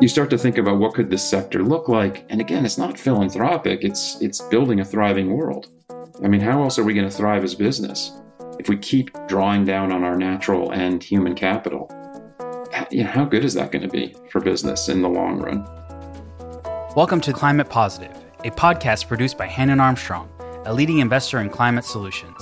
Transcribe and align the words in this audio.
you 0.00 0.06
start 0.06 0.30
to 0.30 0.38
think 0.38 0.58
about 0.58 0.78
what 0.78 0.94
could 0.94 1.10
this 1.10 1.28
sector 1.28 1.64
look 1.64 1.88
like. 1.88 2.24
And 2.28 2.40
again 2.40 2.64
it's 2.64 2.78
not 2.78 2.96
philanthropic. 2.96 3.82
It's 3.82 4.20
it's 4.20 4.40
building 4.42 4.78
a 4.78 4.84
thriving 4.84 5.36
world. 5.36 5.72
I 6.22 6.28
mean 6.28 6.40
how 6.40 6.62
else 6.62 6.78
are 6.78 6.84
we 6.84 6.94
going 6.94 7.08
to 7.08 7.14
thrive 7.14 7.42
as 7.42 7.56
business 7.56 8.12
if 8.60 8.68
we 8.68 8.76
keep 8.76 9.10
drawing 9.26 9.64
down 9.64 9.90
on 9.90 10.04
our 10.04 10.16
natural 10.16 10.70
and 10.70 11.02
human 11.02 11.34
capital? 11.34 11.90
You 12.92 13.04
know, 13.04 13.10
how 13.10 13.24
good 13.24 13.44
is 13.44 13.54
that 13.54 13.72
going 13.72 13.82
to 13.82 13.88
be 13.88 14.14
for 14.30 14.40
business 14.40 14.88
in 14.88 15.02
the 15.02 15.08
long 15.08 15.40
run? 15.40 15.66
Welcome 16.94 17.20
to 17.22 17.32
climate 17.32 17.68
positive 17.68 18.16
a 18.44 18.50
podcast 18.52 19.08
produced 19.08 19.36
by 19.36 19.46
hannon 19.46 19.80
armstrong 19.80 20.30
a 20.64 20.72
leading 20.72 20.98
investor 20.98 21.40
in 21.40 21.50
climate 21.50 21.84
solutions. 21.84 22.40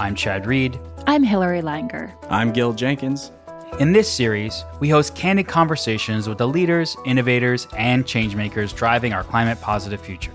I'm 0.00 0.16
chad 0.16 0.44
reed. 0.44 0.80
I'm 1.06 1.22
hillary 1.22 1.62
langer. 1.62 2.12
I'm 2.30 2.52
gil 2.52 2.72
jenkins 2.72 3.30
in 3.78 3.92
this 3.92 4.10
series, 4.10 4.64
we 4.80 4.88
host 4.88 5.14
candid 5.14 5.46
conversations 5.46 6.28
with 6.28 6.38
the 6.38 6.48
leaders, 6.48 6.96
innovators, 7.04 7.68
and 7.76 8.06
changemakers 8.06 8.74
driving 8.74 9.12
our 9.12 9.22
climate 9.22 9.60
positive 9.60 10.00
future. 10.00 10.32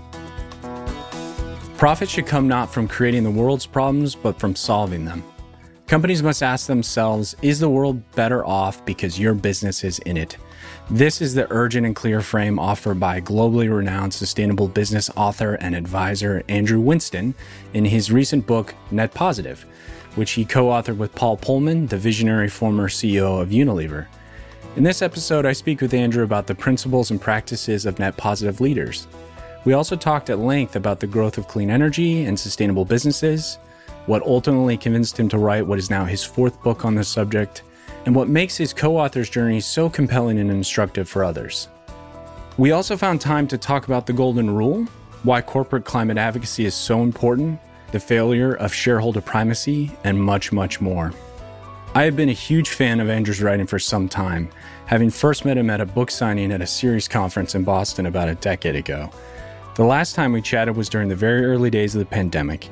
Profit 1.76 2.08
should 2.08 2.26
come 2.26 2.46
not 2.46 2.72
from 2.72 2.86
creating 2.86 3.24
the 3.24 3.30
world's 3.30 3.66
problems, 3.66 4.14
but 4.14 4.38
from 4.38 4.54
solving 4.54 5.04
them. 5.04 5.24
Companies 5.88 6.22
must 6.22 6.42
ask 6.42 6.68
themselves 6.68 7.34
Is 7.42 7.58
the 7.58 7.68
world 7.68 8.00
better 8.12 8.46
off 8.46 8.84
because 8.84 9.18
your 9.18 9.34
business 9.34 9.82
is 9.82 9.98
in 10.00 10.16
it? 10.16 10.36
This 10.88 11.20
is 11.20 11.34
the 11.34 11.48
urgent 11.50 11.84
and 11.84 11.96
clear 11.96 12.20
frame 12.20 12.60
offered 12.60 13.00
by 13.00 13.20
globally 13.20 13.74
renowned 13.74 14.14
sustainable 14.14 14.68
business 14.68 15.10
author 15.16 15.54
and 15.54 15.74
advisor 15.74 16.44
Andrew 16.48 16.80
Winston 16.80 17.34
in 17.74 17.84
his 17.84 18.12
recent 18.12 18.46
book, 18.46 18.74
Net 18.92 19.12
Positive 19.12 19.66
which 20.14 20.32
he 20.32 20.44
co 20.44 20.66
authored 20.66 20.96
with 20.96 21.14
Paul 21.14 21.36
Polman, 21.36 21.88
the 21.88 21.96
visionary 21.96 22.48
former 22.48 22.88
CEO 22.88 23.40
of 23.40 23.48
Unilever. 23.48 24.06
In 24.76 24.84
this 24.84 25.02
episode, 25.02 25.44
I 25.44 25.52
speak 25.52 25.80
with 25.80 25.94
Andrew 25.94 26.24
about 26.24 26.46
the 26.46 26.54
principles 26.54 27.10
and 27.10 27.20
practices 27.20 27.84
of 27.84 27.98
net 27.98 28.16
positive 28.16 28.60
leaders. 28.60 29.06
We 29.64 29.74
also 29.74 29.96
talked 29.96 30.30
at 30.30 30.38
length 30.38 30.76
about 30.76 30.98
the 30.98 31.06
growth 31.06 31.38
of 31.38 31.46
clean 31.46 31.70
energy 31.70 32.24
and 32.24 32.38
sustainable 32.38 32.84
businesses, 32.84 33.58
what 34.06 34.22
ultimately 34.22 34.76
convinced 34.76 35.18
him 35.18 35.28
to 35.28 35.38
write 35.38 35.66
what 35.66 35.78
is 35.78 35.90
now 35.90 36.04
his 36.04 36.24
fourth 36.24 36.60
book 36.62 36.84
on 36.84 36.94
the 36.94 37.04
subject, 37.04 37.62
and 38.06 38.14
what 38.14 38.28
makes 38.28 38.56
his 38.56 38.72
co 38.72 38.96
author's 38.96 39.30
journey 39.30 39.60
so 39.60 39.88
compelling 39.88 40.38
and 40.38 40.50
instructive 40.50 41.08
for 41.08 41.22
others. 41.22 41.68
We 42.58 42.72
also 42.72 42.96
found 42.96 43.20
time 43.20 43.46
to 43.48 43.58
talk 43.58 43.86
about 43.86 44.06
the 44.06 44.12
Golden 44.12 44.50
Rule, 44.50 44.86
why 45.22 45.40
corporate 45.40 45.84
climate 45.84 46.18
advocacy 46.18 46.64
is 46.64 46.74
so 46.74 47.02
important, 47.02 47.60
the 47.92 48.00
failure 48.00 48.54
of 48.54 48.74
shareholder 48.74 49.20
primacy, 49.20 49.90
and 50.02 50.20
much, 50.20 50.50
much 50.50 50.80
more. 50.80 51.12
I 51.94 52.04
have 52.04 52.16
been 52.16 52.30
a 52.30 52.32
huge 52.32 52.70
fan 52.70 53.00
of 53.00 53.10
Andrew's 53.10 53.42
writing 53.42 53.66
for 53.66 53.78
some 53.78 54.08
time, 54.08 54.48
having 54.86 55.10
first 55.10 55.44
met 55.44 55.58
him 55.58 55.68
at 55.68 55.80
a 55.80 55.86
book 55.86 56.10
signing 56.10 56.50
at 56.50 56.62
a 56.62 56.66
Ceres 56.66 57.06
conference 57.06 57.54
in 57.54 57.64
Boston 57.64 58.06
about 58.06 58.28
a 58.28 58.34
decade 58.36 58.76
ago. 58.76 59.10
The 59.74 59.84
last 59.84 60.14
time 60.14 60.32
we 60.32 60.40
chatted 60.40 60.74
was 60.74 60.88
during 60.88 61.08
the 61.08 61.16
very 61.16 61.44
early 61.44 61.68
days 61.68 61.94
of 61.94 61.98
the 61.98 62.06
pandemic. 62.06 62.68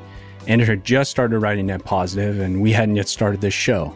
Andrew 0.48 0.66
had 0.66 0.84
just 0.84 1.10
started 1.10 1.38
writing 1.38 1.66
Net 1.66 1.84
Positive, 1.84 2.40
and 2.40 2.62
we 2.62 2.72
hadn't 2.72 2.96
yet 2.96 3.08
started 3.08 3.42
this 3.42 3.54
show. 3.54 3.94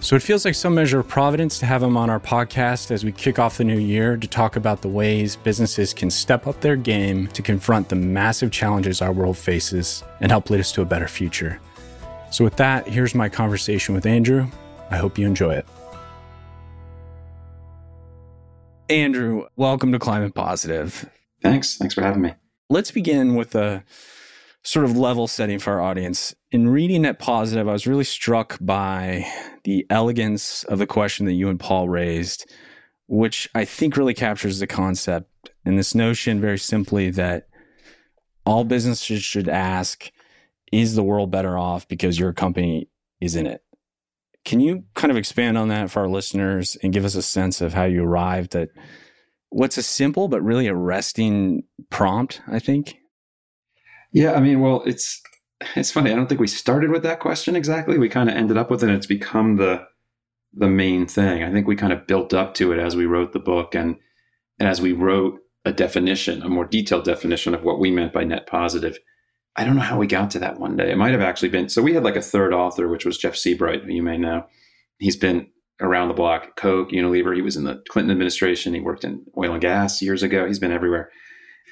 So 0.00 0.14
it 0.14 0.22
feels 0.22 0.44
like 0.44 0.54
some 0.54 0.74
measure 0.74 1.00
of 1.00 1.08
providence 1.08 1.58
to 1.58 1.66
have 1.66 1.82
him 1.82 1.96
on 1.96 2.10
our 2.10 2.20
podcast 2.20 2.90
as 2.90 3.04
we 3.04 3.10
kick 3.12 3.38
off 3.38 3.58
the 3.58 3.64
new 3.64 3.78
year 3.78 4.16
to 4.16 4.28
talk 4.28 4.56
about 4.56 4.82
the 4.82 4.88
ways 4.88 5.36
businesses 5.36 5.92
can 5.92 6.10
step 6.10 6.46
up 6.46 6.60
their 6.60 6.76
game 6.76 7.26
to 7.28 7.42
confront 7.42 7.88
the 7.88 7.96
massive 7.96 8.52
challenges 8.52 9.02
our 9.02 9.12
world 9.12 9.36
faces 9.36 10.04
and 10.20 10.30
help 10.30 10.50
lead 10.50 10.60
us 10.60 10.70
to 10.72 10.82
a 10.82 10.84
better 10.84 11.08
future. 11.08 11.60
So, 12.30 12.44
with 12.44 12.56
that, 12.56 12.86
here's 12.86 13.14
my 13.14 13.28
conversation 13.28 13.94
with 13.94 14.06
Andrew. 14.06 14.46
I 14.90 14.96
hope 14.96 15.18
you 15.18 15.26
enjoy 15.26 15.54
it. 15.54 15.66
Andrew, 18.88 19.46
welcome 19.56 19.90
to 19.92 19.98
Climate 19.98 20.34
Positive. 20.34 21.08
Thanks. 21.42 21.76
Thanks 21.76 21.94
for 21.94 22.02
having 22.02 22.22
me. 22.22 22.34
Let's 22.68 22.90
begin 22.90 23.34
with 23.34 23.54
a 23.54 23.84
sort 24.62 24.84
of 24.84 24.96
level 24.96 25.26
setting 25.26 25.58
for 25.58 25.72
our 25.74 25.80
audience. 25.80 26.34
In 26.50 26.68
reading 26.68 27.02
Net 27.02 27.18
Positive, 27.18 27.68
I 27.68 27.72
was 27.72 27.86
really 27.86 28.04
struck 28.04 28.58
by 28.60 29.24
the 29.66 29.84
elegance 29.90 30.62
of 30.64 30.78
the 30.78 30.86
question 30.86 31.26
that 31.26 31.32
you 31.32 31.48
and 31.48 31.58
Paul 31.58 31.88
raised, 31.88 32.48
which 33.08 33.50
I 33.52 33.64
think 33.64 33.96
really 33.96 34.14
captures 34.14 34.60
the 34.60 34.66
concept 34.68 35.50
and 35.64 35.76
this 35.76 35.92
notion 35.92 36.40
very 36.40 36.58
simply 36.58 37.10
that 37.10 37.48
all 38.46 38.62
businesses 38.62 39.22
should 39.22 39.48
ask, 39.48 40.12
is 40.70 40.94
the 40.94 41.02
world 41.02 41.32
better 41.32 41.58
off 41.58 41.88
because 41.88 42.16
your 42.16 42.32
company 42.32 42.88
is 43.20 43.34
in 43.34 43.46
it? 43.46 43.64
Can 44.44 44.60
you 44.60 44.84
kind 44.94 45.10
of 45.10 45.16
expand 45.16 45.58
on 45.58 45.66
that 45.68 45.90
for 45.90 46.00
our 46.00 46.08
listeners 46.08 46.76
and 46.84 46.92
give 46.92 47.04
us 47.04 47.16
a 47.16 47.22
sense 47.22 47.60
of 47.60 47.74
how 47.74 47.84
you 47.84 48.04
arrived 48.04 48.54
at 48.54 48.68
what's 49.48 49.78
a 49.78 49.82
simple 49.82 50.28
but 50.28 50.42
really 50.42 50.68
arresting 50.68 51.64
prompt, 51.90 52.40
I 52.46 52.60
think? 52.60 52.98
Yeah, 54.12 54.34
I 54.34 54.40
mean, 54.40 54.60
well, 54.60 54.84
it's 54.86 55.20
it's 55.76 55.90
funny. 55.90 56.12
I 56.12 56.14
don't 56.14 56.28
think 56.28 56.40
we 56.40 56.46
started 56.46 56.90
with 56.90 57.02
that 57.02 57.20
question 57.20 57.56
exactly. 57.56 57.98
We 57.98 58.08
kind 58.08 58.28
of 58.28 58.36
ended 58.36 58.56
up 58.56 58.70
with 58.70 58.82
it. 58.82 58.88
And 58.88 58.96
it's 58.96 59.06
become 59.06 59.56
the 59.56 59.86
the 60.58 60.68
main 60.68 61.06
thing. 61.06 61.42
I 61.42 61.52
think 61.52 61.66
we 61.66 61.76
kind 61.76 61.92
of 61.92 62.06
built 62.06 62.32
up 62.32 62.54
to 62.54 62.72
it 62.72 62.78
as 62.78 62.96
we 62.96 63.04
wrote 63.04 63.32
the 63.32 63.38
book 63.38 63.74
and 63.74 63.96
and 64.58 64.68
as 64.68 64.80
we 64.80 64.92
wrote 64.92 65.38
a 65.64 65.72
definition, 65.72 66.42
a 66.42 66.48
more 66.48 66.64
detailed 66.64 67.04
definition 67.04 67.54
of 67.54 67.62
what 67.62 67.78
we 67.78 67.90
meant 67.90 68.12
by 68.12 68.24
net 68.24 68.46
positive. 68.46 68.98
I 69.56 69.64
don't 69.64 69.76
know 69.76 69.82
how 69.82 69.98
we 69.98 70.06
got 70.06 70.30
to 70.32 70.38
that 70.38 70.60
one 70.60 70.76
day. 70.76 70.90
It 70.90 70.98
might 70.98 71.12
have 71.12 71.20
actually 71.20 71.48
been 71.48 71.68
so 71.68 71.82
we 71.82 71.94
had 71.94 72.04
like 72.04 72.16
a 72.16 72.22
third 72.22 72.52
author, 72.52 72.88
which 72.88 73.04
was 73.04 73.18
Jeff 73.18 73.36
Seabright, 73.36 73.84
who 73.84 73.92
you 73.92 74.02
may 74.02 74.16
know. 74.16 74.46
He's 74.98 75.16
been 75.16 75.48
around 75.80 76.08
the 76.08 76.14
block, 76.14 76.56
Coke, 76.56 76.90
Unilever. 76.90 77.34
He 77.34 77.42
was 77.42 77.56
in 77.56 77.64
the 77.64 77.82
Clinton 77.90 78.10
administration. 78.10 78.72
He 78.72 78.80
worked 78.80 79.04
in 79.04 79.24
oil 79.36 79.52
and 79.52 79.60
gas 79.60 80.00
years 80.00 80.22
ago. 80.22 80.46
He's 80.46 80.58
been 80.58 80.72
everywhere. 80.72 81.10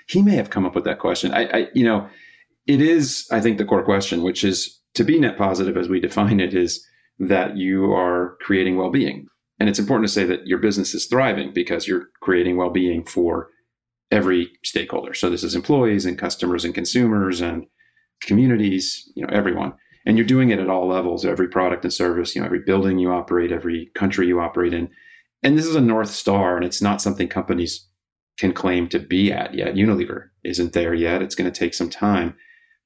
He 0.08 0.22
may 0.22 0.36
have 0.36 0.50
come 0.50 0.66
up 0.66 0.74
with 0.74 0.84
that 0.84 0.98
question. 0.98 1.32
I, 1.32 1.44
I 1.46 1.68
you 1.74 1.84
know, 1.84 2.08
it 2.66 2.80
is, 2.80 3.26
I 3.30 3.40
think, 3.40 3.58
the 3.58 3.64
core 3.64 3.84
question, 3.84 4.22
which 4.22 4.44
is 4.44 4.80
to 4.94 5.04
be 5.04 5.18
net 5.18 5.36
positive 5.36 5.76
as 5.76 5.88
we 5.88 6.00
define 6.00 6.40
it 6.40 6.54
is 6.54 6.84
that 7.18 7.56
you 7.56 7.92
are 7.92 8.36
creating 8.40 8.76
well 8.76 8.90
being. 8.90 9.26
And 9.60 9.68
it's 9.68 9.78
important 9.78 10.08
to 10.08 10.12
say 10.12 10.24
that 10.24 10.46
your 10.46 10.58
business 10.58 10.94
is 10.94 11.06
thriving 11.06 11.52
because 11.52 11.86
you're 11.86 12.08
creating 12.20 12.56
well 12.56 12.70
being 12.70 13.04
for 13.04 13.48
every 14.10 14.50
stakeholder. 14.64 15.14
So 15.14 15.30
this 15.30 15.44
is 15.44 15.54
employees 15.54 16.04
and 16.04 16.18
customers 16.18 16.64
and 16.64 16.74
consumers 16.74 17.40
and 17.40 17.66
communities, 18.20 19.10
you 19.14 19.24
know, 19.24 19.32
everyone. 19.32 19.74
And 20.06 20.18
you're 20.18 20.26
doing 20.26 20.50
it 20.50 20.58
at 20.58 20.68
all 20.68 20.88
levels, 20.88 21.24
every 21.24 21.48
product 21.48 21.84
and 21.84 21.92
service, 21.92 22.34
you 22.34 22.40
know, 22.40 22.46
every 22.46 22.60
building 22.60 22.98
you 22.98 23.10
operate, 23.10 23.52
every 23.52 23.90
country 23.94 24.26
you 24.26 24.40
operate 24.40 24.74
in. 24.74 24.90
And 25.42 25.58
this 25.58 25.66
is 25.66 25.76
a 25.76 25.80
North 25.80 26.10
Star, 26.10 26.56
and 26.56 26.64
it's 26.64 26.82
not 26.82 27.00
something 27.00 27.28
companies 27.28 27.86
can 28.38 28.52
claim 28.52 28.88
to 28.88 28.98
be 28.98 29.32
at 29.32 29.54
yet. 29.54 29.74
Unilever 29.74 30.28
isn't 30.42 30.72
there 30.72 30.94
yet. 30.94 31.22
It's 31.22 31.34
going 31.34 31.50
to 31.50 31.58
take 31.58 31.74
some 31.74 31.90
time. 31.90 32.34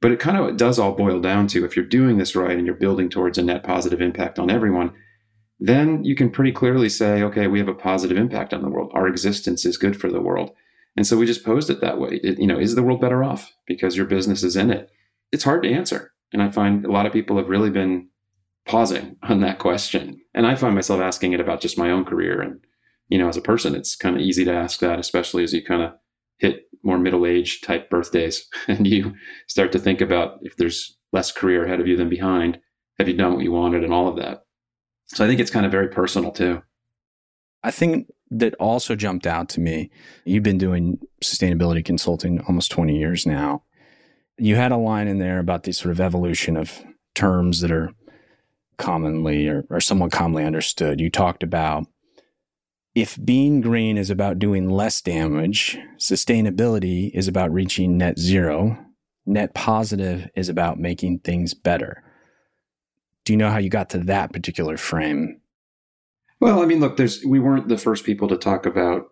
But 0.00 0.12
it 0.12 0.20
kind 0.20 0.36
of 0.36 0.48
it 0.48 0.56
does 0.56 0.78
all 0.78 0.92
boil 0.92 1.20
down 1.20 1.48
to 1.48 1.64
if 1.64 1.74
you're 1.74 1.84
doing 1.84 2.18
this 2.18 2.36
right 2.36 2.56
and 2.56 2.64
you're 2.66 2.74
building 2.74 3.08
towards 3.08 3.36
a 3.38 3.42
net 3.42 3.64
positive 3.64 4.00
impact 4.00 4.38
on 4.38 4.50
everyone, 4.50 4.92
then 5.60 6.04
you 6.04 6.14
can 6.14 6.30
pretty 6.30 6.52
clearly 6.52 6.88
say, 6.88 7.22
okay, 7.22 7.48
we 7.48 7.58
have 7.58 7.68
a 7.68 7.74
positive 7.74 8.16
impact 8.16 8.54
on 8.54 8.62
the 8.62 8.68
world. 8.68 8.92
Our 8.94 9.08
existence 9.08 9.64
is 9.64 9.76
good 9.76 10.00
for 10.00 10.10
the 10.10 10.20
world. 10.20 10.52
And 10.96 11.06
so 11.06 11.16
we 11.16 11.26
just 11.26 11.44
posed 11.44 11.70
it 11.70 11.80
that 11.80 11.98
way. 11.98 12.20
It, 12.22 12.38
you 12.38 12.46
know, 12.46 12.58
is 12.58 12.74
the 12.74 12.82
world 12.82 13.00
better 13.00 13.24
off 13.24 13.52
because 13.66 13.96
your 13.96 14.06
business 14.06 14.42
is 14.42 14.56
in 14.56 14.70
it? 14.70 14.90
It's 15.32 15.44
hard 15.44 15.62
to 15.62 15.72
answer. 15.72 16.12
And 16.32 16.42
I 16.42 16.50
find 16.50 16.84
a 16.84 16.92
lot 16.92 17.06
of 17.06 17.12
people 17.12 17.36
have 17.36 17.48
really 17.48 17.70
been 17.70 18.08
pausing 18.66 19.16
on 19.22 19.40
that 19.40 19.58
question. 19.58 20.20
And 20.34 20.46
I 20.46 20.54
find 20.54 20.74
myself 20.74 21.00
asking 21.00 21.32
it 21.32 21.40
about 21.40 21.60
just 21.60 21.78
my 21.78 21.90
own 21.90 22.04
career. 22.04 22.40
And, 22.40 22.60
you 23.08 23.18
know, 23.18 23.28
as 23.28 23.36
a 23.36 23.42
person, 23.42 23.74
it's 23.74 23.96
kind 23.96 24.16
of 24.16 24.22
easy 24.22 24.44
to 24.44 24.52
ask 24.52 24.80
that, 24.80 24.98
especially 24.98 25.42
as 25.42 25.52
you 25.52 25.64
kind 25.64 25.82
of 25.82 25.92
hit 26.38 26.64
more 26.82 26.98
middle 26.98 27.26
age 27.26 27.60
type 27.60 27.90
birthdays 27.90 28.46
and 28.68 28.86
you 28.86 29.14
start 29.46 29.72
to 29.72 29.78
think 29.78 30.00
about 30.00 30.38
if 30.42 30.56
there's 30.56 30.96
less 31.12 31.32
career 31.32 31.64
ahead 31.64 31.80
of 31.80 31.86
you 31.86 31.96
than 31.96 32.08
behind, 32.08 32.58
have 32.98 33.08
you 33.08 33.14
done 33.14 33.34
what 33.34 33.44
you 33.44 33.52
wanted 33.52 33.84
and 33.84 33.92
all 33.92 34.08
of 34.08 34.16
that? 34.16 34.42
So 35.06 35.24
I 35.24 35.28
think 35.28 35.40
it's 35.40 35.50
kind 35.50 35.64
of 35.64 35.72
very 35.72 35.88
personal 35.88 36.30
too. 36.30 36.62
I 37.62 37.70
think 37.70 38.08
that 38.30 38.54
also 38.54 38.94
jumped 38.94 39.26
out 39.26 39.48
to 39.50 39.60
me. 39.60 39.90
You've 40.24 40.42
been 40.42 40.58
doing 40.58 40.98
sustainability 41.24 41.84
consulting 41.84 42.40
almost 42.42 42.70
20 42.70 42.96
years 42.96 43.26
now. 43.26 43.62
You 44.36 44.56
had 44.56 44.70
a 44.70 44.76
line 44.76 45.08
in 45.08 45.18
there 45.18 45.38
about 45.38 45.62
the 45.62 45.72
sort 45.72 45.92
of 45.92 46.00
evolution 46.00 46.56
of 46.56 46.84
terms 47.14 47.60
that 47.60 47.72
are 47.72 47.90
commonly 48.76 49.48
or, 49.48 49.64
or 49.70 49.80
somewhat 49.80 50.12
commonly 50.12 50.44
understood. 50.44 51.00
You 51.00 51.10
talked 51.10 51.42
about 51.42 51.86
if 52.98 53.16
being 53.24 53.60
green 53.60 53.96
is 53.96 54.10
about 54.10 54.40
doing 54.40 54.68
less 54.68 55.00
damage, 55.00 55.78
sustainability 55.98 57.12
is 57.14 57.28
about 57.28 57.52
reaching 57.52 57.96
net 57.96 58.18
zero, 58.18 58.76
net 59.24 59.54
positive 59.54 60.28
is 60.34 60.48
about 60.48 60.80
making 60.80 61.20
things 61.20 61.54
better. 61.54 62.02
Do 63.24 63.32
you 63.32 63.36
know 63.36 63.50
how 63.50 63.58
you 63.58 63.70
got 63.70 63.90
to 63.90 63.98
that 63.98 64.32
particular 64.32 64.76
frame? 64.76 65.40
Well, 66.40 66.60
I 66.60 66.66
mean, 66.66 66.80
look, 66.80 66.96
there's 66.96 67.24
we 67.24 67.38
weren't 67.38 67.68
the 67.68 67.78
first 67.78 68.04
people 68.04 68.26
to 68.26 68.36
talk 68.36 68.66
about 68.66 69.06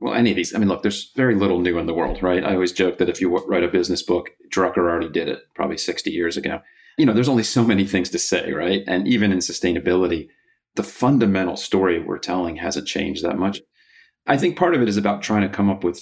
well 0.00 0.12
any 0.12 0.30
of 0.30 0.36
these. 0.36 0.54
I 0.54 0.58
mean, 0.58 0.68
look, 0.68 0.82
there's 0.82 1.10
very 1.16 1.34
little 1.34 1.60
new 1.60 1.78
in 1.78 1.86
the 1.86 1.94
world, 1.94 2.22
right? 2.22 2.44
I 2.44 2.52
always 2.52 2.72
joke 2.72 2.98
that 2.98 3.08
if 3.08 3.22
you 3.22 3.34
write 3.46 3.64
a 3.64 3.68
business 3.68 4.02
book, 4.02 4.28
Drucker 4.52 4.78
already 4.78 5.08
did 5.08 5.28
it 5.28 5.44
probably 5.54 5.78
60 5.78 6.10
years 6.10 6.36
ago. 6.36 6.60
You 6.98 7.06
know, 7.06 7.14
there's 7.14 7.28
only 7.28 7.44
so 7.44 7.64
many 7.64 7.86
things 7.86 8.10
to 8.10 8.18
say, 8.18 8.52
right? 8.52 8.82
And 8.86 9.08
even 9.08 9.32
in 9.32 9.38
sustainability, 9.38 10.28
the 10.76 10.82
fundamental 10.82 11.56
story 11.56 12.02
we're 12.02 12.18
telling 12.18 12.56
hasn't 12.56 12.86
changed 12.86 13.24
that 13.24 13.38
much. 13.38 13.60
I 14.26 14.36
think 14.36 14.56
part 14.56 14.74
of 14.74 14.82
it 14.82 14.88
is 14.88 14.96
about 14.96 15.22
trying 15.22 15.42
to 15.42 15.48
come 15.48 15.70
up 15.70 15.82
with 15.82 16.00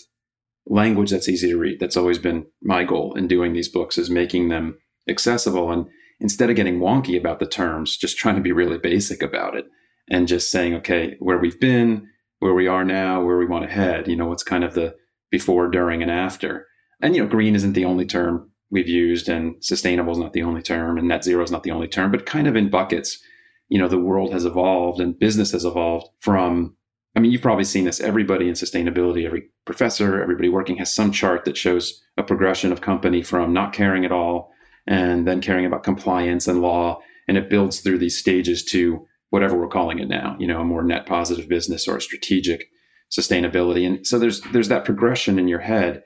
language 0.67 1.11
that's 1.11 1.29
easy 1.29 1.51
to 1.51 1.59
read. 1.59 1.81
That's 1.81 1.97
always 1.97 2.19
been 2.19 2.47
my 2.63 2.85
goal 2.85 3.15
in 3.15 3.27
doing 3.27 3.53
these 3.53 3.69
books 3.69 3.97
is 3.97 4.11
making 4.11 4.49
them 4.49 4.79
accessible 5.09 5.73
and 5.73 5.87
instead 6.21 6.51
of 6.51 6.57
getting 6.57 6.81
wonky 6.81 7.19
about 7.19 7.39
the 7.39 7.47
terms, 7.47 7.97
just 7.97 8.19
trying 8.19 8.35
to 8.35 8.41
be 8.41 8.53
really 8.53 8.79
basic 8.79 9.23
about 9.23 9.57
it 9.57 9.67
and 10.11 10.29
just 10.29 10.51
saying, 10.51 10.75
okay, 10.75 11.17
where 11.21 11.39
we've 11.39 11.61
been, 11.61 12.09
where 12.41 12.55
we 12.55 12.67
are 12.67 12.85
now, 12.85 13.23
where 13.23 13.39
we 13.39 13.47
want 13.47 13.65
to 13.65 13.73
head, 13.73 14.09
you 14.09 14.17
know, 14.17 14.27
what's 14.27 14.43
kind 14.43 14.65
of 14.65 14.75
the 14.75 14.95
before, 15.31 15.69
during, 15.69 16.03
and 16.03 16.11
after. 16.11 16.67
And, 17.01 17.15
you 17.15 17.23
know, 17.23 17.29
green 17.29 17.55
isn't 17.55 17.75
the 17.75 17.85
only 17.85 18.07
term 18.07 18.51
we've 18.71 18.89
used 18.89 19.29
and 19.29 19.55
sustainable 19.61 20.13
is 20.13 20.19
not 20.19 20.33
the 20.33 20.43
only 20.43 20.63
term 20.63 20.99
and 20.99 21.09
net 21.09 21.25
zero 21.25 21.43
is 21.43 21.51
not 21.51 21.63
the 21.63 21.71
only 21.71 21.89
term, 21.89 22.11
but 22.11 22.27
kind 22.27 22.47
of 22.47 22.57
in 22.57 22.71
buckets, 22.71 23.23
you 23.69 23.79
know, 23.79 23.89
the 23.89 23.99
world 23.99 24.33
has 24.33 24.45
evolved 24.45 25.01
and 25.01 25.19
business 25.19 25.53
has 25.53 25.65
evolved 25.65 26.09
from 26.21 26.77
I 27.17 27.21
mean, 27.21 27.33
you've 27.33 27.43
probably 27.43 27.65
seen 27.65 27.85
this. 27.85 28.01
Everybody 28.01 28.47
in 28.47 28.55
sustainability, 28.55 29.27
every 29.27 29.49
professor, 29.65 30.23
everybody 30.23 30.49
working 30.49 30.77
has 30.77 30.95
some 30.95 31.11
chart 31.11 31.45
that 31.47 31.57
shows 31.57 32.01
a 32.17 32.23
progression 32.23 32.71
of 32.71 32.81
company 32.81 33.23
from 33.23 33.53
not 33.53 33.73
caring 33.73 34.05
at 34.05 34.13
all 34.13 34.53
and 34.87 35.27
then 35.27 35.41
caring 35.41 35.67
about 35.67 35.83
compliance 35.83 36.47
and 36.47 36.63
law. 36.63 37.01
And 37.27 37.37
it 37.37 37.51
builds 37.51 37.81
through 37.81 37.99
these 37.99 38.17
stages 38.17 38.63
to 38.67 39.05
whatever 39.31 39.57
we're 39.57 39.69
calling 39.69 39.99
it 39.99 40.09
now, 40.09 40.37
you 40.39 40.47
know, 40.47 40.61
a 40.61 40.65
more 40.65 40.85
net 40.85 41.07
positive 41.07 41.49
business 41.49 41.89
or 41.89 41.97
a 41.97 42.01
strategic 42.01 42.69
sustainability. 43.11 43.87
And 43.87 44.07
so 44.07 44.19
there's 44.19 44.41
there's 44.53 44.69
that 44.69 44.85
progression 44.85 45.39
in 45.39 45.49
your 45.49 45.61
head, 45.61 46.03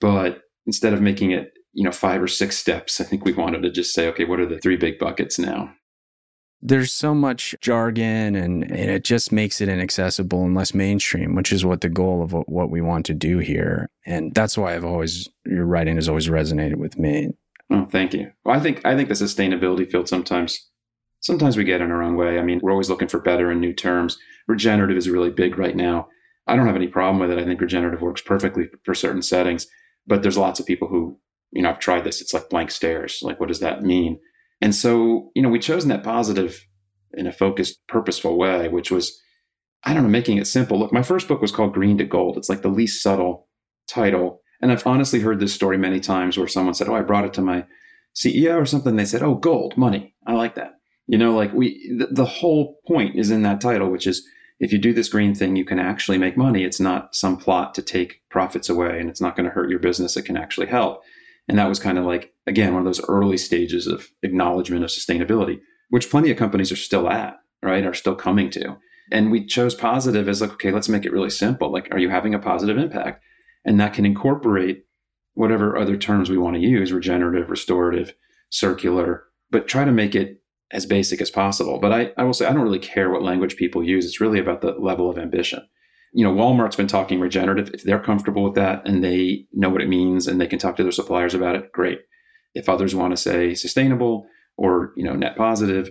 but 0.00 0.42
instead 0.66 0.92
of 0.92 1.02
making 1.02 1.32
it, 1.32 1.52
you 1.72 1.84
know, 1.84 1.92
five 1.92 2.22
or 2.22 2.28
six 2.28 2.56
steps, 2.56 3.00
I 3.00 3.04
think 3.04 3.24
we 3.24 3.32
wanted 3.32 3.62
to 3.62 3.70
just 3.70 3.92
say, 3.92 4.08
okay, 4.08 4.24
what 4.24 4.40
are 4.40 4.46
the 4.46 4.60
three 4.60 4.76
big 4.76 4.98
buckets 4.98 5.38
now? 5.38 5.74
There's 6.66 6.94
so 6.94 7.14
much 7.14 7.54
jargon 7.60 8.34
and, 8.34 8.64
and, 8.64 8.90
it 8.90 9.04
just 9.04 9.30
makes 9.30 9.60
it 9.60 9.68
inaccessible 9.68 10.44
and 10.44 10.54
less 10.54 10.72
mainstream, 10.72 11.34
which 11.34 11.52
is 11.52 11.62
what 11.62 11.82
the 11.82 11.90
goal 11.90 12.22
of 12.22 12.32
what, 12.32 12.70
we 12.70 12.80
want 12.80 13.04
to 13.06 13.14
do 13.14 13.38
here. 13.38 13.90
And 14.06 14.34
that's 14.34 14.56
why 14.56 14.74
I've 14.74 14.84
always, 14.84 15.28
your 15.44 15.66
writing 15.66 15.96
has 15.96 16.08
always 16.08 16.28
resonated 16.28 16.76
with 16.76 16.98
me. 16.98 17.28
Oh, 17.70 17.86
thank 17.90 18.14
you. 18.14 18.32
Well, 18.44 18.56
I 18.56 18.60
think, 18.60 18.80
I 18.86 18.96
think 18.96 19.10
the 19.10 19.14
sustainability 19.14 19.88
field 19.90 20.08
sometimes, 20.08 20.58
sometimes 21.20 21.58
we 21.58 21.64
get 21.64 21.82
in 21.82 21.90
our 21.90 22.02
own 22.02 22.16
way. 22.16 22.38
I 22.38 22.42
mean, 22.42 22.60
we're 22.62 22.72
always 22.72 22.88
looking 22.88 23.08
for 23.08 23.20
better 23.20 23.50
and 23.50 23.60
new 23.60 23.74
terms. 23.74 24.16
Regenerative 24.48 24.96
is 24.96 25.10
really 25.10 25.30
big 25.30 25.58
right 25.58 25.76
now. 25.76 26.08
I 26.46 26.56
don't 26.56 26.66
have 26.66 26.76
any 26.76 26.88
problem 26.88 27.20
with 27.20 27.30
it. 27.30 27.40
I 27.40 27.44
think 27.44 27.60
regenerative 27.60 28.00
works 28.00 28.22
perfectly 28.22 28.70
for 28.84 28.94
certain 28.94 29.22
settings, 29.22 29.66
but 30.06 30.22
there's 30.22 30.38
lots 30.38 30.60
of 30.60 30.66
people 30.66 30.88
who, 30.88 31.18
you 31.52 31.62
know, 31.62 31.70
I've 31.70 31.78
tried 31.78 32.04
this. 32.04 32.22
It's 32.22 32.32
like 32.32 32.48
blank 32.48 32.70
stares. 32.70 33.20
Like, 33.22 33.38
what 33.38 33.48
does 33.48 33.60
that 33.60 33.82
mean? 33.82 34.18
And 34.64 34.74
so, 34.74 35.30
you 35.34 35.42
know, 35.42 35.50
we 35.50 35.58
chose 35.58 35.84
net 35.84 36.02
positive 36.02 36.66
in 37.12 37.26
a 37.26 37.32
focused, 37.32 37.86
purposeful 37.86 38.38
way, 38.38 38.68
which 38.68 38.90
was, 38.90 39.20
I 39.82 39.92
don't 39.92 40.04
know, 40.04 40.08
making 40.08 40.38
it 40.38 40.46
simple. 40.46 40.78
Look, 40.78 40.90
my 40.90 41.02
first 41.02 41.28
book 41.28 41.42
was 41.42 41.52
called 41.52 41.74
Green 41.74 41.98
to 41.98 42.04
Gold. 42.04 42.38
It's 42.38 42.48
like 42.48 42.62
the 42.62 42.68
least 42.68 43.02
subtle 43.02 43.46
title. 43.86 44.40
And 44.62 44.72
I've 44.72 44.86
honestly 44.86 45.20
heard 45.20 45.38
this 45.38 45.52
story 45.52 45.76
many 45.76 46.00
times 46.00 46.38
where 46.38 46.48
someone 46.48 46.72
said, 46.72 46.88
Oh, 46.88 46.94
I 46.94 47.02
brought 47.02 47.26
it 47.26 47.34
to 47.34 47.42
my 47.42 47.66
CEO 48.16 48.58
or 48.58 48.64
something. 48.64 48.96
They 48.96 49.04
said, 49.04 49.22
Oh, 49.22 49.34
gold, 49.34 49.76
money. 49.76 50.14
I 50.26 50.32
like 50.32 50.54
that. 50.54 50.76
You 51.08 51.18
know, 51.18 51.36
like 51.36 51.52
we, 51.52 51.94
the, 51.98 52.06
the 52.06 52.24
whole 52.24 52.80
point 52.86 53.16
is 53.16 53.30
in 53.30 53.42
that 53.42 53.60
title, 53.60 53.90
which 53.90 54.06
is 54.06 54.26
if 54.60 54.72
you 54.72 54.78
do 54.78 54.94
this 54.94 55.10
green 55.10 55.34
thing, 55.34 55.56
you 55.56 55.66
can 55.66 55.78
actually 55.78 56.16
make 56.16 56.38
money. 56.38 56.64
It's 56.64 56.80
not 56.80 57.14
some 57.14 57.36
plot 57.36 57.74
to 57.74 57.82
take 57.82 58.22
profits 58.30 58.70
away 58.70 58.98
and 58.98 59.10
it's 59.10 59.20
not 59.20 59.36
going 59.36 59.44
to 59.44 59.54
hurt 59.54 59.68
your 59.68 59.78
business. 59.78 60.16
It 60.16 60.24
can 60.24 60.38
actually 60.38 60.68
help. 60.68 61.02
And 61.48 61.58
that 61.58 61.68
was 61.68 61.78
kind 61.78 61.98
of 61.98 62.04
like, 62.04 62.32
again, 62.46 62.72
one 62.72 62.80
of 62.80 62.86
those 62.86 63.06
early 63.08 63.36
stages 63.36 63.86
of 63.86 64.08
acknowledgement 64.22 64.84
of 64.84 64.90
sustainability, 64.90 65.60
which 65.90 66.10
plenty 66.10 66.30
of 66.30 66.38
companies 66.38 66.72
are 66.72 66.76
still 66.76 67.08
at, 67.08 67.36
right? 67.62 67.84
Are 67.84 67.94
still 67.94 68.14
coming 68.14 68.50
to. 68.50 68.76
And 69.12 69.30
we 69.30 69.44
chose 69.44 69.74
positive 69.74 70.28
as 70.28 70.40
like, 70.40 70.52
okay, 70.52 70.70
let's 70.70 70.88
make 70.88 71.04
it 71.04 71.12
really 71.12 71.30
simple. 71.30 71.70
Like, 71.70 71.88
are 71.92 71.98
you 71.98 72.08
having 72.08 72.34
a 72.34 72.38
positive 72.38 72.78
impact? 72.78 73.22
And 73.64 73.78
that 73.78 73.92
can 73.92 74.06
incorporate 74.06 74.84
whatever 75.34 75.76
other 75.76 75.96
terms 75.96 76.30
we 76.30 76.38
want 76.38 76.56
to 76.56 76.62
use 76.62 76.92
regenerative, 76.92 77.50
restorative, 77.50 78.14
circular, 78.50 79.24
but 79.50 79.68
try 79.68 79.84
to 79.84 79.92
make 79.92 80.14
it 80.14 80.40
as 80.70 80.86
basic 80.86 81.20
as 81.20 81.30
possible. 81.30 81.78
But 81.78 81.92
I, 81.92 82.12
I 82.16 82.24
will 82.24 82.32
say, 82.32 82.46
I 82.46 82.52
don't 82.52 82.62
really 82.62 82.78
care 82.78 83.10
what 83.10 83.22
language 83.22 83.56
people 83.56 83.82
use. 83.84 84.06
It's 84.06 84.20
really 84.20 84.38
about 84.38 84.60
the 84.60 84.72
level 84.72 85.10
of 85.10 85.18
ambition 85.18 85.66
you 86.14 86.24
know, 86.24 86.32
Walmart's 86.32 86.76
been 86.76 86.86
talking 86.86 87.18
regenerative. 87.18 87.74
If 87.74 87.82
they're 87.82 87.98
comfortable 87.98 88.44
with 88.44 88.54
that 88.54 88.86
and 88.86 89.02
they 89.02 89.46
know 89.52 89.68
what 89.68 89.82
it 89.82 89.88
means 89.88 90.28
and 90.28 90.40
they 90.40 90.46
can 90.46 90.60
talk 90.60 90.76
to 90.76 90.84
their 90.84 90.92
suppliers 90.92 91.34
about 91.34 91.56
it, 91.56 91.72
great. 91.72 91.98
If 92.54 92.68
others 92.68 92.94
want 92.94 93.10
to 93.10 93.16
say 93.16 93.54
sustainable 93.54 94.26
or, 94.56 94.92
you 94.96 95.02
know, 95.02 95.14
net 95.14 95.36
positive, 95.36 95.90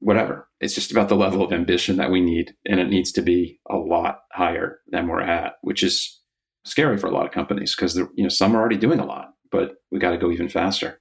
whatever. 0.00 0.48
It's 0.60 0.74
just 0.74 0.90
about 0.90 1.08
the 1.08 1.14
level 1.14 1.44
of 1.44 1.52
ambition 1.52 1.96
that 1.98 2.10
we 2.10 2.20
need. 2.20 2.56
And 2.66 2.80
it 2.80 2.88
needs 2.88 3.12
to 3.12 3.22
be 3.22 3.60
a 3.70 3.76
lot 3.76 4.22
higher 4.32 4.80
than 4.88 5.06
we're 5.06 5.20
at, 5.20 5.52
which 5.62 5.84
is 5.84 6.20
scary 6.64 6.98
for 6.98 7.06
a 7.06 7.12
lot 7.12 7.26
of 7.26 7.32
companies 7.32 7.76
because, 7.76 7.96
you 7.96 8.24
know, 8.24 8.28
some 8.28 8.56
are 8.56 8.60
already 8.60 8.76
doing 8.76 8.98
a 8.98 9.06
lot, 9.06 9.34
but 9.52 9.76
we 9.92 10.00
got 10.00 10.10
to 10.10 10.18
go 10.18 10.32
even 10.32 10.48
faster. 10.48 11.00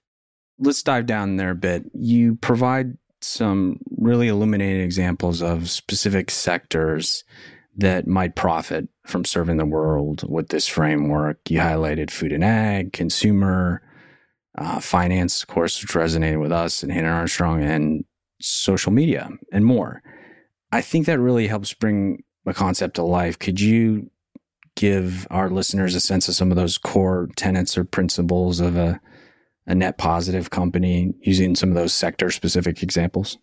Let's 0.59 0.83
dive 0.83 1.07
down 1.07 1.37
there 1.37 1.49
a 1.49 1.55
bit. 1.55 1.89
You 1.95 2.35
provide 2.35 2.95
some 3.21 3.79
really 3.97 4.27
illuminating 4.27 4.81
examples 4.81 5.41
of 5.41 5.67
specific 5.67 6.29
sectors 6.29 7.23
that 7.77 8.07
might 8.07 8.35
profit 8.35 8.87
from 9.05 9.25
serving 9.25 9.57
the 9.57 9.65
world 9.65 10.23
with 10.29 10.49
this 10.49 10.67
framework. 10.67 11.39
You 11.49 11.59
highlighted 11.59 12.11
food 12.11 12.31
and 12.31 12.43
ag, 12.43 12.93
consumer, 12.93 13.81
uh, 14.57 14.79
finance, 14.79 15.41
of 15.41 15.47
course, 15.47 15.81
which 15.81 15.91
resonated 15.91 16.41
with 16.41 16.51
us 16.51 16.83
and 16.83 16.91
Hannon 16.91 17.11
Armstrong, 17.11 17.63
and 17.63 18.03
social 18.39 18.91
media 18.91 19.29
and 19.51 19.65
more. 19.65 20.01
I 20.71 20.81
think 20.81 21.05
that 21.05 21.19
really 21.19 21.47
helps 21.47 21.73
bring 21.73 22.23
the 22.45 22.53
concept 22.53 22.95
to 22.95 23.03
life. 23.03 23.37
Could 23.37 23.59
you 23.59 24.09
give 24.75 25.27
our 25.29 25.49
listeners 25.49 25.95
a 25.95 25.99
sense 25.99 26.27
of 26.27 26.35
some 26.35 26.51
of 26.51 26.57
those 26.57 26.77
core 26.77 27.29
tenets 27.35 27.77
or 27.77 27.83
principles 27.83 28.59
of 28.59 28.75
a, 28.75 28.99
a 29.67 29.75
net 29.75 29.97
positive 29.97 30.49
company 30.49 31.13
using 31.21 31.55
some 31.55 31.69
of 31.69 31.75
those 31.75 31.93
sector 31.93 32.31
specific 32.31 32.81
examples? 32.81 33.37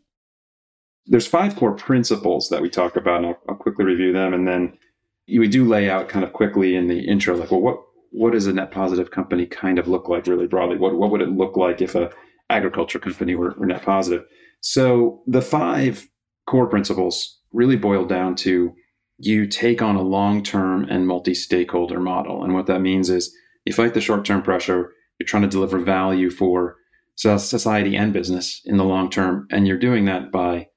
There's 1.08 1.26
five 1.26 1.56
core 1.56 1.74
principles 1.74 2.48
that 2.50 2.62
we 2.62 2.68
talk 2.68 2.96
about, 2.96 3.18
and 3.18 3.26
I'll, 3.26 3.38
I'll 3.48 3.56
quickly 3.56 3.84
review 3.84 4.12
them. 4.12 4.34
And 4.34 4.46
then 4.46 4.78
we 5.26 5.48
do 5.48 5.64
lay 5.64 5.90
out 5.90 6.08
kind 6.08 6.24
of 6.24 6.32
quickly 6.32 6.76
in 6.76 6.88
the 6.88 7.00
intro, 7.00 7.36
like, 7.36 7.50
well, 7.50 7.60
what 7.60 7.78
what 8.10 8.32
does 8.32 8.46
a 8.46 8.52
net 8.52 8.70
positive 8.70 9.10
company 9.10 9.44
kind 9.44 9.78
of 9.78 9.86
look 9.86 10.08
like 10.08 10.26
really 10.26 10.46
broadly? 10.46 10.76
What 10.76 10.96
what 10.96 11.10
would 11.10 11.22
it 11.22 11.30
look 11.30 11.56
like 11.56 11.80
if 11.82 11.94
a 11.94 12.10
agriculture 12.50 12.98
company 12.98 13.34
were, 13.34 13.54
were 13.58 13.66
net 13.66 13.82
positive? 13.82 14.24
So 14.60 15.22
the 15.26 15.42
five 15.42 16.08
core 16.46 16.66
principles 16.66 17.38
really 17.52 17.76
boil 17.76 18.04
down 18.04 18.34
to 18.36 18.74
you 19.18 19.46
take 19.46 19.82
on 19.82 19.96
a 19.96 20.02
long 20.02 20.42
term 20.42 20.84
and 20.84 21.06
multi 21.06 21.34
stakeholder 21.34 22.00
model. 22.00 22.44
And 22.44 22.54
what 22.54 22.66
that 22.66 22.80
means 22.80 23.10
is 23.10 23.34
you 23.64 23.72
fight 23.72 23.94
the 23.94 24.00
short 24.00 24.24
term 24.24 24.42
pressure, 24.42 24.92
you're 25.18 25.26
trying 25.26 25.42
to 25.42 25.48
deliver 25.48 25.78
value 25.78 26.30
for 26.30 26.76
society 27.16 27.96
and 27.96 28.12
business 28.12 28.62
in 28.64 28.76
the 28.76 28.84
long 28.84 29.10
term. 29.10 29.46
And 29.50 29.66
you're 29.66 29.78
doing 29.78 30.04
that 30.04 30.30
by 30.30 30.68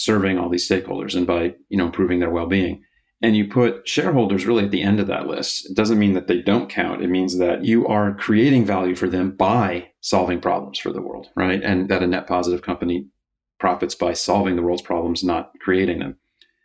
serving 0.00 0.38
all 0.38 0.48
these 0.48 0.68
stakeholders 0.68 1.14
and 1.14 1.26
by 1.26 1.54
you 1.68 1.76
know 1.76 1.86
improving 1.86 2.20
their 2.20 2.30
well-being. 2.30 2.82
And 3.22 3.36
you 3.36 3.46
put 3.48 3.86
shareholders 3.86 4.46
really 4.46 4.64
at 4.64 4.70
the 4.70 4.82
end 4.82 4.98
of 4.98 5.06
that 5.08 5.26
list. 5.26 5.68
It 5.68 5.76
doesn't 5.76 5.98
mean 5.98 6.14
that 6.14 6.26
they 6.26 6.40
don't 6.40 6.70
count. 6.70 7.02
It 7.02 7.10
means 7.10 7.36
that 7.36 7.66
you 7.66 7.86
are 7.86 8.14
creating 8.14 8.64
value 8.64 8.94
for 8.94 9.10
them 9.10 9.32
by 9.32 9.88
solving 10.00 10.40
problems 10.40 10.78
for 10.78 10.90
the 10.90 11.02
world 11.02 11.28
right? 11.36 11.62
And 11.62 11.90
that 11.90 12.02
a 12.02 12.06
net 12.06 12.26
positive 12.26 12.62
company 12.62 13.06
profits 13.58 13.94
by 13.94 14.14
solving 14.14 14.56
the 14.56 14.62
world's 14.62 14.80
problems 14.80 15.22
not 15.22 15.52
creating 15.60 15.98
them. 15.98 16.16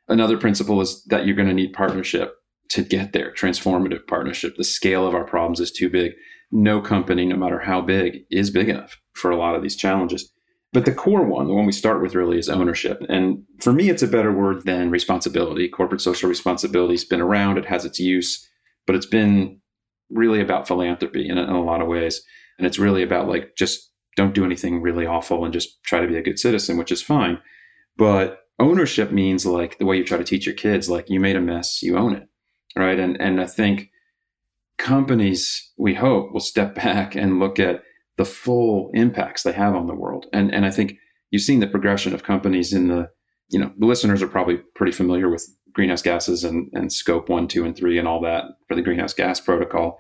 Another 0.08 0.38
principle 0.38 0.80
is 0.80 1.04
that 1.06 1.26
you're 1.26 1.36
going 1.36 1.50
to 1.50 1.54
need 1.54 1.74
partnership 1.74 2.36
to 2.70 2.84
get 2.84 3.12
there 3.12 3.34
transformative 3.34 4.08
partnership. 4.08 4.56
The 4.56 4.64
scale 4.64 5.06
of 5.06 5.14
our 5.14 5.26
problems 5.26 5.60
is 5.60 5.72
too 5.72 5.90
big. 5.90 6.14
No 6.52 6.80
company 6.80 7.26
no 7.26 7.36
matter 7.36 7.60
how 7.60 7.82
big 7.82 8.20
is 8.32 8.50
big 8.50 8.70
enough 8.70 8.98
for 9.14 9.30
a 9.30 9.36
lot 9.36 9.56
of 9.56 9.62
these 9.62 9.76
challenges 9.76 10.32
but 10.76 10.84
the 10.84 10.94
core 10.94 11.24
one, 11.24 11.48
the 11.48 11.54
one 11.54 11.66
we 11.66 11.72
start 11.72 12.02
with 12.02 12.16
really 12.16 12.38
is 12.38 12.50
ownership. 12.50 13.02
And 13.08 13.46
for 13.62 13.72
me, 13.72 13.90
it's 13.90 14.04
a 14.04 14.08
better 14.10 14.34
word 14.34 14.66
than 14.66 14.92
responsibility. 14.92 15.70
Corporate 15.70 16.02
social 16.02 16.28
responsibility 16.28 16.96
has 16.96 17.06
been 17.06 17.22
around, 17.22 17.58
it 17.58 17.66
has 17.66 17.86
its 17.86 17.98
use, 17.98 18.46
but 18.86 18.94
it's 18.94 19.06
been 19.06 19.62
really 20.10 20.42
about 20.42 20.68
philanthropy 20.68 21.30
in 21.30 21.38
a, 21.38 21.44
in 21.44 21.50
a 21.50 21.64
lot 21.64 21.82
of 21.82 21.88
ways. 21.88 22.22
And 22.58 22.68
it's 22.68 22.78
really 22.78 23.04
about 23.04 23.30
like 23.30 23.56
just 23.58 23.90
don't 24.18 24.36
do 24.36 24.44
anything 24.44 24.82
really 24.82 25.06
awful 25.06 25.46
and 25.46 25.54
just 25.54 25.82
try 25.84 26.02
to 26.02 26.10
be 26.10 26.18
a 26.18 26.22
good 26.22 26.40
citizen, 26.40 26.76
which 26.76 26.92
is 26.92 27.02
fine. 27.02 27.40
But 27.96 28.40
ownership 28.60 29.14
means 29.14 29.46
like 29.46 29.78
the 29.78 29.86
way 29.86 29.96
you 29.96 30.04
try 30.04 30.18
to 30.18 30.26
teach 30.26 30.46
your 30.46 30.56
kids, 30.56 30.90
like 30.90 31.10
you 31.10 31.22
made 31.22 31.38
a 31.38 31.42
mess, 31.42 31.82
you 31.82 31.98
own 31.98 32.16
it. 32.16 32.28
Right. 32.76 33.00
And 33.00 33.16
and 33.22 33.40
I 33.40 33.46
think 33.46 33.92
companies, 34.78 35.72
we 35.78 35.94
hope, 35.94 36.34
will 36.34 36.42
step 36.42 36.76
back 36.84 37.16
and 37.16 37.40
look 37.40 37.60
at 37.62 37.82
the 38.18 38.26
full 38.26 38.90
impacts 38.94 39.44
they 39.44 39.52
have 39.52 39.76
on 39.76 39.88
the 39.88 39.96
world. 39.96 40.26
And 40.34 40.54
and 40.54 40.66
I 40.66 40.72
think 40.72 40.96
you've 41.32 41.42
seen 41.42 41.60
the 41.60 41.68
progression 41.68 42.14
of 42.14 42.24
companies 42.24 42.74
in 42.74 42.88
the, 42.88 43.10
you 43.50 43.60
know, 43.60 43.72
the 43.78 43.86
listeners 43.86 44.22
are 44.22 44.28
probably 44.28 44.58
pretty 44.76 44.92
familiar 44.92 45.30
with 45.30 45.48
greenhouse 45.74 46.02
gases 46.02 46.44
and, 46.44 46.70
and 46.74 46.92
scope 46.92 47.28
one, 47.28 47.48
two, 47.48 47.66
and 47.66 47.76
three 47.76 47.98
and 48.00 48.08
all 48.08 48.22
that 48.22 48.46
for 48.68 48.76
the 48.76 48.82
greenhouse 48.82 49.14
gas 49.14 49.40
protocol. 49.40 49.98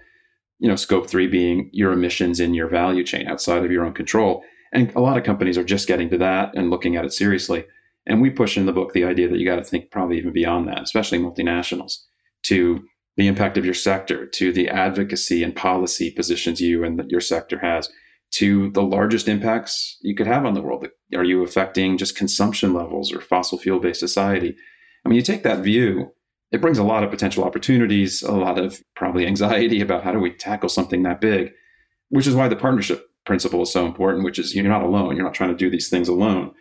You 0.60 0.70
know, 0.70 0.78
scope 0.78 1.10
three 1.10 1.28
being 1.28 1.70
your 1.74 1.92
emissions 1.92 2.40
in 2.40 2.54
your 2.54 2.70
value 2.70 3.04
chain 3.04 3.28
outside 3.28 3.66
of 3.66 3.72
your 3.72 3.86
own 3.86 3.94
control. 3.94 4.44
And 4.72 4.94
a 4.96 5.02
lot 5.02 5.18
of 5.18 5.24
companies 5.24 5.58
are 5.58 5.64
just 5.64 5.88
getting 5.88 6.10
to 6.10 6.18
that 6.20 6.56
and 6.56 6.70
looking 6.70 6.96
at 6.96 7.06
it 7.06 7.14
seriously. 7.14 7.66
And 8.08 8.22
we 8.22 8.30
push 8.30 8.58
in 8.58 8.66
the 8.66 8.72
book 8.72 8.94
the 8.94 9.04
idea 9.04 9.28
that 9.28 9.38
you 9.38 9.46
got 9.46 9.56
to 9.58 9.64
think 9.64 9.92
probably 9.92 10.18
even 10.18 10.32
beyond 10.32 10.68
that, 10.68 10.82
especially 10.82 11.20
multinationals, 11.20 11.98
to 12.44 12.86
the 13.18 13.28
impact 13.28 13.58
of 13.58 13.66
your 13.66 13.74
sector, 13.74 14.26
to 14.26 14.52
the 14.52 14.70
advocacy 14.70 15.44
and 15.44 15.56
policy 15.56 16.12
positions 16.12 16.62
you 16.62 16.84
and 16.84 17.02
your 17.10 17.22
sector 17.22 17.60
has, 17.60 17.90
to 18.38 18.70
the 18.72 18.84
largest 18.84 19.27
impacts 19.27 19.98
you 20.01 20.15
could 20.15 20.27
have 20.27 20.46
on 20.46 20.54
the 20.54 20.62
world. 20.62 20.88
Are 21.15 21.24
you 21.24 21.44
affecting 21.44 21.98
just 21.98 22.18
consumption 22.18 22.74
levels 22.74 23.13
or 23.13 23.22
fossil 23.22 23.58
fuel 23.58 23.80
based 23.80 24.00
society? 24.00 24.56
I 25.06 25.10
mean, 25.10 25.15
you 25.15 25.22
take 25.22 25.44
that 25.44 25.60
view, 25.60 26.12
it 26.51 26.62
brings 26.62 26.77
a 26.77 26.84
lot 26.84 27.04
of 27.04 27.12
potential 27.12 27.44
opportunities, 27.44 28.24
a 28.24 28.32
lot 28.32 28.58
of 28.58 28.82
probably 28.96 29.25
anxiety 29.25 29.82
about 29.82 30.04
how 30.04 30.12
do 30.12 30.20
we 30.20 30.32
tackle 30.32 30.70
something 30.70 31.04
that 31.04 31.22
big, 31.22 31.51
which 32.10 32.27
is 32.27 32.36
why 32.36 32.48
the 32.48 32.56
partnership 32.56 33.06
principle 33.25 33.62
is 33.63 33.72
so 33.72 33.86
important, 33.86 34.24
which 34.24 34.39
is 34.39 34.56
you're 34.56 34.65
not 34.65 34.84
alone. 34.84 35.15
You're 35.15 35.25
not 35.25 35.34
trying 35.34 35.51
to 35.51 35.56
do 35.56 35.70
these 35.70 35.89
things 35.89 36.08
alone. 36.08 36.51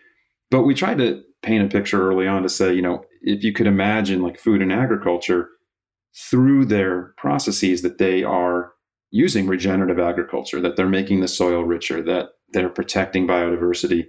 But 0.50 0.62
we 0.62 0.74
tried 0.74 0.98
to 0.98 1.22
paint 1.42 1.64
a 1.64 1.68
picture 1.68 2.08
early 2.08 2.26
on 2.26 2.42
to 2.42 2.48
say, 2.48 2.74
you 2.74 2.82
know, 2.82 3.04
if 3.22 3.42
you 3.42 3.52
could 3.52 3.66
imagine 3.66 4.22
like 4.22 4.38
food 4.38 4.62
and 4.62 4.72
agriculture 4.72 5.48
through 6.30 6.66
their 6.66 7.14
processes 7.16 7.82
that 7.82 7.98
they 7.98 8.22
are 8.22 8.73
using 9.14 9.46
regenerative 9.46 10.00
agriculture, 10.00 10.60
that 10.60 10.74
they're 10.74 10.88
making 10.88 11.20
the 11.20 11.28
soil 11.28 11.62
richer, 11.62 12.02
that 12.02 12.30
they're 12.52 12.68
protecting 12.68 13.28
biodiversity, 13.28 14.06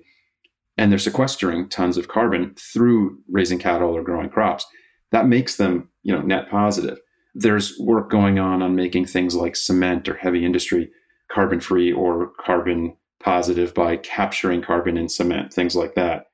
and 0.80 0.92
they're 0.92 0.98
sequestering 0.98 1.70
tons 1.70 1.96
of 1.96 2.08
carbon 2.08 2.56
through 2.58 3.16
raising 3.30 3.60
cattle 3.60 3.96
or 3.96 4.02
growing 4.02 4.30
crops. 4.30 4.66
That 5.12 5.28
makes 5.28 5.58
them, 5.58 5.90
you 6.02 6.12
know, 6.12 6.24
net 6.24 6.50
positive. 6.50 6.98
There's 7.36 7.78
work 7.80 8.10
going 8.10 8.40
on 8.40 8.64
on 8.64 8.76
making 8.76 9.06
things 9.06 9.36
like 9.36 9.56
cement 9.56 10.10
or 10.10 10.16
heavy 10.16 10.44
industry 10.44 10.90
carbon 11.32 11.60
free 11.60 11.94
or 11.94 12.32
carbon 12.44 12.98
positive 13.20 13.76
by 13.76 13.98
capturing 13.98 14.64
carbon 14.64 14.98
in 14.98 15.08
cement, 15.08 15.54
things 15.54 15.76
like 15.76 15.94
that. 15.94 16.32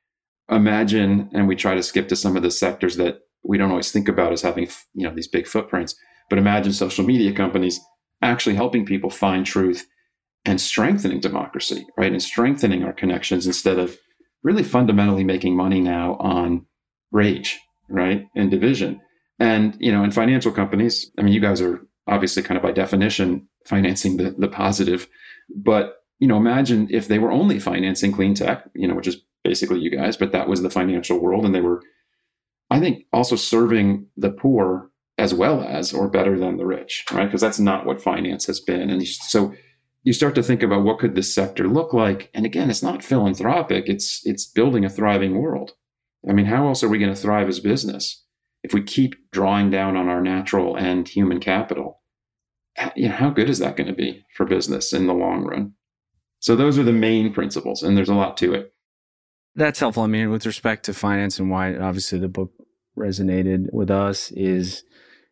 Imagine, 0.49 1.29
and 1.33 1.45
we 1.45 1.57
try 1.57 1.75
to 1.75 1.83
skip 1.83 2.07
to 2.07 2.15
some 2.15 2.37
of 2.37 2.43
the 2.43 2.51
sectors 2.51 2.95
that 2.95 3.19
we 3.43 3.57
don't 3.57 3.71
always 3.71 3.91
think 3.91 4.07
about 4.07 4.31
as 4.31 4.41
having, 4.41 4.69
you 4.93 5.05
know, 5.05 5.13
these 5.13 5.27
big 5.27 5.45
footprints. 5.45 5.93
But 6.29 6.39
imagine 6.39 6.71
social 6.71 7.05
media 7.05 7.33
companies 7.33 7.77
actually 8.21 8.55
helping 8.55 8.85
people 8.85 9.09
find 9.09 9.45
truth 9.45 9.87
and 10.45 10.59
strengthening 10.59 11.19
democracy, 11.19 11.85
right? 11.97 12.11
And 12.11 12.21
strengthening 12.21 12.83
our 12.83 12.93
connections 12.93 13.45
instead 13.45 13.79
of 13.79 13.97
really 14.43 14.63
fundamentally 14.63 15.23
making 15.23 15.55
money 15.55 15.79
now 15.79 16.15
on 16.15 16.65
rage, 17.11 17.59
right? 17.89 18.27
And 18.35 18.49
division. 18.49 19.01
And, 19.39 19.75
you 19.79 19.91
know, 19.91 20.03
in 20.03 20.11
financial 20.11 20.51
companies, 20.51 21.11
I 21.17 21.23
mean, 21.23 21.33
you 21.33 21.39
guys 21.39 21.61
are 21.61 21.81
obviously 22.07 22.43
kind 22.43 22.57
of 22.57 22.63
by 22.63 22.71
definition 22.71 23.47
financing 23.65 24.17
the, 24.17 24.35
the 24.37 24.47
positive. 24.47 25.07
But, 25.55 25.95
you 26.19 26.27
know, 26.27 26.37
imagine 26.37 26.87
if 26.91 27.07
they 27.07 27.19
were 27.19 27.31
only 27.31 27.59
financing 27.59 28.11
clean 28.11 28.33
tech, 28.33 28.63
you 28.73 28.87
know, 28.87 28.95
which 28.95 29.07
is 29.07 29.17
basically 29.43 29.79
you 29.79 29.89
guys, 29.89 30.17
but 30.17 30.31
that 30.31 30.47
was 30.47 30.61
the 30.61 30.69
financial 30.69 31.19
world. 31.19 31.45
And 31.45 31.55
they 31.55 31.61
were, 31.61 31.81
I 32.69 32.79
think, 32.79 33.05
also 33.11 33.35
serving 33.35 34.07
the 34.15 34.31
poor 34.31 34.90
as 35.21 35.35
well 35.35 35.61
as 35.61 35.93
or 35.93 36.09
better 36.09 36.37
than 36.37 36.57
the 36.57 36.65
rich, 36.65 37.05
right? 37.11 37.25
Because 37.25 37.41
that's 37.41 37.59
not 37.59 37.85
what 37.85 38.01
finance 38.01 38.47
has 38.47 38.59
been. 38.59 38.89
And 38.89 39.07
so 39.07 39.53
you 40.01 40.13
start 40.13 40.33
to 40.33 40.41
think 40.41 40.63
about 40.63 40.83
what 40.83 40.97
could 40.97 41.13
this 41.13 41.33
sector 41.33 41.67
look 41.67 41.93
like. 41.93 42.31
And 42.33 42.43
again, 42.43 42.71
it's 42.71 42.81
not 42.81 43.03
philanthropic, 43.03 43.87
it's 43.87 44.21
it's 44.25 44.47
building 44.47 44.83
a 44.83 44.89
thriving 44.89 45.39
world. 45.39 45.73
I 46.27 46.33
mean, 46.33 46.47
how 46.47 46.67
else 46.67 46.83
are 46.83 46.89
we 46.89 46.97
going 46.97 47.13
to 47.13 47.21
thrive 47.21 47.47
as 47.47 47.59
business 47.59 48.25
if 48.63 48.73
we 48.73 48.81
keep 48.81 49.13
drawing 49.31 49.69
down 49.69 49.95
on 49.95 50.07
our 50.07 50.21
natural 50.21 50.75
and 50.75 51.07
human 51.07 51.39
capital? 51.39 52.01
you 52.95 53.09
know, 53.09 53.15
how 53.15 53.29
good 53.29 53.49
is 53.49 53.59
that 53.59 53.75
going 53.75 53.87
to 53.87 53.93
be 53.93 54.25
for 54.35 54.45
business 54.45 54.91
in 54.93 55.05
the 55.05 55.13
long 55.13 55.43
run? 55.43 55.73
So 56.39 56.55
those 56.55 56.79
are 56.79 56.83
the 56.83 56.93
main 56.93 57.31
principles, 57.31 57.83
and 57.83 57.95
there's 57.95 58.09
a 58.09 58.15
lot 58.15 58.37
to 58.37 58.53
it. 58.53 58.73
That's 59.53 59.79
helpful. 59.79 60.03
I 60.03 60.07
mean, 60.07 60.31
with 60.31 60.47
respect 60.47 60.85
to 60.85 60.93
finance 60.93 61.37
and 61.37 61.51
why 61.51 61.75
obviously 61.75 62.17
the 62.17 62.27
book 62.27 62.51
resonated 62.97 63.67
with 63.71 63.91
us 63.91 64.31
is, 64.31 64.83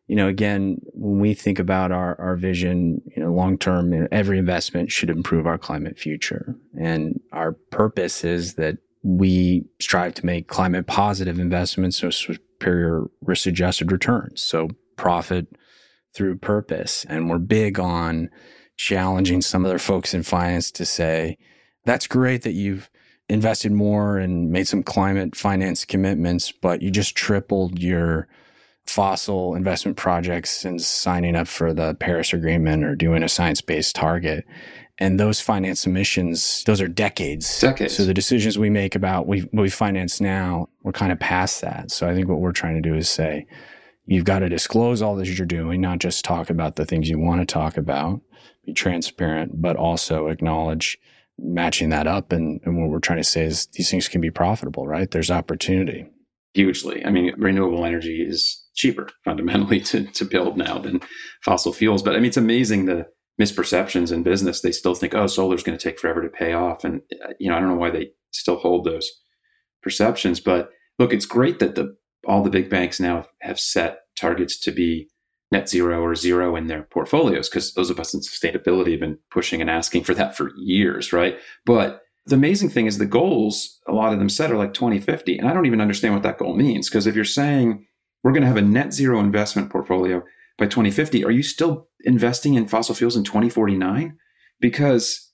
you 0.10 0.16
know, 0.16 0.28
again, 0.28 0.82
when 0.94 1.20
we 1.20 1.34
think 1.34 1.60
about 1.60 1.92
our, 1.92 2.20
our 2.20 2.36
vision, 2.36 3.02
you 3.16 3.24
know, 3.24 3.32
long 3.32 3.58
term, 3.58 3.94
you 3.94 4.00
know, 4.00 4.08
every 4.12 4.40
investment 4.40 4.92
should 4.92 5.10
improve 5.10 5.46
our 5.46 5.58
climate 5.58 5.98
future. 5.98 6.56
And 6.80 7.20
our 7.32 7.54
purpose 7.54 8.24
is 8.24 8.56
that 8.56 8.78
we 9.04 9.66
strive 9.80 10.16
to 10.16 10.26
make 10.26 10.48
climate 10.48 10.88
positive 10.88 11.40
investments 11.40 12.02
with 12.02 12.16
superior 12.16 13.06
risk 13.22 13.46
adjusted 13.46 13.92
returns. 13.92 14.42
So 14.42 14.70
profit, 14.98 15.48
through 16.14 16.38
purpose. 16.38 17.06
And 17.08 17.30
we're 17.30 17.38
big 17.38 17.80
on 17.80 18.30
challenging 18.78 19.42
some 19.42 19.66
other 19.66 19.80
folks 19.80 20.14
in 20.14 20.24
finance 20.24 20.72
to 20.72 20.86
say, 20.86 21.38
that's 21.86 22.08
great 22.08 22.42
that 22.42 22.54
you've 22.54 22.90
invested 23.30 23.72
more 23.72 24.18
and 24.18 24.52
made 24.52 24.68
some 24.68 24.82
climate 24.82 25.36
finance 25.36 25.86
commitments, 25.86 26.52
but 26.52 26.82
you 26.82 26.90
just 26.90 27.16
tripled 27.16 27.80
your 27.80 28.28
fossil 28.90 29.56
investment 29.56 29.98
projects 29.98 30.66
and 30.66 30.82
signing 30.82 31.36
up 31.36 31.48
for 31.48 31.74
the 31.74 31.96
Paris 31.96 32.34
Agreement 32.34 32.84
or 32.84 32.96
doing 32.96 33.24
a 33.24 33.30
science 33.30 33.62
based 33.62 33.96
target. 33.96 34.46
And 34.98 35.18
those 35.18 35.40
finance 35.40 35.86
emissions, 35.86 36.64
those 36.66 36.82
are 36.82 36.88
decades. 36.88 37.62
Decades. 37.62 37.96
So 37.96 38.04
the 38.04 38.14
decisions 38.14 38.58
we 38.58 38.70
make 38.70 38.96
about 38.96 39.28
we, 39.28 39.42
what 39.42 39.62
we 39.62 39.70
finance 39.70 40.20
now, 40.20 40.68
we're 40.84 40.92
kind 40.92 41.12
of 41.12 41.20
past 41.20 41.62
that. 41.62 41.92
So 41.92 42.10
I 42.10 42.14
think 42.14 42.28
what 42.28 42.42
we're 42.42 42.52
trying 42.52 42.82
to 42.82 42.90
do 42.90 42.96
is 42.96 43.08
say, 43.08 43.46
You've 44.06 44.26
got 44.26 44.40
to 44.40 44.50
disclose 44.50 45.04
all 45.04 45.16
that 45.18 45.28
you're 45.28 45.46
doing, 45.46 45.82
not 45.82 46.00
just 46.00 46.26
talk 46.26 46.50
about 46.50 46.78
the 46.78 46.86
things 46.86 47.08
you 47.08 47.20
want 47.20 47.42
to 47.42 47.46
talk 47.46 47.78
about, 47.78 48.20
be 48.66 48.74
transparent, 48.74 49.62
but 49.62 49.76
also 49.76 50.30
acknowledge 50.30 50.98
matching 51.38 51.90
that 51.90 52.08
up. 52.08 52.32
And, 52.32 52.60
and 52.66 52.82
what 52.82 52.90
we're 52.90 53.00
trying 53.00 53.20
to 53.20 53.24
say 53.24 53.44
is 53.44 53.68
these 53.68 53.92
things 53.92 54.08
can 54.08 54.20
be 54.20 54.32
profitable, 54.32 54.88
right? 54.88 55.12
There's 55.12 55.30
opportunity. 55.30 56.08
Hugely. 56.56 57.06
I 57.06 57.12
mean, 57.12 57.36
renewable 57.38 57.86
energy 57.86 58.26
is 58.28 58.66
cheaper 58.80 59.10
fundamentally 59.26 59.80
to, 59.92 60.06
to 60.06 60.26
build 60.26 60.58
now 60.58 60.80
than 60.80 61.02
fossil 61.44 61.74
fuels. 61.74 62.02
But 62.02 62.16
I 62.16 62.18
mean, 62.18 62.28
it's 62.28 62.38
amazing 62.38 62.86
the 62.86 63.06
misperceptions 63.40 64.12
in 64.12 64.24
business. 64.24 64.62
They 64.62 64.72
still 64.72 64.96
think, 64.96 65.14
oh, 65.14 65.28
solar's 65.28 65.64
going 65.64 65.78
to 65.78 65.84
take 65.84 66.00
forever 66.00 66.22
to 66.22 66.30
pay 66.30 66.54
off. 66.54 66.84
And, 66.84 67.02
uh, 67.24 67.34
you 67.40 67.50
know, 67.50 67.56
I 67.56 67.60
don't 67.60 67.70
know 67.70 67.76
why 67.76 67.92
they 67.92 68.12
still 68.32 68.58
hold 68.58 68.86
those 68.86 69.10
perceptions. 69.84 70.40
But 70.40 70.70
look, 70.98 71.14
it's 71.14 71.26
great 71.26 71.60
that 71.60 71.76
the 71.76 71.96
all 72.28 72.44
the 72.44 72.50
big 72.50 72.70
banks 72.70 73.00
now 73.00 73.26
have 73.42 73.60
set 73.60 74.00
targets 74.18 74.60
to 74.60 74.72
be 74.72 75.08
net 75.52 75.70
zero 75.70 76.02
or 76.02 76.16
zero 76.16 76.56
in 76.56 76.68
their 76.68 76.84
portfolios 76.84 77.50
because 77.50 77.74
those 77.74 77.90
of 77.90 78.00
us 78.00 78.14
in 78.14 78.20
sustainability 78.20 78.92
have 78.92 79.00
been 79.00 79.18
pushing 79.32 79.62
and 79.62 79.70
asking 79.70 80.04
for 80.04 80.14
that 80.14 80.36
for 80.36 80.52
years, 80.58 81.14
right? 81.14 81.40
But 81.66 82.02
the 82.26 82.36
amazing 82.36 82.70
thing 82.70 82.86
is 82.86 82.98
the 82.98 83.06
goals, 83.06 83.80
a 83.88 83.94
lot 83.94 84.12
of 84.12 84.20
them 84.20 84.30
set 84.30 84.52
are 84.52 84.58
like 84.58 84.74
2050. 84.74 85.38
And 85.38 85.48
I 85.48 85.54
don't 85.54 85.66
even 85.66 85.82
understand 85.82 86.14
what 86.14 86.24
that 86.24 86.38
goal 86.38 86.56
means. 86.56 86.90
Because 86.90 87.08
if 87.08 87.16
you're 87.16 87.24
saying 87.24 87.88
we're 88.24 88.32
going 88.32 88.42
to 88.42 88.48
have 88.48 88.58
a 88.58 88.62
net 88.62 88.94
zero 88.94 89.20
investment 89.20 89.72
portfolio 89.72 90.22
by 90.60 90.66
2050, 90.66 91.24
are 91.24 91.32
you 91.32 91.42
still 91.42 91.88
investing 92.02 92.56
in 92.56 92.68
fossil 92.68 92.94
fuels 92.94 93.16
in 93.16 93.24
2049? 93.24 94.18
Because 94.60 95.32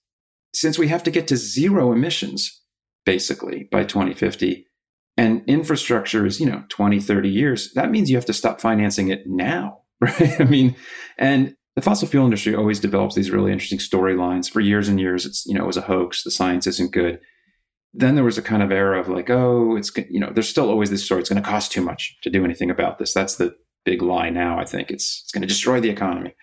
since 0.54 0.77
we 0.77 0.88
have 0.88 1.04
to 1.04 1.12
get 1.12 1.27
to 1.27 1.36
zero 1.36 1.92
emissions, 1.92 2.62
basically, 3.06 3.68
by 3.72 3.84
2050, 3.84 4.68
and 5.18 5.42
infrastructure 5.48 6.25
is 6.25 6.42
you 6.42 6.46
know 6.46 6.63
20 6.68 7.00
30 7.00 7.30
years 7.30 7.72
that 7.74 7.89
means 7.89 8.10
you 8.10 8.18
have 8.18 8.25
to 8.25 8.34
stop 8.34 8.60
financing 8.60 9.08
it 9.08 9.22
now 9.25 9.80
right? 10.01 10.42
I 10.42 10.44
mean 10.44 10.75
and 11.18 11.56
the 11.77 11.82
fossil 11.82 12.08
fuel 12.08 12.25
industry 12.25 12.54
always 12.54 12.82
develops 12.82 13.15
these 13.15 13.32
really 13.32 13.51
interesting 13.51 13.80
storylines. 13.80 14.50
For 14.50 14.60
years 14.60 14.89
and 14.89 15.00
years 15.00 15.25
it's 15.25 15.46
you 15.46 15.54
know 15.54 15.63
it 15.63 15.68
was 15.68 15.77
a 15.77 15.82
hoax. 15.82 16.24
The 16.24 16.32
science 16.32 16.68
isn't 16.68 16.92
good 16.92 17.20
then 17.98 18.16
there 18.16 18.24
was 18.24 18.38
a 18.38 18.42
kind 18.42 18.62
of 18.62 18.72
era 18.72 19.00
of 19.00 19.08
like 19.08 19.30
oh 19.30 19.75
it's 19.75 19.92
you 20.10 20.20
know 20.20 20.32
there's 20.34 20.50
still 20.50 20.70
always 20.70 20.90
this 20.90 21.04
story 21.04 21.20
it's 21.20 21.30
going 21.30 21.42
to 21.42 21.50
cost 21.50 21.72
too 21.72 21.82
much 21.82 22.18
to 22.22 22.30
do 22.30 22.44
anything 22.44 22.70
about 22.70 22.98
this 22.98 23.14
that's 23.14 23.36
the 23.36 23.56
big 23.86 24.02
lie 24.02 24.30
now 24.30 24.60
i 24.60 24.66
think 24.66 24.92
it's 24.92 25.22
it's 25.24 25.32
going 25.32 25.42
to 25.42 25.48
destroy 25.48 25.80
the 25.80 25.90
economy 25.90 26.36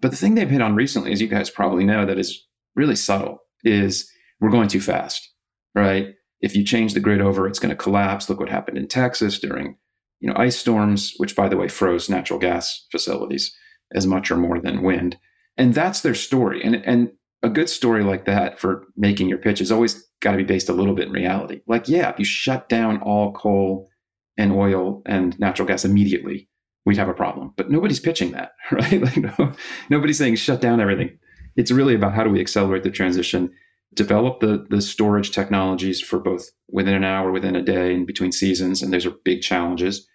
but 0.00 0.10
the 0.10 0.16
thing 0.16 0.34
they've 0.34 0.50
hit 0.50 0.60
on 0.60 0.74
recently 0.74 1.12
as 1.12 1.20
you 1.20 1.28
guys 1.28 1.50
probably 1.50 1.84
know 1.84 2.04
that 2.04 2.18
is 2.18 2.46
really 2.76 2.96
subtle 2.96 3.38
is 3.64 4.10
we're 4.40 4.50
going 4.50 4.68
too 4.68 4.80
fast 4.80 5.30
right 5.74 6.14
if 6.42 6.56
you 6.56 6.64
change 6.64 6.92
the 6.92 7.00
grid 7.00 7.20
over, 7.20 7.46
it's 7.46 7.60
going 7.60 7.70
to 7.70 7.76
collapse. 7.76 8.28
Look 8.28 8.40
what 8.40 8.48
happened 8.48 8.76
in 8.76 8.88
Texas 8.88 9.38
during, 9.38 9.76
you 10.20 10.28
know, 10.28 10.36
ice 10.36 10.58
storms, 10.58 11.14
which 11.16 11.36
by 11.36 11.48
the 11.48 11.56
way 11.56 11.68
froze 11.68 12.10
natural 12.10 12.38
gas 12.38 12.84
facilities 12.90 13.56
as 13.94 14.06
much 14.06 14.30
or 14.30 14.36
more 14.36 14.58
than 14.58 14.82
wind. 14.82 15.16
And 15.56 15.72
that's 15.72 16.00
their 16.00 16.14
story. 16.14 16.62
And 16.62 16.76
and 16.84 17.12
a 17.42 17.48
good 17.48 17.68
story 17.68 18.04
like 18.04 18.24
that 18.26 18.58
for 18.58 18.84
making 18.96 19.28
your 19.28 19.38
pitch 19.38 19.60
is 19.60 19.72
always 19.72 20.06
got 20.20 20.32
to 20.32 20.36
be 20.36 20.44
based 20.44 20.68
a 20.68 20.72
little 20.72 20.94
bit 20.94 21.08
in 21.08 21.12
reality. 21.12 21.60
Like, 21.66 21.88
yeah, 21.88 22.10
if 22.10 22.18
you 22.18 22.24
shut 22.24 22.68
down 22.68 23.00
all 23.02 23.32
coal 23.32 23.88
and 24.36 24.52
oil 24.52 25.02
and 25.06 25.38
natural 25.38 25.66
gas 25.66 25.84
immediately, 25.84 26.48
we'd 26.86 26.98
have 26.98 27.08
a 27.08 27.14
problem. 27.14 27.52
But 27.56 27.70
nobody's 27.70 28.00
pitching 28.00 28.32
that, 28.32 28.52
right? 28.70 29.02
Like, 29.02 29.16
no, 29.16 29.52
nobody's 29.90 30.18
saying 30.18 30.36
shut 30.36 30.60
down 30.60 30.80
everything. 30.80 31.18
It's 31.56 31.70
really 31.70 31.94
about 31.94 32.14
how 32.14 32.24
do 32.24 32.30
we 32.30 32.40
accelerate 32.40 32.82
the 32.82 32.90
transition 32.90 33.50
develop 33.94 34.40
the 34.40 34.66
the 34.70 34.80
storage 34.80 35.30
technologies 35.30 36.00
for 36.00 36.18
both 36.18 36.50
within 36.68 36.94
an 36.94 37.04
hour, 37.04 37.30
within 37.30 37.56
a 37.56 37.62
day, 37.62 37.94
and 37.94 38.06
between 38.06 38.32
seasons, 38.32 38.82
and 38.82 38.92
those 38.92 39.06
are 39.06 39.14
big 39.24 39.42
challenges. 39.42 40.06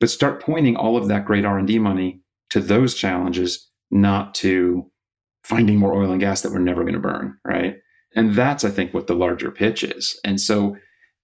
But 0.00 0.10
start 0.10 0.42
pointing 0.42 0.76
all 0.76 0.96
of 0.96 1.08
that 1.08 1.24
great 1.24 1.44
R 1.44 1.58
and 1.58 1.66
D 1.66 1.78
money 1.78 2.20
to 2.50 2.60
those 2.60 2.94
challenges, 2.94 3.70
not 3.90 4.34
to 4.36 4.90
finding 5.44 5.78
more 5.78 5.94
oil 5.94 6.10
and 6.10 6.20
gas 6.20 6.42
that 6.42 6.52
we're 6.52 6.58
never 6.58 6.82
going 6.82 6.94
to 6.94 7.00
burn, 7.00 7.36
right? 7.44 7.76
And 8.14 8.34
that's, 8.34 8.64
I 8.64 8.70
think, 8.70 8.92
what 8.92 9.06
the 9.06 9.14
larger 9.14 9.50
pitch 9.50 9.82
is. 9.84 10.18
And 10.24 10.40
so, 10.40 10.76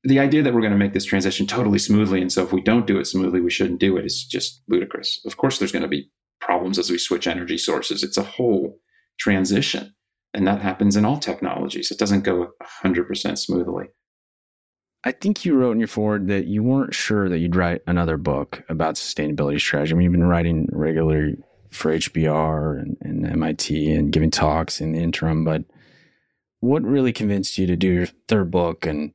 the 0.05 0.21
idea 0.21 0.43
that 0.43 0.55
we're 0.55 0.61
going 0.61 0.73
to 0.73 0.79
make 0.79 0.93
this 0.93 1.05
transition 1.05 1.47
totally 1.47 1.79
smoothly, 1.79 2.21
and 2.21 2.33
so 2.33 2.45
if 2.45 2.53
we 2.53 2.63
don't 2.63 2.87
do 2.87 2.99
it 2.99 3.07
smoothly, 3.07 3.41
we 3.41 3.51
shouldn't 3.51 3.81
do 3.81 3.97
it, 3.97 4.05
is 4.05 4.25
just 4.25 4.63
ludicrous. 4.69 5.21
Of 5.27 5.37
course, 5.37 5.59
there's 5.59 5.73
going 5.73 5.83
to 5.83 5.89
be 5.89 6.09
problems 6.41 6.79
as 6.79 6.91
we 6.91 6.99
switch 6.99 7.27
energy 7.27 7.59
sources. 7.59 8.05
It's 8.05 8.17
a 8.17 8.23
whole 8.23 8.79
transition, 9.19 9.95
and 10.33 10.47
that 10.47 10.63
happens 10.63 10.97
in 10.97 11.05
all 11.05 11.19
technologies. 11.19 11.91
It 11.91 11.99
doesn't 11.99 12.23
go 12.23 12.51
100% 12.85 13.39
smoothly. 13.39 13.87
I 15.05 15.13
think 15.13 15.45
you 15.45 15.55
wrote 15.55 15.73
in 15.73 15.79
your 15.81 15.89
forward 15.89 16.29
that 16.29 16.47
you 16.47 16.63
weren't 16.63 16.95
sure 16.95 17.29
that 17.29 17.39
you'd 17.39 17.57
write 17.57 17.83
another 17.87 18.17
book 18.17 18.63
about 18.69 18.97
sustainability 18.97 19.61
strategy. 19.61 19.93
I 19.93 19.97
mean, 19.97 20.05
you've 20.05 20.13
been 20.13 20.25
writing 20.25 20.69
regularly 20.73 21.37
for 21.71 21.97
HBR 21.97 22.81
and, 22.81 22.97
and 23.01 23.27
MIT 23.27 23.93
and 23.93 24.13
giving 24.13 24.31
talks 24.31 24.81
in 24.81 24.93
the 24.93 25.01
interim, 25.01 25.45
but 25.45 25.65
what 26.61 26.83
really 26.83 27.13
convinced 27.13 27.59
you 27.59 27.67
to 27.67 27.77
do 27.77 27.89
your 27.89 28.07
third 28.27 28.51
book 28.51 28.87
and 28.87 29.13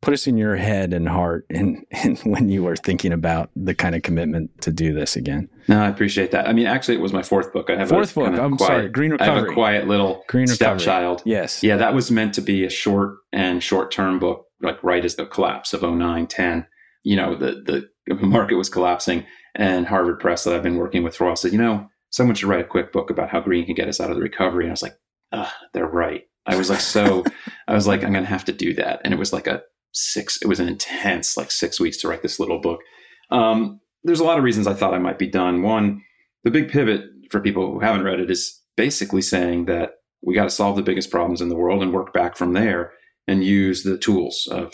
put 0.00 0.14
us 0.14 0.26
in 0.26 0.36
your 0.36 0.56
head 0.56 0.92
and 0.92 1.08
heart 1.08 1.44
and, 1.50 1.84
and 1.90 2.18
when 2.20 2.48
you 2.48 2.62
were 2.62 2.76
thinking 2.76 3.12
about 3.12 3.50
the 3.56 3.74
kind 3.74 3.94
of 3.94 4.02
commitment 4.02 4.50
to 4.62 4.70
do 4.70 4.92
this 4.92 5.16
again? 5.16 5.48
No 5.68 5.80
i 5.82 5.88
appreciate 5.88 6.30
that. 6.32 6.48
I 6.48 6.52
mean 6.52 6.66
actually 6.66 6.96
it 6.96 7.00
was 7.00 7.12
my 7.12 7.22
fourth 7.22 7.52
book. 7.52 7.70
I 7.70 7.76
have 7.76 7.88
fourth 7.88 8.16
a 8.16 8.20
book 8.20 8.38
i'm 8.38 8.56
quiet, 8.56 8.68
sorry. 8.68 8.88
Green 8.88 9.12
recovery 9.12 9.32
i 9.32 9.38
have 9.38 9.48
a 9.48 9.52
quiet 9.52 9.88
little 9.88 10.24
green 10.28 10.46
stepchild. 10.46 11.22
Yes. 11.24 11.62
Yeah 11.62 11.76
that 11.76 11.94
was 11.94 12.10
meant 12.10 12.34
to 12.34 12.40
be 12.40 12.64
a 12.64 12.70
short 12.70 13.18
and 13.32 13.62
short 13.62 13.90
term 13.90 14.18
book 14.18 14.46
like 14.62 14.82
right 14.82 15.04
as 15.04 15.16
the 15.16 15.26
collapse 15.26 15.72
of 15.72 15.82
09 15.82 16.26
10 16.26 16.66
you 17.04 17.16
know 17.16 17.36
the 17.36 17.88
the 18.06 18.14
market 18.14 18.56
was 18.56 18.68
collapsing 18.68 19.24
and 19.58 19.86
harvard 19.86 20.18
press 20.18 20.44
that 20.44 20.54
i've 20.54 20.62
been 20.62 20.78
working 20.78 21.02
with 21.02 21.14
for 21.14 21.24
a 21.24 21.26
while 21.26 21.36
said 21.36 21.52
you 21.52 21.58
know 21.58 21.86
someone 22.10 22.34
should 22.34 22.48
write 22.48 22.64
a 22.64 22.64
quick 22.64 22.90
book 22.92 23.10
about 23.10 23.28
how 23.28 23.40
green 23.40 23.66
can 23.66 23.74
get 23.74 23.88
us 23.88 24.00
out 24.00 24.10
of 24.10 24.16
the 24.16 24.22
recovery 24.22 24.64
and 24.64 24.70
i 24.70 24.72
was 24.72 24.82
like 24.82 24.96
they're 25.74 25.86
right 25.86 26.24
I 26.48 26.56
was 26.56 26.70
like, 26.70 26.80
so 26.80 27.24
I 27.68 27.74
was 27.74 27.86
like, 27.86 28.02
I'm 28.02 28.12
going 28.12 28.24
to 28.24 28.30
have 28.30 28.46
to 28.46 28.52
do 28.52 28.74
that. 28.74 29.00
And 29.04 29.14
it 29.14 29.18
was 29.18 29.32
like 29.32 29.46
a 29.46 29.62
six, 29.92 30.38
it 30.42 30.48
was 30.48 30.58
an 30.58 30.68
intense, 30.68 31.36
like 31.36 31.50
six 31.50 31.78
weeks 31.78 31.98
to 31.98 32.08
write 32.08 32.22
this 32.22 32.40
little 32.40 32.60
book. 32.60 32.80
Um, 33.30 33.80
there's 34.02 34.20
a 34.20 34.24
lot 34.24 34.38
of 34.38 34.44
reasons 34.44 34.66
I 34.66 34.74
thought 34.74 34.94
I 34.94 34.98
might 34.98 35.18
be 35.18 35.28
done. 35.28 35.62
One, 35.62 36.02
the 36.44 36.50
big 36.50 36.70
pivot 36.70 37.02
for 37.30 37.40
people 37.40 37.70
who 37.70 37.80
haven't 37.80 38.04
read 38.04 38.20
it 38.20 38.30
is 38.30 38.60
basically 38.76 39.22
saying 39.22 39.66
that 39.66 39.92
we 40.22 40.34
got 40.34 40.44
to 40.44 40.50
solve 40.50 40.76
the 40.76 40.82
biggest 40.82 41.10
problems 41.10 41.40
in 41.40 41.48
the 41.48 41.56
world 41.56 41.82
and 41.82 41.92
work 41.92 42.12
back 42.12 42.36
from 42.36 42.54
there 42.54 42.92
and 43.26 43.44
use 43.44 43.82
the 43.82 43.98
tools 43.98 44.48
of 44.50 44.72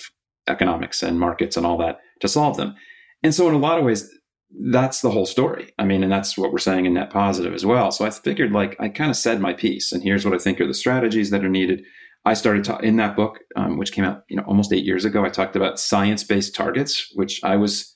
economics 0.49 1.03
and 1.03 1.19
markets 1.19 1.57
and 1.57 1.67
all 1.67 1.79
that 1.79 1.99
to 2.21 2.29
solve 2.29 2.57
them. 2.57 2.75
And 3.23 3.35
so, 3.35 3.49
in 3.49 3.55
a 3.55 3.59
lot 3.59 3.79
of 3.79 3.85
ways, 3.85 4.09
that's 4.51 5.01
the 5.01 5.11
whole 5.11 5.27
story. 5.27 5.73
I 5.79 5.85
mean, 5.85 6.03
and 6.03 6.13
that's 6.13 6.39
what 6.39 6.53
we're 6.53 6.59
saying 6.59 6.87
in 6.87 6.95
net 6.95 7.11
positive 7.11 7.55
as 7.55 7.67
well. 7.67 7.91
So 7.91 8.05
I 8.05 8.11
figured 8.11 8.53
like 8.53 8.77
I 8.79 8.89
kind 8.89 9.11
of 9.11 9.17
said 9.17 9.41
my 9.41 9.53
piece, 9.53 9.93
and 9.93 10.03
here's 10.03 10.25
what 10.25 10.35
I 10.35 10.39
think 10.39 10.61
are 10.61 10.67
the 10.67 10.75
strategies 10.75 11.31
that 11.31 11.45
are 11.45 11.49
needed. 11.49 11.83
I 12.27 12.35
started 12.35 12.65
ta- 12.65 12.79
in 12.79 12.97
that 12.97 13.17
book, 13.17 13.41
um, 13.57 13.77
which 13.77 13.93
came 13.93 14.05
out 14.05 14.23
you 14.29 14.37
know 14.37 14.45
almost 14.45 14.73
eight 14.73 14.85
years 14.85 15.05
ago. 15.05 15.25
I 15.25 15.29
talked 15.29 15.57
about 15.57 15.81
science-based 15.81 16.55
targets, 16.55 17.11
which 17.15 17.43
I 17.43 17.57
was 17.57 17.95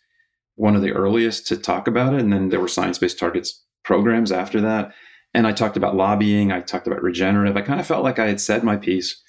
one 0.56 0.74
of 0.74 0.82
the 0.82 0.92
earliest 0.92 1.46
to 1.48 1.56
talk 1.56 1.86
about 1.86 2.14
it, 2.14 2.20
and 2.20 2.32
then 2.32 2.48
there 2.48 2.60
were 2.60 2.68
science-based 2.68 3.18
targets 3.18 3.64
programs 3.84 4.32
after 4.32 4.60
that. 4.60 4.92
And 5.34 5.46
I 5.46 5.52
talked 5.52 5.76
about 5.76 5.94
lobbying. 5.94 6.52
I 6.52 6.60
talked 6.60 6.86
about 6.86 7.02
regenerative. 7.02 7.56
I 7.56 7.62
kind 7.62 7.80
of 7.80 7.86
felt 7.86 8.02
like 8.02 8.18
I 8.18 8.26
had 8.26 8.40
said 8.40 8.64
my 8.64 8.76
piece. 8.76 9.22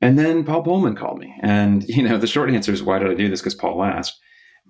And 0.00 0.18
then 0.18 0.44
Paul 0.44 0.64
Polman 0.64 0.96
called 0.96 1.18
me, 1.18 1.34
and 1.42 1.82
you 1.88 2.02
know 2.02 2.18
the 2.18 2.26
short 2.26 2.50
answer 2.50 2.72
is 2.72 2.82
why 2.82 2.98
did 2.98 3.10
I 3.10 3.14
do 3.14 3.28
this? 3.28 3.40
Because 3.40 3.54
Paul 3.54 3.82
asked. 3.82 4.18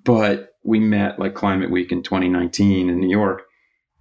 But 0.05 0.51
we 0.69 0.79
met 0.79 1.19
like 1.19 1.35
Climate 1.35 1.71
Week 1.71 1.91
in 1.91 2.03
2019 2.03 2.91
in 2.91 3.01
New 3.01 3.09
York. 3.09 3.43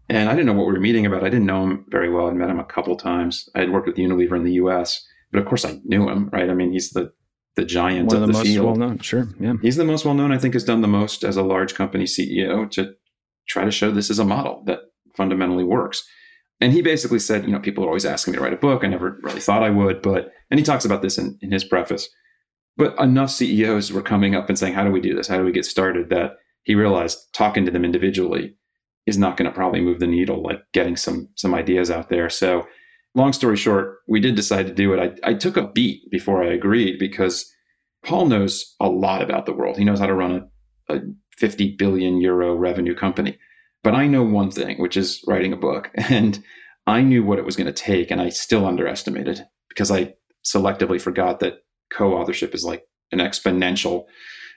And 0.09 0.29
I 0.29 0.33
didn't 0.33 0.47
know 0.47 0.53
what 0.53 0.67
we 0.67 0.73
were 0.73 0.79
meeting 0.79 1.05
about. 1.05 1.23
I 1.23 1.29
didn't 1.29 1.45
know 1.45 1.63
him 1.63 1.85
very 1.87 2.09
well. 2.09 2.27
I'd 2.27 2.35
met 2.35 2.49
him 2.49 2.59
a 2.59 2.65
couple 2.65 2.95
times. 2.97 3.47
I 3.55 3.59
had 3.61 3.71
worked 3.71 3.87
with 3.87 3.95
Unilever 3.95 4.35
in 4.35 4.43
the 4.43 4.53
US, 4.53 5.05
but 5.31 5.39
of 5.39 5.45
course 5.45 5.63
I 5.63 5.79
knew 5.85 6.09
him, 6.09 6.29
right? 6.31 6.49
I 6.49 6.53
mean, 6.53 6.71
he's 6.71 6.91
the 6.91 7.11
the 7.55 7.65
giant 7.65 8.09
One 8.09 8.17
of, 8.17 8.21
of 8.21 8.27
the, 8.27 8.33
the 8.33 8.37
most 8.37 8.47
field. 8.47 8.65
well 8.65 8.75
known. 8.75 8.99
Sure. 8.99 9.27
Yeah. 9.39 9.53
He's 9.63 9.77
the 9.77 9.85
most 9.85 10.05
well 10.05 10.13
known, 10.13 10.31
I 10.31 10.37
think, 10.37 10.53
has 10.53 10.63
done 10.63 10.81
the 10.81 10.87
most 10.87 11.23
as 11.23 11.37
a 11.37 11.41
large 11.41 11.73
company 11.73 12.03
CEO 12.03 12.69
to 12.71 12.93
try 13.47 13.65
to 13.65 13.71
show 13.71 13.89
this 13.89 14.11
is 14.11 14.19
a 14.19 14.25
model 14.25 14.63
that 14.67 14.79
fundamentally 15.15 15.63
works. 15.63 16.07
And 16.61 16.71
he 16.71 16.81
basically 16.83 17.17
said, 17.19 17.45
you 17.45 17.51
know, 17.51 17.59
people 17.59 17.83
are 17.83 17.87
always 17.87 18.05
asking 18.05 18.33
me 18.33 18.37
to 18.37 18.43
write 18.43 18.53
a 18.53 18.57
book. 18.57 18.83
I 18.83 18.87
never 18.87 19.19
really 19.23 19.39
thought 19.39 19.63
I 19.63 19.71
would, 19.71 20.01
but 20.01 20.31
and 20.51 20.59
he 20.59 20.63
talks 20.63 20.85
about 20.85 21.01
this 21.01 21.17
in, 21.17 21.37
in 21.41 21.51
his 21.51 21.63
preface. 21.63 22.09
But 22.75 22.97
enough 22.99 23.31
CEOs 23.31 23.91
were 23.91 24.03
coming 24.03 24.35
up 24.35 24.49
and 24.49 24.59
saying, 24.59 24.73
How 24.75 24.83
do 24.83 24.91
we 24.91 25.01
do 25.01 25.15
this? 25.15 25.27
How 25.27 25.37
do 25.37 25.43
we 25.43 25.51
get 25.51 25.65
started? 25.65 26.09
That 26.09 26.33
he 26.67 26.75
realized 26.75 27.17
talking 27.33 27.63
to 27.65 27.71
them 27.71 27.85
individually 27.85 28.53
is 29.05 29.17
not 29.17 29.37
going 29.37 29.49
to 29.49 29.55
probably 29.55 29.79
move 29.79 29.99
the 29.99 30.05
needle 30.05 30.43
like 30.43 30.59
getting 30.73 30.97
some 30.97 31.29
some 31.35 31.55
ideas 31.55 31.89
out 31.89 32.09
there. 32.09 32.29
So 32.29 32.67
long 33.15 33.31
story 33.31 33.55
short 33.55 33.99
we 34.07 34.19
did 34.19 34.35
decide 34.35 34.67
to 34.67 34.73
do 34.73 34.93
it. 34.93 35.17
I, 35.23 35.29
I 35.29 35.33
took 35.33 35.57
a 35.57 35.67
beat 35.67 36.11
before 36.11 36.43
i 36.43 36.47
agreed 36.47 36.99
because 36.99 37.49
paul 38.05 38.27
knows 38.27 38.75
a 38.81 38.89
lot 38.89 39.21
about 39.23 39.45
the 39.45 39.53
world. 39.53 39.77
He 39.77 39.85
knows 39.85 39.99
how 39.99 40.07
to 40.07 40.13
run 40.13 40.49
a, 40.89 40.95
a 40.95 40.99
50 41.37 41.77
billion 41.77 42.19
euro 42.21 42.53
revenue 42.53 42.93
company. 42.93 43.39
But 43.81 43.95
i 43.95 44.05
know 44.05 44.23
one 44.23 44.51
thing 44.51 44.79
which 44.81 44.97
is 44.97 45.23
writing 45.25 45.53
a 45.53 45.57
book. 45.57 45.89
And 46.09 46.43
i 46.85 47.01
knew 47.01 47.23
what 47.23 47.39
it 47.39 47.45
was 47.45 47.55
going 47.55 47.73
to 47.73 47.83
take 47.91 48.11
and 48.11 48.21
i 48.21 48.29
still 48.29 48.65
underestimated 48.65 49.41
because 49.69 49.89
i 49.89 50.13
selectively 50.45 50.99
forgot 50.99 51.39
that 51.39 51.59
co-authorship 51.93 52.53
is 52.53 52.65
like 52.65 52.83
an 53.13 53.19
exponential 53.19 54.05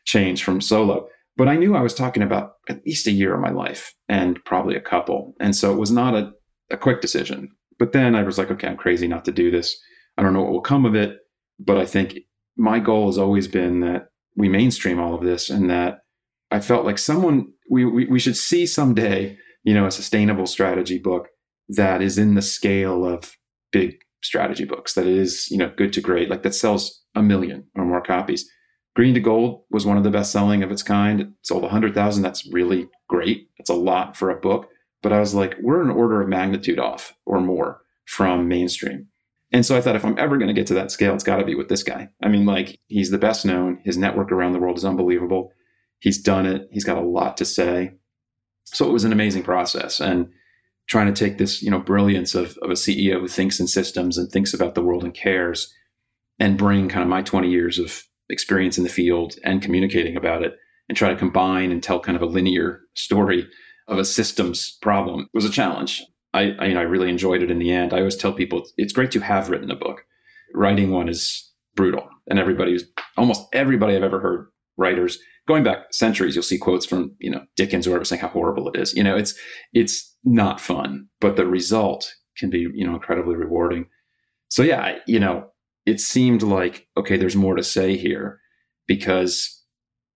change 0.04 0.42
from 0.42 0.60
solo 0.60 1.08
but 1.36 1.48
I 1.48 1.56
knew 1.56 1.74
I 1.74 1.80
was 1.80 1.94
talking 1.94 2.22
about 2.22 2.52
at 2.68 2.84
least 2.84 3.06
a 3.06 3.12
year 3.12 3.34
of 3.34 3.40
my 3.40 3.50
life 3.50 3.94
and 4.08 4.42
probably 4.44 4.76
a 4.76 4.80
couple. 4.80 5.34
And 5.40 5.54
so 5.54 5.72
it 5.72 5.78
was 5.78 5.90
not 5.90 6.14
a, 6.14 6.32
a 6.70 6.76
quick 6.76 7.00
decision. 7.00 7.48
But 7.78 7.92
then 7.92 8.14
I 8.14 8.22
was 8.22 8.36
like, 8.36 8.50
okay, 8.50 8.68
I'm 8.68 8.76
crazy 8.76 9.08
not 9.08 9.24
to 9.24 9.32
do 9.32 9.50
this. 9.50 9.78
I 10.18 10.22
don't 10.22 10.34
know 10.34 10.42
what 10.42 10.52
will 10.52 10.60
come 10.60 10.84
of 10.84 10.94
it. 10.94 11.16
But 11.58 11.78
I 11.78 11.86
think 11.86 12.18
my 12.56 12.78
goal 12.78 13.06
has 13.06 13.18
always 13.18 13.48
been 13.48 13.80
that 13.80 14.08
we 14.36 14.48
mainstream 14.48 14.98
all 14.98 15.14
of 15.14 15.24
this 15.24 15.50
and 15.50 15.70
that 15.70 16.00
I 16.50 16.60
felt 16.60 16.84
like 16.84 16.98
someone, 16.98 17.46
we, 17.70 17.84
we, 17.84 18.06
we 18.06 18.18
should 18.18 18.36
see 18.36 18.66
someday, 18.66 19.36
you 19.62 19.74
know, 19.74 19.86
a 19.86 19.90
sustainable 19.90 20.46
strategy 20.46 20.98
book 20.98 21.28
that 21.68 22.02
is 22.02 22.18
in 22.18 22.34
the 22.34 22.42
scale 22.42 23.04
of 23.04 23.32
big 23.72 23.96
strategy 24.22 24.64
books, 24.64 24.94
that 24.94 25.06
is, 25.06 25.48
you 25.50 25.56
know, 25.56 25.72
good 25.76 25.92
to 25.92 26.00
great, 26.00 26.28
like 26.28 26.42
that 26.42 26.54
sells 26.54 27.02
a 27.14 27.22
million 27.22 27.66
or 27.76 27.84
more 27.84 28.02
copies 28.02 28.50
Green 28.96 29.14
to 29.14 29.20
Gold 29.20 29.62
was 29.70 29.86
one 29.86 29.96
of 29.96 30.04
the 30.04 30.10
best 30.10 30.32
selling 30.32 30.62
of 30.62 30.70
its 30.70 30.82
kind. 30.82 31.20
It 31.20 31.28
sold 31.42 31.62
100,000. 31.62 32.22
That's 32.22 32.46
really 32.52 32.88
great. 33.08 33.48
That's 33.56 33.70
a 33.70 33.74
lot 33.74 34.16
for 34.16 34.30
a 34.30 34.40
book. 34.40 34.68
But 35.02 35.12
I 35.12 35.20
was 35.20 35.34
like, 35.34 35.56
we're 35.60 35.82
an 35.82 35.90
order 35.90 36.20
of 36.20 36.28
magnitude 36.28 36.78
off 36.78 37.14
or 37.24 37.40
more 37.40 37.82
from 38.06 38.48
mainstream. 38.48 39.06
And 39.52 39.64
so 39.64 39.76
I 39.76 39.80
thought 39.80 39.96
if 39.96 40.04
I'm 40.04 40.18
ever 40.18 40.36
going 40.36 40.48
to 40.48 40.54
get 40.54 40.66
to 40.68 40.74
that 40.74 40.90
scale, 40.90 41.14
it's 41.14 41.24
got 41.24 41.36
to 41.36 41.44
be 41.44 41.54
with 41.54 41.68
this 41.68 41.82
guy. 41.82 42.08
I 42.22 42.28
mean, 42.28 42.46
like, 42.46 42.78
he's 42.86 43.10
the 43.10 43.18
best 43.18 43.44
known. 43.44 43.80
His 43.84 43.96
network 43.96 44.30
around 44.30 44.52
the 44.52 44.60
world 44.60 44.76
is 44.76 44.84
unbelievable. 44.84 45.52
He's 45.98 46.22
done 46.22 46.46
it. 46.46 46.68
He's 46.70 46.84
got 46.84 46.98
a 46.98 47.06
lot 47.06 47.36
to 47.38 47.44
say. 47.44 47.92
So 48.64 48.88
it 48.88 48.92
was 48.92 49.04
an 49.04 49.12
amazing 49.12 49.42
process. 49.42 50.00
And 50.00 50.28
trying 50.86 51.12
to 51.12 51.24
take 51.24 51.38
this, 51.38 51.62
you 51.62 51.70
know, 51.70 51.80
brilliance 51.80 52.34
of, 52.34 52.56
of 52.62 52.70
a 52.70 52.74
CEO 52.74 53.20
who 53.20 53.28
thinks 53.28 53.60
in 53.60 53.66
systems 53.66 54.18
and 54.18 54.30
thinks 54.30 54.54
about 54.54 54.74
the 54.74 54.82
world 54.82 55.04
and 55.04 55.14
cares 55.14 55.72
and 56.38 56.58
bring 56.58 56.88
kind 56.88 57.02
of 57.02 57.08
my 57.08 57.22
20 57.22 57.48
years 57.48 57.78
of 57.78 58.04
experience 58.30 58.78
in 58.78 58.84
the 58.84 58.90
field 58.90 59.34
and 59.44 59.62
communicating 59.62 60.16
about 60.16 60.42
it 60.42 60.56
and 60.88 60.96
try 60.96 61.10
to 61.10 61.16
combine 61.16 61.70
and 61.70 61.82
tell 61.82 62.00
kind 62.00 62.16
of 62.16 62.22
a 62.22 62.26
linear 62.26 62.80
story 62.94 63.46
of 63.88 63.98
a 63.98 64.04
systems 64.04 64.78
problem 64.82 65.28
was 65.34 65.44
a 65.44 65.50
challenge. 65.50 66.04
I, 66.32 66.52
I, 66.58 66.66
you 66.66 66.74
know, 66.74 66.80
I 66.80 66.84
really 66.84 67.10
enjoyed 67.10 67.42
it 67.42 67.50
in 67.50 67.58
the 67.58 67.72
end. 67.72 67.92
I 67.92 67.98
always 67.98 68.16
tell 68.16 68.32
people 68.32 68.64
it's 68.76 68.92
great 68.92 69.10
to 69.12 69.20
have 69.20 69.50
written 69.50 69.70
a 69.70 69.76
book. 69.76 70.02
Writing 70.54 70.90
one 70.90 71.08
is 71.08 71.50
brutal. 71.74 72.08
And 72.28 72.38
everybody's 72.38 72.84
almost 73.16 73.46
everybody 73.52 73.96
I've 73.96 74.02
ever 74.02 74.20
heard 74.20 74.48
writers 74.76 75.18
going 75.46 75.64
back 75.64 75.92
centuries, 75.92 76.36
you'll 76.36 76.42
see 76.44 76.58
quotes 76.58 76.86
from, 76.86 77.14
you 77.18 77.30
know, 77.30 77.44
Dickens 77.56 77.86
or 77.86 77.90
whatever 77.90 78.04
saying 78.04 78.22
how 78.22 78.28
horrible 78.28 78.68
it 78.68 78.78
is. 78.78 78.94
You 78.94 79.02
know, 79.02 79.16
it's 79.16 79.34
it's 79.72 80.16
not 80.24 80.60
fun, 80.60 81.08
but 81.20 81.36
the 81.36 81.46
result 81.46 82.14
can 82.36 82.50
be, 82.50 82.68
you 82.72 82.86
know, 82.86 82.94
incredibly 82.94 83.34
rewarding. 83.34 83.86
So 84.48 84.62
yeah, 84.62 84.98
you 85.06 85.18
know, 85.18 85.49
it 85.90 86.00
seemed 86.00 86.42
like, 86.44 86.86
okay, 86.96 87.16
there's 87.16 87.34
more 87.34 87.56
to 87.56 87.64
say 87.64 87.96
here 87.96 88.40
because 88.86 89.64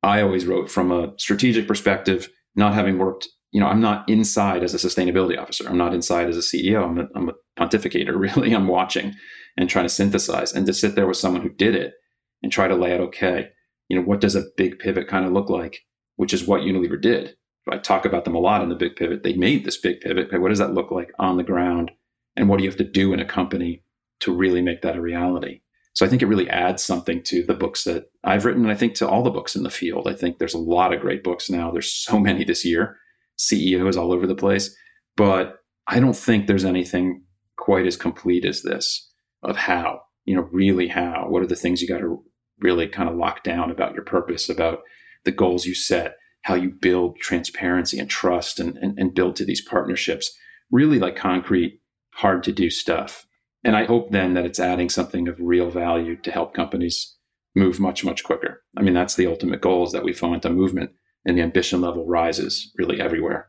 I 0.05 0.23
always 0.23 0.47
wrote 0.47 0.71
from 0.71 0.93
a 0.93 1.13
strategic 1.19 1.67
perspective, 1.67 2.29
not 2.55 2.75
having 2.75 2.97
worked, 2.97 3.27
you 3.51 3.59
know, 3.59 3.67
I'm 3.67 3.81
not 3.81 4.09
inside 4.09 4.63
as 4.63 4.73
a 4.73 4.77
sustainability 4.77 5.37
officer. 5.37 5.69
I'm 5.69 5.77
not 5.77 5.93
inside 5.93 6.29
as 6.29 6.37
a 6.37 6.41
CEO. 6.41 6.85
I'm 6.85 6.99
a, 7.01 7.07
I'm 7.17 7.29
a 7.29 7.33
pontificator, 7.59 8.15
really. 8.17 8.55
I'm 8.55 8.69
watching 8.69 9.15
and 9.57 9.69
trying 9.69 9.85
to 9.85 9.89
synthesize 9.89 10.53
and 10.53 10.65
to 10.67 10.73
sit 10.73 10.95
there 10.95 11.09
with 11.09 11.17
someone 11.17 11.43
who 11.43 11.51
did 11.51 11.75
it 11.75 11.95
and 12.41 12.53
try 12.53 12.69
to 12.69 12.77
lay 12.77 12.95
out, 12.95 13.01
okay, 13.01 13.49
you 13.89 13.97
know, 13.97 14.05
what 14.05 14.21
does 14.21 14.37
a 14.37 14.45
big 14.57 14.79
pivot 14.79 15.09
kind 15.09 15.27
of 15.27 15.33
look 15.33 15.51
like? 15.51 15.81
Which 16.15 16.33
is 16.33 16.47
what 16.47 16.61
Unilever 16.61 17.01
did. 17.01 17.35
I 17.69 17.79
talk 17.79 18.05
about 18.05 18.25
them 18.25 18.37
a 18.37 18.41
lot 18.41 18.63
in 18.63 18.69
the 18.69 18.77
big 18.77 18.95
pivot. 18.95 19.25
They 19.25 19.35
made 19.35 19.65
this 19.65 19.81
big 19.81 20.01
pivot. 20.03 20.29
Okay, 20.29 20.39
what 20.39 20.51
does 20.51 20.59
that 20.61 20.75
look 20.75 20.93
like 20.93 21.11
on 21.19 21.37
the 21.37 21.43
ground? 21.43 21.91
And 22.37 22.49
what 22.49 22.59
do 22.59 22.65
you 22.65 22.71
have 22.71 22.79
to 22.79 22.85
do 22.85 23.13
in 23.13 23.19
a 23.19 23.25
company 23.25 23.83
to 24.21 24.35
really 24.35 24.63
make 24.63 24.83
that 24.83 24.97
a 24.97 25.01
reality. 25.01 25.61
So 25.95 26.05
I 26.05 26.09
think 26.09 26.23
it 26.23 26.27
really 26.27 26.51
adds 26.51 26.85
something 26.85 27.23
to 27.25 27.45
the 27.45 27.55
books 27.55 27.85
that 27.85 28.11
I've 28.25 28.45
written, 28.45 28.63
and 28.63 28.73
I 28.73 28.75
think 28.75 28.95
to 28.97 29.09
all 29.09 29.23
the 29.23 29.31
books 29.31 29.55
in 29.55 29.63
the 29.63 29.71
field. 29.71 30.09
I 30.09 30.15
think 30.15 30.39
there's 30.39 30.55
a 30.55 30.59
lot 30.59 30.93
of 30.93 31.01
great 31.01 31.23
books 31.23 31.49
now. 31.49 31.71
There's 31.71 31.93
so 31.93 32.19
many 32.21 32.45
this 32.45 32.65
year, 32.65 32.97
CEOs 33.37 33.97
all 33.97 34.13
over 34.13 34.27
the 34.27 34.35
place, 34.35 34.75
but 35.17 35.61
I 35.87 36.01
don't 36.01 36.17
think 36.17 36.47
there's 36.47 36.65
anything 36.65 37.23
quite 37.57 37.87
as 37.87 37.97
complete 37.97 38.45
as 38.45 38.63
this 38.63 39.13
of 39.43 39.57
how, 39.57 40.01
you 40.25 40.35
know, 40.35 40.49
really 40.51 40.89
how. 40.89 41.27
What 41.29 41.43
are 41.43 41.47
the 41.47 41.57
things 41.57 41.81
you 41.81 41.89
got 41.89 41.99
to 41.99 42.23
really 42.61 42.89
kind 42.89 43.09
of 43.09 43.17
lock 43.17 43.43
down 43.45 43.71
about 43.71 43.95
your 43.95 44.05
purpose, 44.05 44.49
about 44.49 44.81
the 45.25 45.33
goals 45.33 45.67
you 45.67 45.75
set, 45.75 46.17
how 46.43 46.55
you 46.55 46.71
build 46.71 47.19
transparency 47.19 47.99
and 47.99 48.09
trust 48.09 48.59
and, 48.59 48.77
and, 48.79 48.99
and 48.99 49.15
build 49.15 49.37
to 49.37 49.45
these 49.45 49.63
partnerships. 49.63 50.37
Really 50.71 50.99
like 50.99 51.17
concrete, 51.17 51.81
hard 52.15 52.43
to 52.45 52.53
do 52.53 52.71
stuff. 52.71 53.27
And 53.65 53.77
I 53.77 53.85
hope 53.85 54.11
then 54.11 54.35
that 54.35 54.45
it's 54.45 54.61
adding 54.61 54.91
something 54.91 55.27
of 55.27 55.41
real 55.41 55.71
value 55.71 56.17
to 56.17 56.31
help 56.31 56.55
companies 56.55 57.17
move 57.57 57.81
much, 57.81 58.05
much 58.05 58.23
quicker. 58.25 58.63
I 58.77 58.83
mean, 58.83 58.95
that's 58.95 59.15
the 59.15 59.27
ultimate 59.27 59.61
goal 59.61 59.85
is 59.85 59.93
that 59.93 60.05
we 60.05 60.13
foment 60.13 60.45
a 60.45 60.51
movement 60.51 60.91
and 61.25 61.39
the 61.39 61.43
ambition 61.43 61.81
level 61.81 62.07
rises 62.07 62.73
really 62.77 63.01
everywhere. 63.01 63.49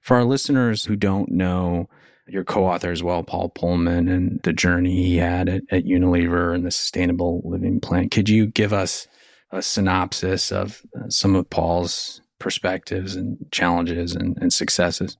For 0.00 0.16
our 0.16 0.24
listeners 0.24 0.84
who 0.84 0.96
don't 0.96 1.30
know 1.30 1.88
your 2.26 2.44
co-author 2.44 2.90
as 2.90 3.02
well, 3.02 3.22
Paul 3.22 3.50
Polman, 3.50 4.10
and 4.10 4.40
the 4.44 4.52
journey 4.52 5.02
he 5.02 5.16
had 5.16 5.48
at, 5.48 5.62
at 5.70 5.84
Unilever 5.84 6.54
and 6.54 6.64
the 6.64 6.70
sustainable 6.70 7.42
living 7.44 7.80
plan, 7.80 8.08
could 8.08 8.28
you 8.28 8.46
give 8.46 8.72
us 8.72 9.08
a 9.50 9.60
synopsis 9.60 10.52
of 10.52 10.82
uh, 10.96 11.08
some 11.08 11.34
of 11.34 11.50
Paul's 11.50 12.22
perspectives 12.38 13.16
and 13.16 13.36
challenges 13.50 14.14
and, 14.14 14.38
and 14.40 14.52
successes? 14.52 15.18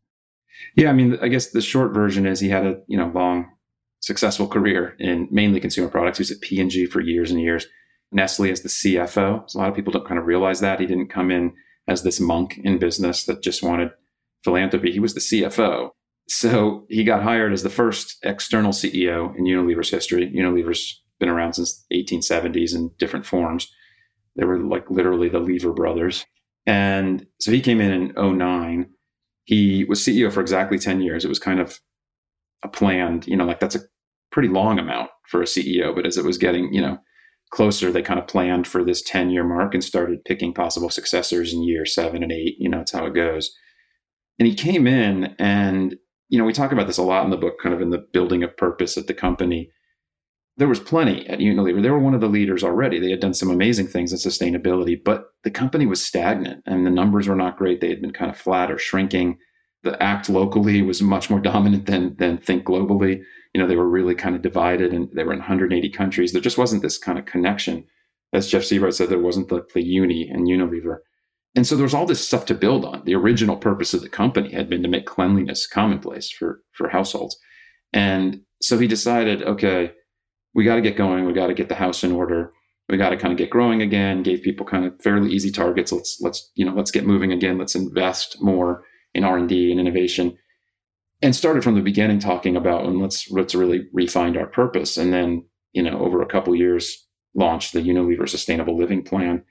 Yeah, 0.77 0.91
I 0.91 0.93
mean, 0.93 1.19
I 1.21 1.29
guess 1.29 1.51
the 1.51 1.61
short 1.61 1.93
version 1.93 2.27
is 2.27 2.41
he 2.41 2.49
had 2.49 2.65
a 2.65 2.81
you 2.87 2.97
know 2.97 3.11
long, 3.15 3.51
successful 4.01 4.49
career 4.49 4.97
in 4.99 5.29
mainly 5.31 5.61
consumer 5.61 5.89
products. 5.89 6.19
He 6.19 6.23
was 6.23 6.31
at 6.31 6.41
P 6.41 6.61
and 6.61 6.71
G 6.71 6.87
for 6.87 7.01
years 7.01 7.31
and 7.31 7.41
years. 7.41 7.67
Nestle 8.13 8.51
as 8.51 8.63
the 8.63 8.69
CFO. 8.69 9.49
So 9.49 9.59
a 9.59 9.61
lot 9.61 9.69
of 9.69 9.77
people 9.77 9.93
don't 9.93 10.07
kind 10.07 10.19
of 10.19 10.27
realize 10.27 10.61
that 10.61 10.81
he 10.81 10.87
didn't 10.87 11.09
come 11.09 11.31
in 11.31 11.53
as 11.87 12.03
this 12.03 12.19
monk 12.19 12.59
in 12.59 12.79
business 12.79 13.25
that 13.25 13.43
just 13.43 13.63
wanted 13.63 13.91
philanthropy. 14.43 14.91
He 14.91 15.01
was 15.01 15.15
the 15.15 15.21
CFO. 15.21 15.91
So 16.29 16.87
he 16.89 17.05
got 17.05 17.23
hired 17.23 17.53
as 17.53 17.63
the 17.63 17.71
first 17.71 18.19
external 18.23 18.73
CEO 18.73 19.35
in 19.37 19.45
Unilever's 19.45 19.91
history. 19.91 20.33
Unilever's 20.33 21.03
been 21.19 21.29
around 21.29 21.55
since 21.55 21.85
1870s 21.93 22.75
in 22.75 22.91
different 22.99 23.27
forms. 23.27 23.73
They 24.37 24.45
were 24.45 24.59
like 24.59 24.91
literally 24.91 25.29
the 25.29 25.41
Lever 25.41 25.73
brothers. 25.73 26.25
And 26.67 27.27
so 27.41 27.51
he 27.51 27.61
came 27.61 27.81
in 27.81 28.15
in 28.17 28.39
09. 28.39 28.91
He 29.45 29.85
was 29.85 30.01
CEO 30.01 30.33
for 30.33 30.41
exactly 30.41 30.79
10 30.79 31.01
years. 31.01 31.25
It 31.25 31.29
was 31.29 31.39
kind 31.39 31.61
of 31.61 31.81
a 32.63 32.69
planned, 32.69 33.27
you 33.27 33.37
know, 33.37 33.45
like 33.45 33.61
that's 33.61 33.75
a 33.75 33.81
pretty 34.31 34.49
long 34.49 34.79
amount 34.79 35.11
for 35.27 35.43
a 35.43 35.47
CEO. 35.47 35.95
But 35.95 36.07
as 36.07 36.17
it 36.17 36.25
was 36.25 36.39
getting, 36.39 36.73
you 36.73 36.81
know, 36.81 36.99
closer, 37.51 37.91
they 37.91 38.03
kind 38.03 38.21
of 38.21 38.27
planned 38.27 38.67
for 38.67 38.85
this 38.85 39.03
10 39.03 39.31
year 39.31 39.45
mark 39.45 39.75
and 39.75 39.83
started 39.83 40.25
picking 40.25 40.55
possible 40.55 40.91
successors 40.91 41.53
in 41.53 41.63
year 41.63 41.85
seven 41.85 42.23
and 42.23 42.33
eight. 42.33 42.57
You 42.59 42.69
know, 42.69 42.79
that's 42.79 42.93
how 42.93 43.07
it 43.07 43.15
goes. 43.15 43.51
And 44.39 44.47
he 44.47 44.55
came 44.55 44.87
in 44.87 45.35
and, 45.39 45.97
you 46.29 46.39
know, 46.39 46.45
we 46.45 46.53
talk 46.53 46.73
about 46.73 46.87
this 46.87 46.99
a 46.99 47.03
lot 47.03 47.25
in 47.25 47.31
the 47.31 47.37
book, 47.37 47.59
kind 47.63 47.75
of 47.75 47.81
in 47.81 47.91
the 47.91 48.05
building 48.13 48.43
of 48.43 48.57
purpose 48.57 48.97
at 48.97 49.07
the 49.07 49.15
company. 49.15 49.71
There 50.57 50.69
was 50.69 50.81
plenty 50.81 51.27
at 51.29 51.39
Unilever. 51.39 51.83
They 51.83 51.91
were 51.91 51.99
one 51.99 52.15
of 52.15 52.21
the 52.21 52.29
leaders 52.29 52.63
already. 52.63 52.99
They 52.99 53.11
had 53.11 53.21
done 53.21 53.35
some 53.35 53.51
amazing 53.51 53.89
things 53.89 54.13
in 54.13 54.19
sustainability, 54.19 54.99
but 55.03 55.25
the 55.43 55.51
company 55.51 55.87
was 55.87 56.05
stagnant 56.05 56.63
and 56.67 56.87
the 56.87 56.91
numbers 56.91 57.29
were 57.29 57.37
not 57.37 57.57
great. 57.57 57.81
They 57.81 57.89
had 57.89 58.01
been 58.01 58.13
kind 58.13 58.31
of 58.31 58.37
flat 58.37 58.71
or 58.71 58.79
shrinking. 58.79 59.39
The 59.83 60.01
act 60.03 60.29
locally 60.29 60.83
was 60.83 61.03
much 61.03 61.31
more 61.31 61.41
dominant 61.41 61.87
than 61.87 62.17
than 62.17 62.39
think 62.39 62.65
globally 62.65 63.23
you 63.55 63.61
know, 63.61 63.67
they 63.67 63.77
were 63.77 63.89
really 63.89 64.15
kind 64.15 64.37
of 64.37 64.43
divided 64.43 64.93
and 64.93 65.09
they 65.15 65.25
were 65.25 65.33
in 65.33 65.39
180 65.39 65.91
countries. 65.91 66.33
There 66.33 66.41
just 66.41 66.59
wasn't 66.59 66.83
this 66.83 66.99
kind 66.99 67.19
of 67.19 67.25
connection. 67.25 67.85
As 68.33 68.49
Jeff 68.49 68.65
Seabright 68.65 68.95
said, 68.95 69.09
there 69.09 69.19
wasn't 69.19 69.49
the, 69.49 69.67
the 69.75 69.83
uni 69.83 70.29
and 70.29 70.47
Unilever. 70.47 70.99
And 71.57 71.67
so 71.67 71.75
there 71.75 71.85
was 71.85 71.95
all 71.95 72.07
this 72.07 72.25
stuff 72.25 72.47
to 72.47 72.55
build 72.55 72.85
on. 72.85 73.05
The 73.05 73.17
original 73.17 73.57
purpose 73.57 73.93
of 73.93 74.03
the 74.03 74.09
company 74.09 74.53
had 74.53 74.71
been 74.71 74.83
to 74.85 74.89
make 74.89 75.07
cleanliness 75.07 75.67
commonplace 75.67 76.31
for, 76.31 76.61
for 76.73 76.89
households. 76.89 77.37
And 77.93 78.43
so 78.63 78.79
he 78.79 78.87
decided, 78.87 79.43
okay, 79.43 79.93
we 80.55 80.65
got 80.65 80.77
to 80.77 80.81
get 80.81 80.97
going. 80.97 81.25
We 81.27 81.33
got 81.33 81.49
to 81.49 81.55
get 81.55 81.69
the 81.69 81.75
house 81.75 82.05
in 82.05 82.13
order. 82.13 82.53
We 82.89 82.99
got 82.99 83.11
to 83.11 83.17
kind 83.17 83.33
of 83.33 83.39
get 83.39 83.51
growing 83.51 83.83
again. 83.83 84.23
Gave 84.23 84.43
people 84.43 84.67
kind 84.67 84.85
of 84.85 85.01
fairly 85.03 85.31
easy 85.31 85.51
targets. 85.51 85.93
Let's 85.93 86.19
let's 86.21 86.51
you 86.55 86.65
know 86.65 86.75
let's 86.75 86.91
get 86.91 87.07
moving 87.07 87.33
again. 87.33 87.57
Let's 87.57 87.77
invest 87.77 88.37
more 88.41 88.85
in 89.15 89.23
R 89.23 89.37
and 89.37 89.49
D 89.49 89.71
and 89.71 89.81
innovation 89.81 90.37
and 91.23 91.37
started 91.37 91.63
from 91.63 91.75
the 91.75 91.83
beginning 91.83 92.19
talking 92.19 92.57
about 92.57 92.85
and 92.85 93.01
let's 93.01 93.31
let's 93.31 93.55
really 93.55 93.87
refine 93.93 94.37
our 94.37 94.47
purpose. 94.47 94.97
And 94.97 95.13
then 95.13 95.45
you 95.73 95.83
know 95.83 95.99
over 95.99 96.23
a 96.23 96.27
couple 96.27 96.55
years 96.55 97.07
launched 97.35 97.73
the 97.73 97.81
unilever 97.81 98.29
sustainable 98.29 98.77
living 98.77 99.03
plan. 99.03 99.45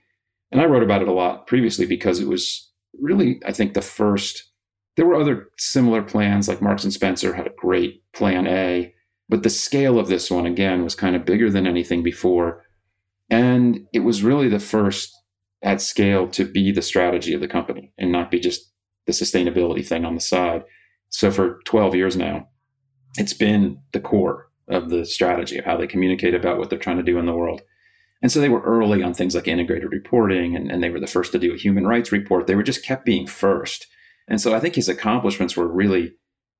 And 0.52 0.62
i 0.62 0.66
wrote 0.66 0.84
about 0.84 1.02
it 1.02 1.08
a 1.08 1.14
lot 1.14 1.48
previously 1.48 1.86
because 1.86 2.20
it 2.20 2.28
was 2.28 2.72
really 3.00 3.40
i 3.46 3.54
think 3.54 3.74
the 3.74 3.82
first 3.82 4.52
there 4.96 5.06
were 5.06 5.16
other 5.16 5.48
similar 5.58 6.02
plans 6.02 6.48
like 6.48 6.62
marks 6.62 6.84
and 6.84 6.92
spencer 6.92 7.36
had 7.36 7.46
a 7.46 7.52
great 7.56 8.02
plan 8.14 8.48
a 8.48 8.92
but 9.30 9.44
the 9.44 9.50
scale 9.50 10.00
of 10.00 10.08
this 10.08 10.30
one 10.32 10.48
again 10.48 10.84
was 10.84 10.96
kind 10.96 11.16
of 11.16 11.24
bigger 11.24 11.52
than 11.52 11.68
anything 11.68 12.02
before. 12.02 12.66
And 13.30 13.86
it 13.94 14.00
was 14.00 14.24
really 14.24 14.50
the 14.50 14.60
first 14.60 15.16
at 15.62 15.82
scale 15.82 16.28
to 16.30 16.46
be 16.46 16.72
the 16.72 16.82
strategy 16.82 17.34
of 17.34 17.42
the 17.42 17.48
company 17.48 17.94
and 17.98 18.12
not 18.12 18.32
be 18.32 18.40
just 18.40 18.72
the 19.06 19.12
sustainability 19.12 19.86
thing 19.86 20.04
on 20.04 20.16
the 20.16 20.22
side 20.22 20.64
so 21.10 21.32
for 21.32 21.60
12 21.66 21.96
years 21.96 22.16
now, 22.16 22.48
it's 23.18 23.34
been 23.34 23.80
the 23.92 24.00
core 24.00 24.50
of 24.68 24.90
the 24.90 25.06
strategy 25.06 25.58
of 25.58 25.66
how 25.66 25.78
they 25.78 25.88
communicate 25.88 26.36
about 26.36 26.58
what 26.58 26.70
they're 26.70 26.80
trying 26.80 26.98
to 26.98 27.04
do 27.04 27.18
in 27.18 27.26
the 27.26 27.34
world. 27.34 27.62
And 28.22 28.32
so 28.32 28.40
they 28.40 28.50
were 28.50 28.62
early 28.62 29.02
on 29.02 29.14
things 29.14 29.34
like 29.34 29.48
integrated 29.48 29.92
reporting, 29.92 30.56
and, 30.56 30.70
and 30.70 30.84
they 30.84 30.90
were 30.90 31.00
the 31.00 31.08
first 31.08 31.32
to 31.32 31.40
do 31.40 31.54
a 31.54 31.58
human 31.58 31.88
rights 31.88 32.12
report. 32.12 32.48
They 32.48 32.56
were 32.56 32.64
just 32.64 32.86
kept 32.86 33.06
being 33.06 33.26
first. 33.26 33.88
And 34.28 34.40
so 34.40 34.54
I 34.54 34.60
think 34.60 34.76
his 34.76 34.90
accomplishments 34.90 35.56
were 35.56 35.68
really 35.68 36.14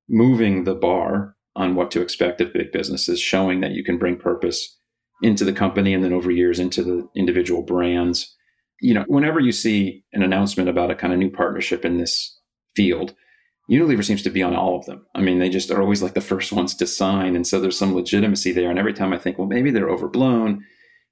moving 0.08 0.64
the 0.64 0.74
bar 0.74 1.36
on 1.54 1.74
what 1.74 1.90
to 1.92 2.00
expect 2.00 2.40
of 2.40 2.52
big 2.52 2.72
businesses, 2.72 3.20
showing 3.20 3.60
that 3.60 3.72
you 3.72 3.84
can 3.84 3.98
bring 3.98 4.16
purpose 4.16 4.76
into 5.22 5.44
the 5.44 5.52
company 5.52 5.92
and 5.92 6.02
then 6.02 6.12
over 6.12 6.30
years 6.30 6.58
into 6.58 6.82
the 6.82 7.06
individual 7.14 7.62
brands. 7.62 8.34
You 8.80 8.94
know, 8.94 9.04
whenever 9.06 9.38
you 9.38 9.52
see 9.52 10.02
an 10.12 10.22
announcement 10.22 10.68
about 10.68 10.90
a 10.90 10.94
kind 10.94 11.12
of 11.12 11.18
new 11.18 11.30
partnership 11.30 11.84
in 11.84 11.98
this 11.98 12.38
field, 12.74 13.14
Unilever 13.70 14.04
seems 14.04 14.22
to 14.22 14.30
be 14.30 14.42
on 14.42 14.56
all 14.56 14.76
of 14.76 14.86
them. 14.86 15.06
I 15.14 15.20
mean, 15.20 15.38
they 15.38 15.48
just 15.48 15.70
are 15.70 15.80
always 15.80 16.02
like 16.02 16.14
the 16.14 16.20
first 16.20 16.52
ones 16.52 16.74
to 16.74 16.86
sign. 16.86 17.36
And 17.36 17.46
so 17.46 17.60
there's 17.60 17.78
some 17.78 17.94
legitimacy 17.94 18.52
there. 18.52 18.68
And 18.68 18.78
every 18.78 18.92
time 18.92 19.12
I 19.12 19.18
think, 19.18 19.38
well, 19.38 19.46
maybe 19.46 19.70
they're 19.70 19.88
overblown, 19.88 20.64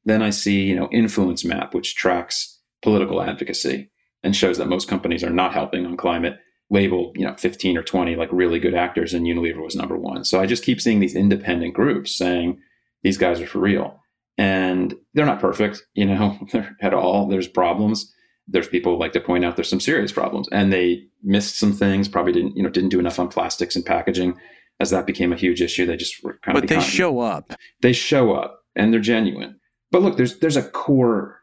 then 0.04 0.22
I 0.22 0.30
see, 0.30 0.62
you 0.62 0.74
know, 0.74 0.88
Influence 0.90 1.44
Map, 1.44 1.72
which 1.72 1.94
tracks 1.94 2.58
political 2.82 3.22
advocacy 3.22 3.90
and 4.24 4.34
shows 4.34 4.58
that 4.58 4.68
most 4.68 4.88
companies 4.88 5.22
are 5.22 5.30
not 5.30 5.52
helping 5.52 5.86
on 5.86 5.96
climate, 5.96 6.38
labeled, 6.70 7.16
you 7.16 7.24
know, 7.24 7.36
15 7.36 7.76
or 7.76 7.82
20 7.82 8.16
like 8.16 8.28
really 8.32 8.58
good 8.58 8.74
actors, 8.74 9.14
and 9.14 9.24
Unilever 9.24 9.62
was 9.62 9.76
number 9.76 9.96
one. 9.96 10.24
So 10.24 10.40
I 10.40 10.46
just 10.46 10.64
keep 10.64 10.80
seeing 10.80 10.98
these 10.98 11.14
independent 11.14 11.74
groups 11.74 12.16
saying 12.16 12.58
these 13.02 13.18
guys 13.18 13.40
are 13.40 13.46
for 13.46 13.60
real. 13.60 14.02
And 14.36 14.94
they're 15.14 15.26
not 15.26 15.40
perfect, 15.40 15.82
you 15.94 16.06
know, 16.06 16.38
at 16.82 16.94
all. 16.94 17.28
There's 17.28 17.48
problems 17.48 18.12
there's 18.48 18.68
people 18.68 18.98
like 18.98 19.12
to 19.12 19.20
point 19.20 19.44
out 19.44 19.56
there's 19.56 19.68
some 19.68 19.80
serious 19.80 20.10
problems 20.10 20.48
and 20.50 20.72
they 20.72 21.02
missed 21.22 21.58
some 21.58 21.72
things 21.72 22.08
probably 22.08 22.32
didn't 22.32 22.56
you 22.56 22.62
know 22.62 22.70
didn't 22.70 22.88
do 22.88 22.98
enough 22.98 23.18
on 23.18 23.28
plastics 23.28 23.76
and 23.76 23.84
packaging. 23.84 24.38
As 24.80 24.90
that 24.90 25.06
became 25.06 25.32
a 25.32 25.36
huge 25.36 25.60
issue 25.60 25.86
they 25.86 25.96
just 25.96 26.22
were 26.22 26.38
kind 26.44 26.56
of. 26.56 26.62
but 26.62 26.68
they 26.68 26.80
show 26.80 27.20
up. 27.20 27.52
They 27.82 27.92
show 27.92 28.34
up 28.34 28.62
and 28.76 28.92
they're 28.92 29.00
genuine. 29.00 29.58
But 29.90 30.02
look 30.02 30.16
there's 30.16 30.38
there's 30.38 30.56
a 30.56 30.68
core 30.70 31.40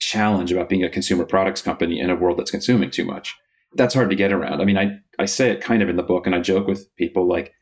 challenge 0.00 0.52
about 0.52 0.68
being 0.68 0.84
a 0.84 0.90
consumer 0.90 1.24
products 1.24 1.60
company 1.60 2.00
in 2.00 2.10
a 2.10 2.16
world 2.16 2.38
that's 2.38 2.50
consuming 2.50 2.90
too 2.90 3.04
much. 3.04 3.36
That's 3.74 3.94
hard 3.94 4.10
to 4.10 4.16
get 4.16 4.32
around. 4.32 4.60
I 4.60 4.64
mean 4.64 4.78
i 4.78 4.96
i 5.18 5.26
say 5.26 5.50
it 5.50 5.60
kind 5.60 5.82
of 5.82 5.88
in 5.88 5.96
the 5.96 6.02
book 6.02 6.26
and 6.26 6.34
i 6.34 6.40
joke 6.40 6.66
with 6.66 6.94
people 6.96 7.28
like 7.28 7.52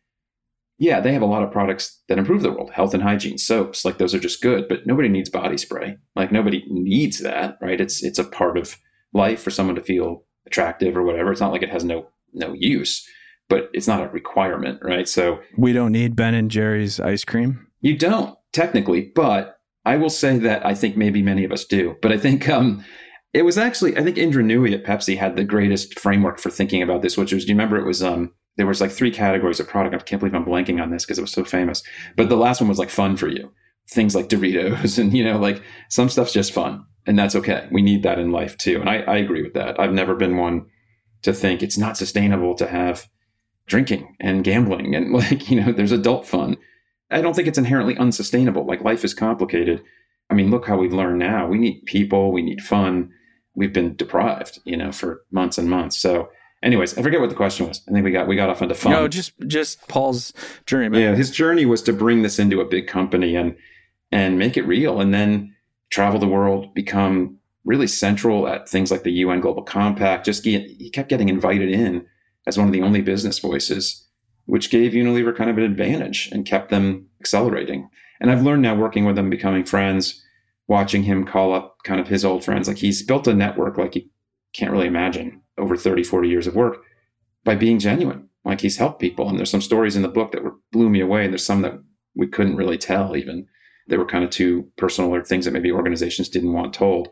yeah, 0.79 1.01
they 1.01 1.13
have 1.13 1.23
a 1.23 1.27
lot 1.27 1.43
of 1.43 1.51
products 1.51 2.03
that 2.09 2.19
improve 2.19 2.43
the 2.43 2.51
world, 2.51 2.71
health 2.71 2.93
and 2.93 3.03
hygiene, 3.03 3.39
soaps, 3.39 3.85
like 3.85 3.99
those 3.99 4.15
are 4.15 4.19
just 4.19 4.43
good, 4.43 4.69
but 4.69 4.87
nobody 4.87 5.09
needs 5.09 5.31
body 5.31 5.57
spray. 5.57 5.97
Like 6.15 6.31
nobody 6.31 6.65
needs 6.69 7.21
that, 7.21 7.59
right? 7.63 7.81
It's 7.81 8.03
it's 8.03 8.19
a 8.19 8.25
part 8.25 8.59
of 8.59 8.77
life 9.13 9.41
for 9.41 9.51
someone 9.51 9.77
to 9.77 9.83
feel 9.83 10.25
attractive 10.47 10.97
or 10.97 11.03
whatever. 11.03 11.33
It's 11.33 11.41
not 11.41 11.53
like 11.53 11.63
it 11.63 11.71
has 11.71 11.85
no 11.85 12.09
no 12.35 12.53
use, 12.53 13.07
but 13.49 13.71
it's 13.73 13.87
not 13.87 14.03
a 14.03 14.09
requirement, 14.09 14.81
right? 14.83 15.09
So 15.09 15.41
we 15.57 15.73
don't 15.73 15.93
need 15.93 16.15
Ben 16.15 16.35
and 16.35 16.51
Jerry's 16.51 17.01
ice 17.01 17.25
cream. 17.25 17.67
You 17.81 17.97
don't 17.97 18.37
technically, 18.53 19.13
but 19.15 19.59
I 19.87 19.97
will 19.97 20.11
say 20.11 20.39
that 20.39 20.67
I 20.67 20.75
think 20.75 20.97
maybe 20.97 21.23
many 21.23 21.45
of 21.45 21.53
us 21.53 21.65
do. 21.65 21.97
But 22.03 22.13
I 22.13 22.19
think 22.19 22.49
um, 22.51 22.85
it 23.33 23.43
was 23.43 23.57
actually 23.57 23.97
I 23.97 24.03
think 24.03 24.19
Indra 24.19 24.43
Nooyi 24.43 24.75
at 24.75 24.85
Pepsi 24.85 25.17
had 25.17 25.37
the 25.37 25.45
greatest 25.45 25.99
framework 25.99 26.39
for 26.39 26.51
thinking 26.51 26.83
about 26.83 27.01
this, 27.01 27.17
which 27.17 27.33
was 27.33 27.47
do 27.47 27.51
you 27.51 27.55
remember 27.55 27.79
it 27.79 27.87
was 27.87 28.03
um 28.03 28.33
there 28.57 28.67
was 28.67 28.81
like 28.81 28.91
three 28.91 29.11
categories 29.11 29.61
of 29.61 29.69
product. 29.69 29.95
I 29.95 29.99
can't 29.99 30.21
believe 30.21 30.35
I'm 30.35 30.45
blanking 30.45 30.83
on 30.83 30.91
this 30.91 31.05
because 31.05 31.19
it 31.19 31.23
was 31.23 31.33
so 31.33 31.45
famous. 31.45 31.83
But 32.17 32.29
the 32.29 32.37
last 32.37 32.61
one 32.61 32.69
was 32.69 32.79
like 32.79 32.91
fun 32.91 33.17
for 33.17 33.29
you. 33.29 33.53
Things 33.91 34.15
like 34.15 34.29
Doritos 34.29 34.99
and, 34.99 35.17
you 35.17 35.25
know, 35.25 35.39
like 35.39 35.63
some 35.89 36.09
stuff's 36.09 36.33
just 36.33 36.53
fun. 36.53 36.85
And 37.07 37.19
that's 37.19 37.37
okay. 37.37 37.69
We 37.71 37.83
need 37.83 38.03
that 38.03 38.19
in 38.19 38.33
life 38.33 38.57
too. 38.59 38.81
And 38.81 38.89
I, 38.89 38.99
I 39.03 39.17
agree 39.19 39.43
with 39.43 39.55
that. 39.55 39.79
I've 39.79 39.93
never 39.93 40.15
been 40.15 40.37
one 40.37 40.67
to 41.23 41.33
think 41.33 41.63
it's 41.63 41.79
not 41.79 41.97
sustainable 41.97 42.55
to 42.57 42.67
have 42.67 43.09
drinking 43.67 44.17
and 44.21 44.45
gambling 44.45 44.95
and 44.95 45.13
like, 45.13 45.51
you 45.51 45.61
know, 45.61 45.73
there's 45.73 45.93
adult 45.93 46.27
fun. 46.27 46.57
I 47.11 47.21
don't 47.21 47.35
think 47.35 47.47
it's 47.47 47.59
inherently 47.59 47.97
unsustainable. 47.97 48.67
Like 48.67 48.81
life 48.81 49.05
is 49.05 49.15
complicated. 49.15 49.83
I 50.31 50.35
mean, 50.35 50.51
look 50.51 50.67
how 50.67 50.77
we 50.77 50.89
learn 50.89 51.19
now. 51.19 51.47
We 51.47 51.59
need 51.59 51.85
people, 51.87 52.33
we 52.33 52.43
need 52.43 52.61
fun. 52.61 53.11
We've 53.55 53.73
been 53.73 53.95
deprived, 53.95 54.59
you 54.65 54.77
know, 54.77 54.91
for 54.91 55.23
months 55.31 55.57
and 55.57 55.71
months. 55.71 55.99
So 55.99 56.29
anyways, 56.63 56.97
I 56.99 57.03
forget 57.03 57.21
what 57.21 57.31
the 57.31 57.37
question 57.37 57.67
was. 57.69 57.83
I 57.89 57.93
think 57.93 58.05
we 58.05 58.11
got 58.11 58.29
we 58.29 58.37
got 58.37 58.51
off 58.51 58.63
into 58.63 58.75
fun. 58.75 58.93
No, 58.93 59.09
just 59.09 59.33
just 59.47 59.87
Paul's 59.89 60.33
journey. 60.67 60.89
Man. 60.89 61.01
Yeah, 61.01 61.15
his 61.15 61.31
journey 61.31 61.67
was 61.67 61.83
to 61.83 61.93
bring 61.93 62.23
this 62.23 62.39
into 62.39 62.61
a 62.61 62.65
big 62.65 62.87
company 62.87 63.37
and 63.37 63.57
and 64.13 64.39
make 64.39 64.57
it 64.57 64.67
real, 64.67 65.01
and 65.01 65.13
then 65.13 65.55
travel 65.91 66.19
the 66.19 66.29
world, 66.29 66.75
become 66.75 67.39
really 67.65 67.87
central 67.87 68.47
at 68.47 68.69
things 68.69 68.91
like 68.91 69.03
the 69.03 69.13
UN 69.13 69.41
Global 69.41 69.63
Compact. 69.63 70.25
Just 70.25 70.45
get, 70.45 70.63
he 70.63 70.89
kept 70.89 71.09
getting 71.09 71.29
invited 71.29 71.69
in 71.71 72.07
as 72.47 72.57
one 72.57 72.69
of 72.69 72.73
the 72.73 72.83
only 72.83 73.03
business 73.03 73.41
voices, 73.41 74.07
which 74.45 74.71
gave 74.71 74.93
Unilever 74.93 75.37
kind 75.37 75.51
of 75.51 75.59
an 75.59 75.65
advantage 75.65 76.29
and 76.33 76.47
kept 76.47 76.71
them 76.71 77.07
accelerating. 77.21 77.89
And 78.21 78.31
I've 78.31 78.43
learned 78.43 78.63
now 78.63 78.77
working 78.77 79.05
with 79.05 79.19
him, 79.19 79.31
becoming 79.31 79.65
friends, 79.65 80.23
watching 80.69 81.03
him 81.03 81.27
call 81.27 81.53
up 81.53 81.79
kind 81.85 82.01
of 82.01 82.07
his 82.07 82.25
old 82.25 82.45
friends. 82.45 82.69
Like 82.69 82.79
he's 82.79 83.03
built 83.03 83.27
a 83.27 83.35
network 83.35 83.79
like 83.79 83.97
you 83.97 84.03
can't 84.55 84.71
really 84.71 84.87
imagine 84.87 85.43
over 85.59 85.77
30, 85.77 86.05
40 86.05 86.29
years 86.29 86.47
of 86.47 86.55
work 86.55 86.83
by 87.45 87.55
being 87.55 87.79
genuine. 87.79 88.29
Like 88.45 88.61
he's 88.61 88.77
helped 88.77 89.01
people. 89.01 89.29
And 89.29 89.39
there's 89.39 89.51
some 89.51 89.61
stories 89.61 89.97
in 89.97 90.03
the 90.03 90.09
book 90.09 90.33
that 90.33 90.45
were 90.45 90.55
blew 90.73 90.89
me 90.89 91.01
away. 91.01 91.25
And 91.25 91.33
there's 91.33 91.47
some 91.47 91.63
that 91.63 91.81
we 92.15 92.27
couldn't 92.27 92.57
really 92.57 92.79
tell 92.79 93.17
even. 93.17 93.47
They 93.89 93.97
were 93.97 94.07
kind 94.07 94.25
of 94.25 94.31
too 94.31 94.71
personal 94.77 95.15
or 95.15 95.25
things 95.25 95.45
that 95.45 95.53
maybe 95.53 95.71
organizations 95.71 96.29
didn't 96.29 96.53
want 96.53 96.75
told. 96.75 97.09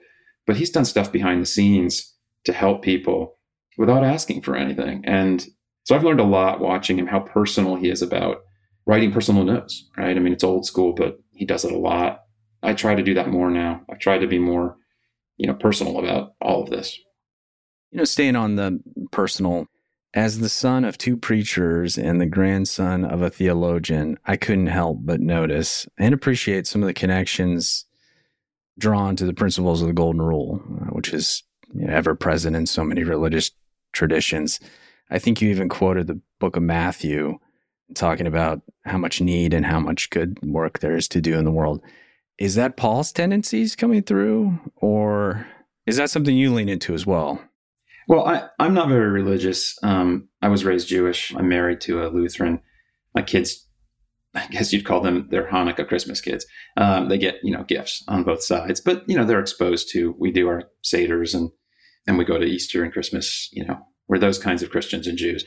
But 0.46 0.56
he's 0.56 0.70
done 0.70 0.84
stuff 0.84 1.10
behind 1.10 1.42
the 1.42 1.46
scenes 1.46 2.14
to 2.44 2.52
help 2.52 2.82
people 2.82 3.38
without 3.78 4.04
asking 4.04 4.42
for 4.42 4.56
anything. 4.56 5.02
And 5.04 5.44
so 5.84 5.94
I've 5.94 6.04
learned 6.04 6.20
a 6.20 6.24
lot 6.24 6.60
watching 6.60 6.98
him 6.98 7.06
how 7.06 7.20
personal 7.20 7.76
he 7.76 7.90
is 7.90 8.02
about 8.02 8.38
writing 8.86 9.12
personal 9.12 9.44
notes, 9.44 9.88
right? 9.96 10.16
I 10.16 10.20
mean, 10.20 10.32
it's 10.32 10.44
old 10.44 10.66
school, 10.66 10.92
but 10.92 11.18
he 11.32 11.44
does 11.44 11.64
it 11.64 11.72
a 11.72 11.78
lot. 11.78 12.20
I 12.62 12.74
try 12.74 12.94
to 12.94 13.02
do 13.02 13.14
that 13.14 13.30
more 13.30 13.50
now. 13.50 13.82
I've 13.90 13.98
tried 13.98 14.18
to 14.18 14.26
be 14.26 14.38
more, 14.38 14.76
you 15.36 15.46
know, 15.46 15.54
personal 15.54 15.98
about 15.98 16.34
all 16.40 16.62
of 16.62 16.70
this. 16.70 16.98
You 17.94 17.98
know, 17.98 18.04
staying 18.04 18.34
on 18.34 18.56
the 18.56 18.80
personal, 19.12 19.68
as 20.14 20.40
the 20.40 20.48
son 20.48 20.84
of 20.84 20.98
two 20.98 21.16
preachers 21.16 21.96
and 21.96 22.20
the 22.20 22.26
grandson 22.26 23.04
of 23.04 23.22
a 23.22 23.30
theologian, 23.30 24.18
I 24.24 24.36
couldn't 24.36 24.66
help 24.66 24.98
but 25.02 25.20
notice 25.20 25.86
and 25.96 26.12
appreciate 26.12 26.66
some 26.66 26.82
of 26.82 26.88
the 26.88 26.92
connections 26.92 27.84
drawn 28.76 29.14
to 29.14 29.24
the 29.24 29.32
principles 29.32 29.80
of 29.80 29.86
the 29.86 29.94
Golden 29.94 30.20
Rule, 30.20 30.60
uh, 30.82 30.86
which 30.86 31.14
is 31.14 31.44
you 31.72 31.86
know, 31.86 31.94
ever 31.94 32.16
present 32.16 32.56
in 32.56 32.66
so 32.66 32.82
many 32.82 33.04
religious 33.04 33.52
traditions. 33.92 34.58
I 35.08 35.20
think 35.20 35.40
you 35.40 35.50
even 35.50 35.68
quoted 35.68 36.08
the 36.08 36.20
book 36.40 36.56
of 36.56 36.64
Matthew 36.64 37.38
talking 37.94 38.26
about 38.26 38.60
how 38.84 38.98
much 38.98 39.20
need 39.20 39.54
and 39.54 39.64
how 39.64 39.78
much 39.78 40.10
good 40.10 40.36
work 40.42 40.80
there 40.80 40.96
is 40.96 41.06
to 41.10 41.20
do 41.20 41.38
in 41.38 41.44
the 41.44 41.52
world. 41.52 41.80
Is 42.38 42.56
that 42.56 42.76
Paul's 42.76 43.12
tendencies 43.12 43.76
coming 43.76 44.02
through, 44.02 44.58
or 44.74 45.46
is 45.86 45.96
that 45.98 46.10
something 46.10 46.36
you 46.36 46.52
lean 46.52 46.68
into 46.68 46.92
as 46.92 47.06
well? 47.06 47.40
Well, 48.08 48.26
I, 48.26 48.48
I'm 48.58 48.74
not 48.74 48.88
very 48.88 49.10
religious. 49.10 49.78
Um, 49.82 50.28
I 50.42 50.48
was 50.48 50.64
raised 50.64 50.88
Jewish. 50.88 51.34
I'm 51.34 51.48
married 51.48 51.80
to 51.82 52.04
a 52.04 52.08
Lutheran. 52.08 52.60
My 53.14 53.22
kids, 53.22 53.66
I 54.34 54.46
guess 54.48 54.72
you'd 54.72 54.84
call 54.84 55.00
them 55.00 55.28
their 55.30 55.48
Hanukkah 55.48 55.86
Christmas 55.86 56.20
kids. 56.20 56.44
Um, 56.76 57.08
they 57.08 57.18
get 57.18 57.36
you 57.42 57.52
know 57.52 57.64
gifts 57.64 58.02
on 58.08 58.24
both 58.24 58.42
sides, 58.42 58.80
but 58.80 59.04
you 59.06 59.16
know 59.16 59.24
they're 59.24 59.40
exposed 59.40 59.90
to. 59.92 60.14
We 60.18 60.32
do 60.32 60.48
our 60.48 60.64
seders 60.84 61.34
and 61.34 61.50
and 62.06 62.18
we 62.18 62.24
go 62.24 62.38
to 62.38 62.44
Easter 62.44 62.82
and 62.82 62.92
Christmas. 62.92 63.48
You 63.52 63.64
know, 63.64 63.78
we're 64.08 64.18
those 64.18 64.38
kinds 64.38 64.62
of 64.62 64.70
Christians 64.70 65.06
and 65.06 65.16
Jews. 65.16 65.44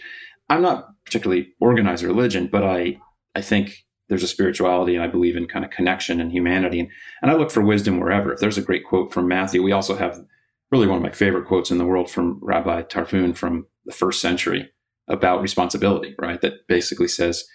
I'm 0.50 0.62
not 0.62 0.88
particularly 1.06 1.50
organized 1.60 2.04
religion, 2.04 2.48
but 2.52 2.64
I 2.64 2.98
I 3.36 3.42
think 3.42 3.86
there's 4.10 4.24
a 4.24 4.28
spirituality 4.28 4.96
and 4.96 5.04
I 5.04 5.08
believe 5.08 5.36
in 5.36 5.48
kind 5.48 5.66
of 5.66 5.72
connection 5.72 6.22
and 6.22 6.32
humanity. 6.32 6.80
And, 6.80 6.90
and 7.22 7.30
I 7.30 7.36
look 7.36 7.52
for 7.52 7.62
wisdom 7.62 8.00
wherever. 8.00 8.32
If 8.32 8.40
there's 8.40 8.58
a 8.58 8.62
great 8.62 8.86
quote 8.86 9.14
from 9.14 9.28
Matthew, 9.28 9.62
we 9.62 9.74
also 9.74 9.98
have 9.98 10.24
really 10.72 10.88
one 10.88 10.98
of 10.98 11.04
my 11.04 11.12
favorite 11.12 11.48
quotes 11.48 11.72
in 11.72 11.78
the 11.78 11.86
world 11.86 12.10
from 12.10 12.40
Rabbi 12.42 12.84
Tarfon 12.84 13.36
from 13.36 13.68
the 13.86 13.94
first 13.94 14.22
century 14.22 14.70
about 15.08 15.42
responsibility, 15.42 16.16
right? 16.20 16.42
That 16.42 16.68
basically 16.68 17.08
says, 17.08 17.46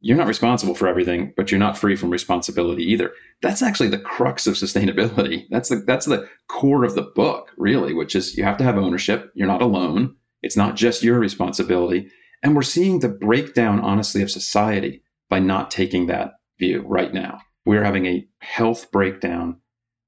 you're 0.00 0.16
not 0.16 0.26
responsible 0.26 0.74
for 0.74 0.88
everything, 0.88 1.32
but 1.36 1.50
you're 1.50 1.58
not 1.58 1.76
free 1.76 1.96
from 1.96 2.10
responsibility 2.10 2.84
either. 2.84 3.12
That's 3.42 3.62
actually 3.62 3.88
the 3.88 3.98
crux 3.98 4.46
of 4.46 4.54
sustainability. 4.54 5.46
That's 5.50 5.68
the 5.68 5.76
that's 5.76 6.06
the 6.06 6.28
core 6.48 6.84
of 6.84 6.94
the 6.94 7.02
book, 7.02 7.50
really, 7.56 7.94
which 7.94 8.14
is 8.14 8.36
you 8.36 8.44
have 8.44 8.58
to 8.58 8.64
have 8.64 8.76
ownership. 8.76 9.32
You're 9.34 9.48
not 9.48 9.62
alone. 9.62 10.14
It's 10.42 10.56
not 10.56 10.76
just 10.76 11.02
your 11.02 11.18
responsibility. 11.18 12.10
And 12.42 12.54
we're 12.54 12.62
seeing 12.62 13.00
the 13.00 13.08
breakdown, 13.08 13.80
honestly, 13.80 14.22
of 14.22 14.30
society 14.30 15.02
by 15.28 15.38
not 15.38 15.70
taking 15.70 16.06
that 16.06 16.34
view 16.58 16.84
right 16.86 17.12
now. 17.12 17.40
We're 17.64 17.84
having 17.84 18.06
a 18.06 18.26
health 18.38 18.92
breakdown, 18.92 19.60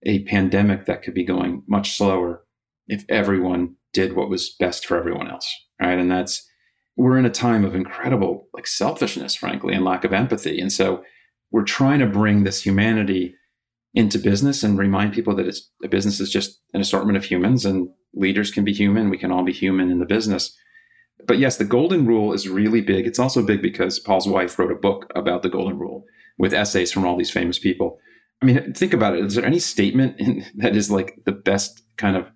a 0.05 0.25
pandemic 0.25 0.87
that 0.87 1.03
could 1.03 1.15
be 1.15 1.25
going 1.25 1.63
much 1.67 1.97
slower 1.97 2.43
if 2.87 3.05
everyone 3.09 3.75
did 3.93 4.15
what 4.15 4.31
was 4.31 4.55
best 4.59 4.87
for 4.87 4.97
everyone 4.97 5.31
else. 5.31 5.53
Right. 5.81 5.99
And 5.99 6.11
that's, 6.11 6.47
we're 6.97 7.19
in 7.19 7.25
a 7.25 7.31
time 7.31 7.65
of 7.65 7.75
incredible 7.75 8.49
like 8.53 8.67
selfishness, 8.67 9.35
frankly, 9.35 9.75
and 9.75 9.85
lack 9.85 10.05
of 10.05 10.13
empathy. 10.13 10.61
And 10.61 10.73
so 10.73 11.03
we're 11.51 11.63
trying 11.63 12.01
to 12.01 12.07
bring 12.07 12.45
this 12.45 12.63
humanity 12.63 13.35
into 13.95 14.19
business 14.19 14.63
and 14.63 14.79
remind 14.79 15.13
people 15.13 15.35
that 15.37 15.47
it's 15.47 15.71
a 15.83 15.89
business 15.89 16.21
is 16.21 16.31
just 16.31 16.61
an 16.75 16.81
assortment 16.81 17.17
of 17.17 17.25
humans 17.25 17.65
and 17.65 17.89
leaders 18.15 18.51
can 18.51 18.65
be 18.65 18.73
human. 18.73 19.11
We 19.11 19.19
can 19.19 19.33
all 19.33 19.45
be 19.45 19.53
human 19.53 19.91
in 19.91 19.99
the 19.99 20.07
business 20.07 20.57
but 21.27 21.39
yes, 21.39 21.57
the 21.57 21.65
golden 21.65 22.07
rule 22.07 22.33
is 22.33 22.49
really 22.49 22.81
big. 22.81 23.07
It's 23.07 23.19
also 23.19 23.43
big 23.43 23.61
because 23.61 23.99
Paul's 23.99 24.29
wife 24.29 24.59
wrote 24.59 24.71
a 24.71 24.77
book 24.77 25.11
about 25.15 25.43
the 25.43 25.49
golden 25.49 25.79
rule 25.79 26.05
with 26.39 26.55
essays 26.55 26.93
from 26.93 27.05
all 27.05 27.17
these 27.17 27.31
famous 27.31 27.59
people. 27.59 27.99
I 28.41 28.47
mean, 28.47 28.73
think 28.73 28.95
about 28.95 29.17
it. 29.17 29.25
Is 29.25 29.35
there 29.35 29.45
any 29.45 29.59
statement 29.59 30.19
in, 30.19 30.45
that 30.57 30.77
is 30.77 30.91
like 30.91 31.21
the 31.25 31.33
best 31.33 31.83
kind 31.97 32.17
of 32.17 32.27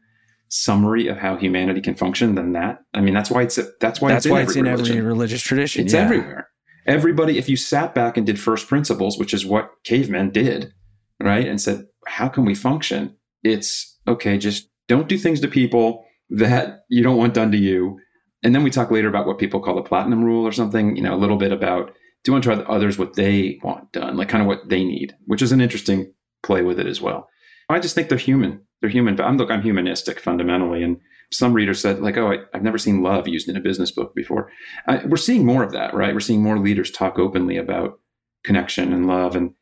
summary 0.49 1.09
of 1.09 1.17
how 1.17 1.37
humanity 1.37 1.81
can 1.81 1.95
function 1.95 2.35
than 2.35 2.53
that? 2.53 2.81
I 2.95 3.01
mean, 3.01 3.15
that's 3.15 3.31
why 3.31 3.43
it's 3.43 3.59
that's 3.81 4.01
why 4.01 4.13
that's 4.13 4.27
it's 4.27 4.33
why 4.33 4.41
in 4.41 4.45
it's 4.45 4.57
every 4.57 4.61
in 4.61 4.67
religion. 4.67 4.99
every 4.99 5.09
religious 5.09 5.43
tradition. 5.43 5.85
It's 5.85 5.95
yeah. 5.95 6.01
everywhere. 6.01 6.49
Everybody, 6.87 7.39
if 7.39 7.49
you 7.49 7.57
sat 7.57 7.95
back 7.95 8.17
and 8.17 8.27
did 8.27 8.41
first 8.41 8.67
principles, 8.67 9.17
which 9.17 9.33
is 9.33 9.47
what 9.47 9.71
cavemen 9.85 10.31
did, 10.31 10.73
right, 11.21 11.47
and 11.47 11.61
said, 11.61 11.87
"How 12.07 12.29
can 12.29 12.45
we 12.45 12.55
function?" 12.55 13.17
It's 13.45 13.99
okay. 14.07 14.39
Just 14.39 14.69
don't 14.89 15.09
do 15.09 15.17
things 15.17 15.41
to 15.41 15.49
people 15.49 16.05
that 16.31 16.81
you 16.89 17.03
don't 17.03 17.17
want 17.17 17.35
done 17.35 17.53
to 17.53 17.59
you 17.59 17.99
and 18.43 18.55
then 18.55 18.63
we 18.63 18.71
talk 18.71 18.91
later 18.91 19.09
about 19.09 19.27
what 19.27 19.39
people 19.39 19.61
call 19.61 19.77
the 19.77 19.83
platinum 19.83 20.25
rule 20.25 20.47
or 20.47 20.53
something, 20.53 20.97
you 20.97 21.03
know, 21.03 21.15
a 21.15 21.17
little 21.17 21.37
bit 21.37 21.53
about 21.53 21.95
do 22.25 22.35
unto 22.35 22.53
others 22.53 22.99
what 22.99 23.15
they 23.15 23.59
want 23.63 23.93
done, 23.93 24.17
like 24.17 24.29
kind 24.29 24.43
of 24.43 24.49
what 24.49 24.69
they 24.69 24.85
need, 24.85 25.17
which 25.27 25.43
is 25.43 25.53
an 25.53 25.61
interesting 25.61 26.13
play 26.43 26.63
with 26.63 26.79
it 26.79 26.87
as 26.87 27.01
well. 27.01 27.29
I 27.69 27.81
just 27.81 27.95
think 27.95 28.09
they're 28.09 28.19
human. 28.19 28.61
They're 28.81 28.91
human. 28.91 29.17
But 29.17 29.25
I'm 29.25 29.37
look, 29.37 29.51
I'm 29.51 29.63
humanistic 29.63 30.21
fundamentally. 30.21 30.83
And 30.83 30.99
some 31.31 31.55
readers 31.55 31.81
said, 31.81 32.01
like, 32.01 32.17
oh, 32.17 32.31
I, 32.31 32.39
have 32.53 32.63
never 32.63 32.79
seen 32.79 33.03
love 33.03 33.27
used 33.27 33.49
in 33.49 33.57
a 33.57 33.61
business 33.61 33.91
book 33.91 34.15
before. 34.15 34.51
I, 34.87 35.05
we're 35.07 35.17
seeing 35.17 35.47
more 35.47 35.63
of 35.63 35.73
that, 35.73 35.95
right? 35.95 36.13
We're 36.13 36.21
seeing 36.21 36.43
more 36.43 36.59
leaders 36.59 36.91
talk 36.91 37.19
openly 37.19 37.57
about 37.57 37.99
connection 38.45 38.93
and 38.93 39.07
love. 39.07 39.35
And 39.35 39.55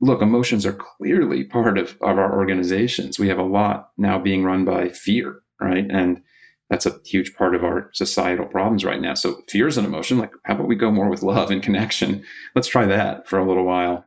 look, 0.00 0.20
emotions 0.20 0.66
are 0.66 0.72
clearly 0.72 1.44
part 1.44 1.78
of, 1.78 1.96
of 2.00 2.18
our 2.18 2.36
organizations. 2.36 3.18
We 3.18 3.28
have 3.28 3.38
a 3.38 3.44
lot 3.44 3.90
now 3.96 4.18
being 4.18 4.44
run 4.44 4.64
by 4.64 4.88
fear, 4.88 5.42
right? 5.60 5.86
And 5.88 6.22
that's 6.68 6.86
a 6.86 6.98
huge 7.04 7.34
part 7.34 7.54
of 7.54 7.64
our 7.64 7.90
societal 7.92 8.46
problems 8.46 8.84
right 8.84 9.00
now. 9.00 9.14
So 9.14 9.42
fear 9.48 9.68
is 9.68 9.78
an 9.78 9.84
emotion. 9.84 10.18
Like, 10.18 10.32
how 10.44 10.54
about 10.54 10.66
we 10.66 10.74
go 10.74 10.90
more 10.90 11.08
with 11.08 11.22
love 11.22 11.50
and 11.50 11.62
connection? 11.62 12.24
Let's 12.54 12.68
try 12.68 12.86
that 12.86 13.28
for 13.28 13.38
a 13.38 13.46
little 13.46 13.64
while. 13.64 14.04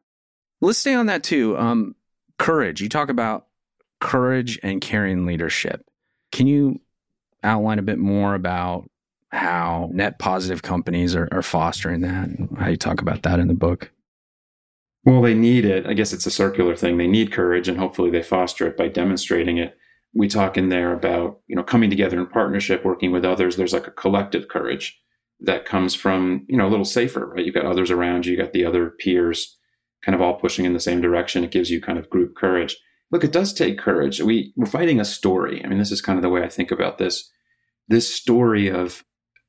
Let's 0.62 0.80
stay 0.80 0.94
on 0.94 1.06
that 1.06 1.24
too. 1.24 1.58
Um, 1.58 1.96
courage. 2.38 2.82
You 2.82 2.90
talk 2.90 3.10
about 3.10 3.48
courage 4.02 4.60
and 4.62 4.82
caring 4.82 5.26
leadership. 5.26 5.86
Can 6.32 6.48
you 6.48 6.82
outline 7.44 7.80
a 7.80 7.84
bit 7.84 7.98
more 7.98 8.36
about 8.36 8.90
how 9.32 9.90
net 9.94 10.20
positive 10.20 10.62
companies 10.62 11.16
are, 11.16 11.30
are 11.32 11.42
fostering 11.42 12.02
that? 12.02 12.30
How 12.58 12.68
you 12.68 12.78
talk 12.78 13.02
about 13.02 13.24
that 13.24 13.40
in 13.40 13.48
the 13.48 13.54
book? 13.54 13.92
Well, 15.06 15.22
they 15.22 15.34
need 15.34 15.64
it. 15.64 15.88
I 15.88 15.94
guess 15.94 16.12
it's 16.12 16.26
a 16.26 16.32
circular 16.32 16.76
thing. 16.76 16.98
They 16.98 17.08
need 17.08 17.32
courage, 17.32 17.70
and 17.70 17.78
hopefully 17.78 18.12
they 18.12 18.22
foster 18.22 18.68
it 18.68 18.76
by 18.76 18.90
demonstrating 18.90 19.58
it 19.58 19.78
we 20.14 20.28
talk 20.28 20.58
in 20.58 20.70
there 20.70 20.94
about 20.94 21.40
you 21.48 21.56
know 21.56 21.64
coming 21.64 21.90
together 21.90 22.20
in 22.20 22.28
partnership 22.28 22.84
working 22.84 23.12
with 23.12 23.26
others. 23.26 23.56
There's 23.56 23.74
like 23.74 23.88
a 23.88 23.92
collective 23.92 24.48
courage 24.48 25.00
that 25.42 25.66
comes 25.66 25.96
from 25.96 26.46
you 26.48 26.58
know 26.58 26.68
a 26.68 26.70
little 26.70 26.86
safer 26.86 27.28
right? 27.28 27.46
You've 27.46 27.56
got 27.56 27.66
others 27.66 27.92
around 27.92 28.26
you 28.26 28.34
you 28.34 28.38
got 28.38 28.54
the 28.54 28.66
other 28.66 28.92
peers 29.00 29.58
kind 30.04 30.16
of 30.16 30.22
all 30.22 30.36
pushing 30.36 30.66
in 30.66 30.74
the 30.74 30.80
same 30.80 31.02
direction. 31.02 31.44
It 31.44 31.52
gives 31.52 31.70
you 31.70 31.82
kind 31.82 32.00
of 32.00 32.10
group 32.10 32.36
courage. 32.36 32.78
Look 33.12 33.24
it 33.24 33.32
does 33.32 33.54
take 33.54 33.78
courage. 33.78 34.22
We 34.22 34.54
we're 34.56 34.66
fighting 34.66 35.00
a 35.00 35.06
story. 35.06 35.64
I 35.64 35.68
mean 35.68 35.80
this 35.80 35.92
is 35.92 36.02
kind 36.02 36.18
of 36.18 36.24
the 36.24 36.30
way 36.30 36.44
i 36.44 36.50
think 36.50 36.72
about 36.72 36.98
this. 36.98 37.30
This 37.88 38.14
story 38.14 38.70
of 38.70 39.04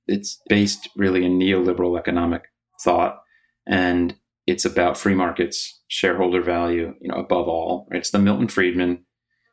it's 0.07 0.41
based 0.49 0.89
really 0.97 1.25
in 1.25 1.39
neoliberal 1.39 1.99
economic 1.99 2.45
thought 2.83 3.21
and 3.67 4.17
it's 4.47 4.65
about 4.65 4.99
free 4.99 5.15
markets 5.15 5.81
shareholder 5.89 6.43
value 6.43 6.95
you 7.01 7.09
know 7.09 7.17
above 7.17 7.47
all 7.49 7.87
right? 7.91 7.99
it's 7.99 8.11
the 8.11 8.19
milton 8.19 8.49
friedman 8.49 9.05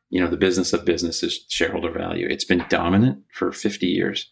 you 0.10 0.22
know 0.22 0.30
the 0.30 0.38
business 0.38 0.74
of 0.74 0.86
business 0.86 1.24
is 1.24 1.46
shareholder 1.50 1.92
value. 1.92 2.28
It's 2.30 2.46
been 2.46 2.66
dominant 2.70 3.24
for 3.34 3.52
50 3.52 3.88
years. 3.88 4.32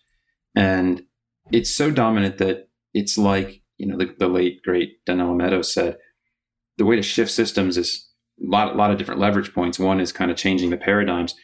And 0.56 1.04
it's 1.52 1.76
so 1.76 1.92
dominant 1.92 2.38
that 2.38 2.70
it's 2.94 3.18
like 3.18 3.62
you 3.78 3.88
know 3.88 3.98
the, 3.98 4.14
the 4.18 4.28
late 4.28 4.62
great 4.64 5.04
Donella 5.06 5.36
Meadows 5.36 5.74
said 5.74 5.98
the 6.78 6.86
way 6.86 6.96
to 6.96 7.02
shift 7.02 7.32
systems 7.32 7.78
is 7.78 8.10
a 8.42 8.50
lot, 8.50 8.74
a 8.74 8.78
lot 8.78 8.92
of 8.92 8.98
different 8.98 9.22
leverage 9.22 9.54
points. 9.54 9.80
One 9.80 10.00
is 10.00 10.12
kind 10.12 10.32
of 10.32 10.38
changing 10.38 10.70
the 10.70 10.78
paradigms 10.78 11.36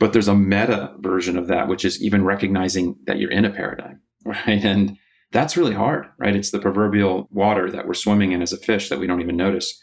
but 0.00 0.12
there's 0.12 0.28
a 0.28 0.34
meta 0.34 0.92
version 0.98 1.38
of 1.38 1.46
that 1.46 1.68
which 1.68 1.84
is 1.84 2.02
even 2.02 2.24
recognizing 2.24 2.96
that 3.06 3.18
you're 3.18 3.30
in 3.30 3.44
a 3.44 3.50
paradigm 3.50 4.00
right? 4.24 4.64
And 4.64 4.96
that's 5.32 5.56
really 5.56 5.74
hard 5.74 6.06
right? 6.18 6.36
It's 6.36 6.50
the 6.50 6.58
proverbial 6.58 7.28
water 7.30 7.70
that 7.70 7.86
we're 7.86 7.94
swimming 7.94 8.32
in 8.32 8.42
as 8.42 8.52
a 8.52 8.58
fish 8.58 8.88
that 8.88 8.98
we 8.98 9.06
don't 9.06 9.20
even 9.20 9.36
notice. 9.36 9.80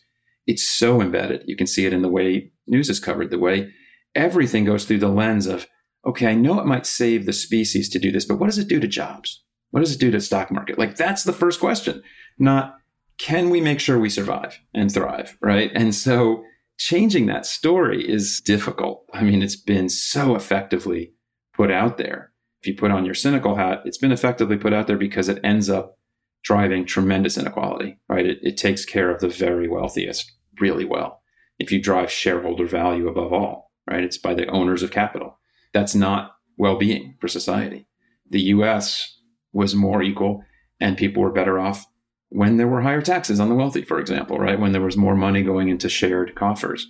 It's 0.48 0.68
so 0.68 1.02
embedded. 1.02 1.44
You 1.46 1.56
can 1.56 1.68
see 1.68 1.86
it 1.86 1.94
in 1.94 2.02
the 2.02 2.10
way 2.10 2.52
news 2.68 2.90
is 2.90 3.00
covered, 3.00 3.30
the 3.30 3.40
way 3.40 3.72
everything 4.16 4.66
goes 4.66 4.86
through 4.86 5.00
the 5.00 5.10
lens 5.10 5.48
of, 5.48 5.68
okay, 6.06 6.28
I 6.28 6.36
know 6.36 6.60
it 6.60 6.66
might 6.66 6.86
save 6.86 7.26
the 7.26 7.34
species 7.34 7.90
to 7.90 8.00
do 8.00 8.12
this, 8.12 8.26
but 8.26 8.40
what 8.40 8.48
does 8.48 8.58
it 8.58 8.68
do 8.68 8.80
to 8.80 8.88
jobs? 8.88 9.44
What 9.72 9.80
does 9.80 9.94
it 9.94 10.00
do 10.00 10.12
to 10.12 10.20
stock 10.20 10.52
market? 10.52 10.78
Like 10.78 10.96
that's 10.96 11.24
the 11.24 11.34
first 11.34 11.60
question, 11.60 12.04
not 12.38 12.76
can 13.18 13.52
we 13.52 13.62
make 13.62 13.80
sure 13.80 14.00
we 14.00 14.10
survive 14.10 14.60
and 14.74 14.92
thrive, 14.92 15.38
right? 15.42 15.72
And 15.76 15.94
so 15.94 16.44
changing 16.80 17.28
that 17.28 17.46
story 17.46 18.10
is 18.10 18.42
difficult. 18.42 19.06
I 19.14 19.22
mean, 19.22 19.44
it's 19.44 19.56
been 19.56 19.90
so 19.90 20.36
effectively 20.36 21.14
put 21.54 21.70
out 21.70 21.98
there. 21.98 22.32
If 22.62 22.68
you 22.68 22.76
put 22.76 22.90
on 22.90 23.06
your 23.06 23.14
cynical 23.14 23.56
hat, 23.56 23.82
it's 23.86 24.00
been 24.00 24.12
effectively 24.12 24.58
put 24.58 24.74
out 24.74 24.88
there 24.88 24.98
because 24.98 25.30
it 25.30 25.40
ends 25.44 25.70
up 25.70 25.98
driving 26.44 26.86
tremendous 26.86 27.38
inequality, 27.38 28.00
right? 28.10 28.26
It, 28.26 28.40
it 28.42 28.58
takes 28.58 28.86
care 28.86 29.12
of 29.12 29.22
the 29.22 29.30
very 29.30 29.68
wealthiest 29.68 30.32
really 30.60 30.86
well. 30.86 31.22
If 31.60 31.72
you 31.72 31.82
drive 31.82 32.12
shareholder 32.12 32.66
value 32.66 33.08
above 33.08 33.34
all, 33.34 33.71
right? 33.90 34.04
It's 34.04 34.18
by 34.18 34.34
the 34.34 34.48
owners 34.48 34.84
of 34.84 34.92
capital. 34.92 35.40
That's 35.74 35.96
not 35.96 36.36
well 36.58 36.78
being 36.78 37.16
for 37.20 37.28
society. 37.28 37.88
The 38.30 38.42
US 38.42 39.18
was 39.54 39.76
more 39.76 40.02
equal 40.02 40.44
and 40.80 40.98
people 40.98 41.22
were 41.22 41.32
better 41.32 41.60
off 41.60 41.86
when 42.30 42.56
there 42.56 42.68
were 42.68 42.82
higher 42.82 43.02
taxes 43.02 43.42
on 43.42 43.50
the 43.50 43.56
wealthy, 43.56 43.84
for 43.84 44.00
example, 44.00 44.38
right? 44.38 44.60
When 44.60 44.72
there 44.72 44.82
was 44.82 44.96
more 44.96 45.16
money 45.16 45.44
going 45.44 45.68
into 45.68 45.90
shared 45.90 46.34
coffers. 46.34 46.88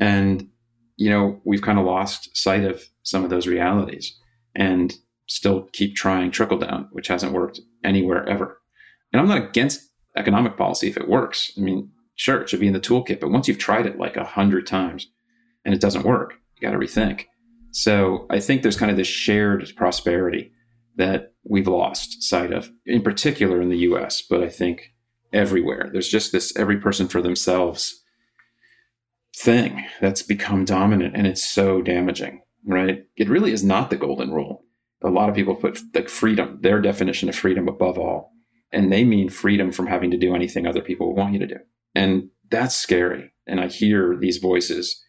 And, 0.00 0.48
you 0.96 1.10
know, 1.10 1.40
we've 1.44 1.60
kind 1.60 1.78
of 1.78 1.84
lost 1.84 2.34
sight 2.34 2.64
of 2.64 2.82
some 3.02 3.22
of 3.22 3.28
those 3.28 3.46
realities 3.46 4.18
and 4.54 4.96
still 5.26 5.68
keep 5.74 5.94
trying 5.94 6.30
trickle 6.30 6.58
down, 6.58 6.88
which 6.92 7.08
hasn't 7.08 7.34
worked 7.34 7.60
anywhere 7.84 8.26
ever. 8.26 8.62
And 9.12 9.20
I'm 9.20 9.28
not 9.28 9.42
against 9.42 9.90
economic 10.16 10.56
policy 10.56 10.88
if 10.88 10.96
it 10.96 11.08
works. 11.08 11.52
I 11.58 11.60
mean, 11.60 11.90
sure, 12.14 12.40
it 12.40 12.48
should 12.48 12.60
be 12.60 12.66
in 12.66 12.72
the 12.72 12.80
toolkit, 12.80 13.20
but 13.20 13.30
once 13.30 13.46
you've 13.46 13.58
tried 13.58 13.84
it 13.84 13.98
like 13.98 14.16
a 14.16 14.24
hundred 14.24 14.66
times 14.66 15.06
and 15.68 15.74
it 15.74 15.82
doesn't 15.82 16.06
work, 16.06 16.32
you 16.56 16.66
got 16.66 16.72
to 16.72 16.78
rethink. 16.78 17.26
So 17.72 18.26
I 18.30 18.40
think 18.40 18.62
there's 18.62 18.78
kind 18.78 18.90
of 18.90 18.96
this 18.96 19.06
shared 19.06 19.70
prosperity 19.76 20.50
that 20.96 21.34
we've 21.44 21.68
lost 21.68 22.22
sight 22.22 22.54
of, 22.54 22.70
in 22.86 23.02
particular 23.02 23.60
in 23.60 23.68
the 23.68 23.80
US, 23.80 24.22
but 24.22 24.42
I 24.42 24.48
think 24.48 24.94
everywhere. 25.30 25.90
There's 25.92 26.08
just 26.08 26.32
this 26.32 26.56
every 26.56 26.78
person 26.78 27.06
for 27.06 27.20
themselves 27.20 28.02
thing 29.36 29.84
that's 30.00 30.22
become 30.22 30.64
dominant 30.64 31.14
and 31.14 31.26
it's 31.26 31.46
so 31.46 31.82
damaging, 31.82 32.40
right? 32.64 33.04
It 33.18 33.28
really 33.28 33.52
is 33.52 33.62
not 33.62 33.90
the 33.90 33.96
golden 33.96 34.32
rule. 34.32 34.64
A 35.02 35.10
lot 35.10 35.28
of 35.28 35.34
people 35.34 35.54
put 35.54 35.78
like 35.94 36.08
freedom, 36.08 36.60
their 36.62 36.80
definition 36.80 37.28
of 37.28 37.36
freedom 37.36 37.68
above 37.68 37.98
all. 37.98 38.32
And 38.72 38.90
they 38.90 39.04
mean 39.04 39.28
freedom 39.28 39.70
from 39.70 39.86
having 39.86 40.10
to 40.12 40.16
do 40.16 40.34
anything 40.34 40.66
other 40.66 40.80
people 40.80 41.14
want 41.14 41.34
you 41.34 41.40
to 41.40 41.46
do. 41.46 41.58
And 41.94 42.30
that's 42.50 42.74
scary. 42.74 43.34
And 43.46 43.60
I 43.60 43.66
hear 43.66 44.16
these 44.18 44.38
voices 44.38 45.04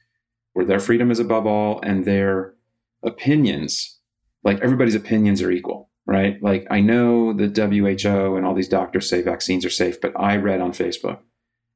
where 0.53 0.65
their 0.65 0.79
freedom 0.79 1.11
is 1.11 1.19
above 1.19 1.45
all 1.45 1.79
and 1.81 2.05
their 2.05 2.55
opinions 3.03 3.99
like 4.43 4.61
everybody's 4.61 4.95
opinions 4.95 5.41
are 5.41 5.51
equal, 5.51 5.89
right? 6.05 6.41
Like 6.41 6.65
I 6.69 6.81
know 6.81 7.33
the 7.33 7.47
WHO 7.47 8.35
and 8.35 8.45
all 8.45 8.53
these 8.53 8.69
doctors 8.69 9.09
say 9.09 9.21
vaccines 9.21 9.65
are 9.65 9.69
safe, 9.69 9.99
but 10.01 10.13
I 10.17 10.37
read 10.37 10.61
on 10.61 10.71
Facebook 10.71 11.19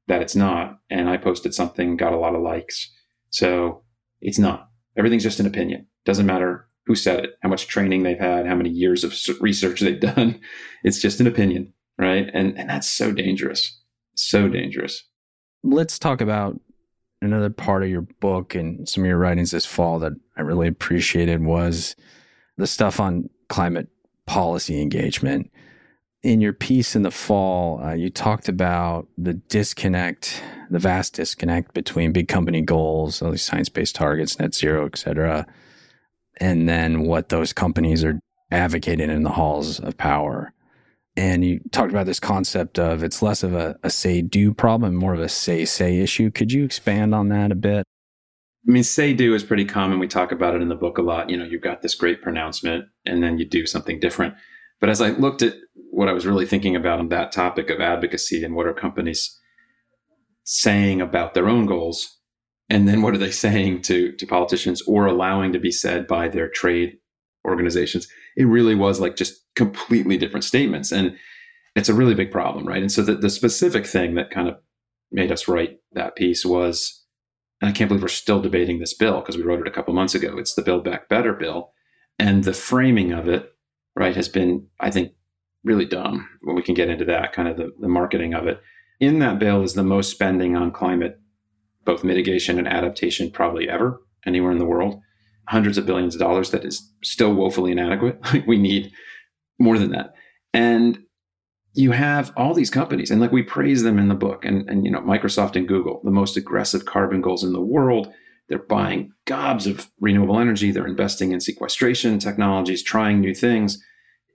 that 0.08 0.22
it's 0.22 0.36
not. 0.36 0.78
And 0.90 1.08
I 1.08 1.16
posted 1.16 1.54
something, 1.54 1.96
got 1.96 2.12
a 2.12 2.18
lot 2.18 2.34
of 2.34 2.42
likes. 2.42 2.92
So 3.30 3.82
it's 4.20 4.38
not. 4.38 4.68
Everything's 4.96 5.22
just 5.22 5.40
an 5.40 5.46
opinion. 5.46 5.86
Doesn't 6.04 6.26
matter 6.26 6.68
who 6.86 6.94
said 6.94 7.24
it, 7.24 7.30
how 7.42 7.48
much 7.48 7.66
training 7.66 8.02
they've 8.02 8.18
had, 8.18 8.46
how 8.46 8.54
many 8.54 8.70
years 8.70 9.04
of 9.04 9.14
research 9.40 9.80
they've 9.80 10.00
done. 10.14 10.40
It's 10.82 11.00
just 11.00 11.20
an 11.20 11.26
opinion, 11.26 11.72
right? 11.98 12.28
And 12.32 12.58
and 12.58 12.68
that's 12.68 12.90
so 12.90 13.12
dangerous. 13.12 13.80
So 14.16 14.48
dangerous. 14.48 15.02
Let's 15.62 15.98
talk 15.98 16.20
about 16.20 16.60
another 17.24 17.50
part 17.50 17.82
of 17.82 17.88
your 17.88 18.06
book 18.20 18.54
and 18.54 18.88
some 18.88 19.02
of 19.02 19.08
your 19.08 19.18
writings 19.18 19.50
this 19.50 19.66
fall 19.66 19.98
that 19.98 20.12
I 20.36 20.42
really 20.42 20.68
appreciated 20.68 21.42
was 21.42 21.96
the 22.56 22.66
stuff 22.66 23.00
on 23.00 23.28
climate 23.48 23.88
policy 24.26 24.80
engagement. 24.80 25.50
In 26.22 26.40
your 26.40 26.54
piece 26.54 26.96
in 26.96 27.02
the 27.02 27.10
fall, 27.10 27.82
uh, 27.82 27.92
you 27.92 28.08
talked 28.08 28.48
about 28.48 29.08
the 29.18 29.34
disconnect, 29.34 30.42
the 30.70 30.78
vast 30.78 31.12
disconnect 31.14 31.74
between 31.74 32.12
big 32.12 32.28
company 32.28 32.62
goals, 32.62 33.20
all 33.20 33.30
these 33.30 33.42
science 33.42 33.68
based 33.68 33.94
targets, 33.94 34.38
net 34.38 34.54
zero, 34.54 34.86
et 34.86 34.96
cetera, 34.96 35.46
and 36.38 36.66
then 36.66 37.02
what 37.02 37.28
those 37.28 37.52
companies 37.52 38.02
are 38.04 38.18
advocating 38.50 39.10
in 39.10 39.22
the 39.22 39.30
halls 39.30 39.80
of 39.80 39.98
power. 39.98 40.53
And 41.16 41.44
you 41.44 41.60
talked 41.70 41.92
about 41.92 42.06
this 42.06 42.18
concept 42.18 42.78
of 42.78 43.04
it's 43.04 43.22
less 43.22 43.42
of 43.42 43.54
a, 43.54 43.76
a 43.84 43.90
say 43.90 44.20
do 44.20 44.52
problem, 44.52 44.96
more 44.96 45.14
of 45.14 45.20
a 45.20 45.28
say 45.28 45.64
say 45.64 46.00
issue. 46.00 46.30
Could 46.30 46.52
you 46.52 46.64
expand 46.64 47.14
on 47.14 47.28
that 47.28 47.52
a 47.52 47.54
bit? 47.54 47.84
I 48.66 48.70
mean, 48.70 48.82
say 48.82 49.12
do 49.12 49.34
is 49.34 49.44
pretty 49.44 49.64
common. 49.64 49.98
We 49.98 50.08
talk 50.08 50.32
about 50.32 50.54
it 50.54 50.62
in 50.62 50.68
the 50.68 50.74
book 50.74 50.98
a 50.98 51.02
lot. 51.02 51.30
You 51.30 51.36
know, 51.36 51.44
you've 51.44 51.62
got 51.62 51.82
this 51.82 51.94
great 51.94 52.22
pronouncement 52.22 52.86
and 53.04 53.22
then 53.22 53.38
you 53.38 53.44
do 53.44 53.66
something 53.66 54.00
different. 54.00 54.34
But 54.80 54.88
as 54.88 55.00
I 55.00 55.10
looked 55.10 55.42
at 55.42 55.54
what 55.90 56.08
I 56.08 56.12
was 56.12 56.26
really 56.26 56.46
thinking 56.46 56.74
about 56.74 56.98
on 56.98 57.08
that 57.10 57.30
topic 57.30 57.70
of 57.70 57.80
advocacy 57.80 58.42
and 58.42 58.54
what 58.54 58.66
are 58.66 58.74
companies 58.74 59.38
saying 60.44 61.00
about 61.00 61.34
their 61.34 61.48
own 61.48 61.66
goals, 61.66 62.18
and 62.70 62.88
then 62.88 63.02
what 63.02 63.14
are 63.14 63.18
they 63.18 63.30
saying 63.46 63.82
to, 63.82 64.12
to 64.12 64.26
politicians 64.26 64.82
or 64.88 65.06
allowing 65.06 65.52
to 65.52 65.58
be 65.58 65.70
said 65.70 66.06
by 66.06 66.28
their 66.28 66.48
trade 66.48 66.96
organizations, 67.46 68.08
it 68.36 68.44
really 68.44 68.74
was 68.74 68.98
like 68.98 69.16
just 69.16 69.43
completely 69.54 70.16
different 70.16 70.44
statements. 70.44 70.92
And 70.92 71.16
it's 71.76 71.88
a 71.88 71.94
really 71.94 72.14
big 72.14 72.30
problem, 72.30 72.66
right? 72.66 72.82
And 72.82 72.92
so 72.92 73.02
the, 73.02 73.14
the 73.14 73.30
specific 73.30 73.86
thing 73.86 74.14
that 74.14 74.30
kind 74.30 74.48
of 74.48 74.56
made 75.10 75.32
us 75.32 75.48
write 75.48 75.78
that 75.92 76.16
piece 76.16 76.44
was 76.44 77.04
and 77.64 77.70
I 77.70 77.72
can't 77.72 77.88
believe 77.88 78.02
we're 78.02 78.08
still 78.08 78.42
debating 78.42 78.78
this 78.78 78.92
bill 78.92 79.20
because 79.20 79.38
we 79.38 79.42
wrote 79.42 79.60
it 79.60 79.66
a 79.66 79.70
couple 79.70 79.94
months 79.94 80.14
ago. 80.14 80.36
It's 80.36 80.54
the 80.54 80.60
Build 80.60 80.84
Back 80.84 81.08
Better 81.08 81.32
bill. 81.32 81.72
And 82.18 82.44
the 82.44 82.52
framing 82.52 83.12
of 83.12 83.26
it, 83.26 83.54
right, 83.96 84.14
has 84.14 84.28
been, 84.28 84.66
I 84.80 84.90
think, 84.90 85.12
really 85.64 85.86
dumb. 85.86 86.28
Well, 86.42 86.54
we 86.54 86.62
can 86.62 86.74
get 86.74 86.90
into 86.90 87.06
that, 87.06 87.32
kind 87.32 87.48
of 87.48 87.56
the, 87.56 87.72
the 87.80 87.88
marketing 87.88 88.34
of 88.34 88.46
it. 88.46 88.60
In 89.00 89.18
that 89.20 89.38
bill 89.38 89.62
is 89.62 89.72
the 89.72 89.82
most 89.82 90.10
spending 90.10 90.54
on 90.56 90.72
climate, 90.72 91.18
both 91.86 92.04
mitigation 92.04 92.58
and 92.58 92.68
adaptation, 92.68 93.30
probably 93.30 93.66
ever, 93.66 94.00
anywhere 94.26 94.52
in 94.52 94.58
the 94.58 94.66
world. 94.66 95.00
Hundreds 95.48 95.78
of 95.78 95.86
billions 95.86 96.14
of 96.14 96.20
dollars 96.20 96.50
that 96.50 96.66
is 96.66 96.92
still 97.02 97.32
woefully 97.32 97.72
inadequate. 97.72 98.20
we 98.46 98.58
need 98.58 98.92
more 99.58 99.78
than 99.78 99.90
that. 99.92 100.14
And 100.52 100.98
you 101.74 101.90
have 101.90 102.32
all 102.36 102.54
these 102.54 102.70
companies 102.70 103.10
and 103.10 103.20
like 103.20 103.32
we 103.32 103.42
praise 103.42 103.82
them 103.82 103.98
in 103.98 104.08
the 104.08 104.14
book 104.14 104.44
and, 104.44 104.68
and 104.70 104.84
you 104.84 104.90
know 104.90 105.00
microsoft 105.00 105.56
and 105.56 105.66
google 105.66 106.00
the 106.04 106.10
most 106.10 106.36
aggressive 106.36 106.84
carbon 106.84 107.20
goals 107.20 107.44
in 107.44 107.52
the 107.52 107.60
world. 107.60 108.12
They're 108.48 108.58
buying 108.58 109.10
gobs 109.24 109.66
of 109.66 109.90
renewable 110.00 110.38
energy. 110.38 110.70
They're 110.70 110.86
investing 110.86 111.32
in 111.32 111.40
sequestration 111.40 112.18
technologies 112.18 112.82
trying 112.82 113.20
new 113.20 113.34
things. 113.34 113.82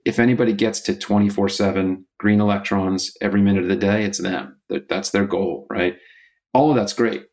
If 0.04 0.18
anybody 0.18 0.52
gets 0.52 0.80
to 0.82 0.94
24-7 0.94 2.02
green 2.18 2.40
electrons 2.40 3.16
every 3.20 3.40
minute 3.40 3.62
of 3.62 3.68
the 3.68 3.76
day 3.76 4.04
it's 4.04 4.18
them. 4.18 4.60
That's 4.88 5.10
their 5.10 5.26
goal 5.26 5.66
right? 5.70 5.96
All 6.52 6.70
of 6.70 6.76
that's 6.76 6.92
great. 6.92 7.24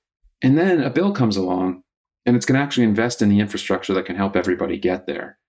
And 0.41 0.57
then 0.57 0.81
a 0.81 0.89
bill 0.89 1.11
comes 1.11 1.35
along 1.35 1.81
and 2.25 2.35
it's 2.35 2.45
going 2.45 2.57
to 2.57 2.63
actually 2.63 2.83
invest 2.83 3.21
in 3.21 3.29
the 3.29 3.39
infrastructure 3.39 3.93
that 3.93 4.05
can 4.05 4.15
help 4.15 4.35
everybody 4.35 4.77
get 4.77 5.07
there 5.07 5.39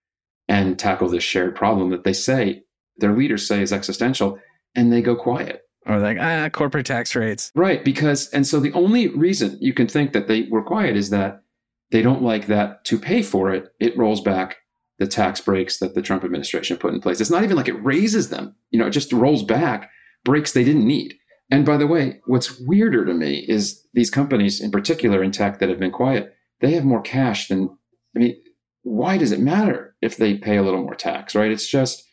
and 0.49 0.79
tackle 0.79 1.09
this 1.09 1.25
shared 1.25 1.55
problem 1.55 1.91
that 1.91 2.05
they 2.05 2.13
say 2.13 2.63
their 2.99 3.17
leaders 3.17 3.47
say 3.47 3.63
is 3.63 3.73
existential 3.73 4.39
and 4.75 4.93
they 4.93 5.03
go 5.03 5.15
quiet. 5.15 5.63
Or 5.87 5.99
like, 5.99 6.19
ah, 6.21 6.49
corporate 6.51 6.87
tax 6.87 7.15
rates. 7.15 7.51
Right. 7.55 7.85
Because, 7.85 8.29
and 8.31 8.47
so 8.47 8.61
the 8.61 8.73
only 8.73 9.09
reason 9.09 9.57
you 9.61 9.73
can 9.73 9.87
think 9.87 10.13
that 10.13 10.29
they 10.29 10.49
were 10.51 10.63
quiet 10.63 10.97
is 10.97 11.11
that 11.11 11.43
they 11.91 12.03
don't 12.03 12.23
like 12.23 12.47
that 12.47 12.85
to 12.85 12.99
pay 12.99 13.23
for 13.23 13.53
it, 13.53 13.69
it 13.81 13.97
rolls 13.97 14.21
back 14.21 14.57
the 14.99 15.07
tax 15.07 15.41
breaks 15.41 15.79
that 15.79 15.95
the 15.95 16.03
Trump 16.03 16.25
administration 16.25 16.77
put 16.77 16.93
in 16.93 17.01
place. 17.01 17.21
It's 17.21 17.31
not 17.31 17.45
even 17.45 17.57
like 17.57 17.69
it 17.69 17.85
raises 17.85 18.29
them, 18.31 18.55
you 18.71 18.79
know, 18.79 18.87
it 18.87 18.91
just 18.91 19.13
rolls 19.13 19.43
back 19.43 19.91
breaks 20.25 20.53
they 20.53 20.65
didn't 20.65 20.87
need. 20.87 21.15
And 21.51 21.65
by 21.65 21.77
the 21.77 21.87
way, 21.87 22.21
what's 22.27 22.61
weirder 22.61 23.07
to 23.07 23.15
me 23.15 23.47
is 23.49 23.87
these 23.95 24.11
companies, 24.11 24.61
in 24.61 24.71
particular 24.71 25.23
in 25.23 25.31
tech 25.31 25.61
that 25.61 25.69
have 25.69 25.79
been 25.79 25.93
quiet, 25.93 26.35
they 26.61 26.73
have 26.73 26.85
more 26.85 27.01
cash 27.01 27.49
than, 27.49 27.71
I 28.15 28.19
mean, 28.19 28.37
why 28.83 29.19
does 29.19 29.33
it 29.33 29.41
matter 29.41 29.95
if 30.01 30.17
they 30.17 30.37
pay 30.37 30.57
a 30.57 30.63
little 30.63 30.83
more 30.83 30.95
tax, 30.95 31.35
right? 31.35 31.51
It's 31.51 31.69
just, 31.69 32.05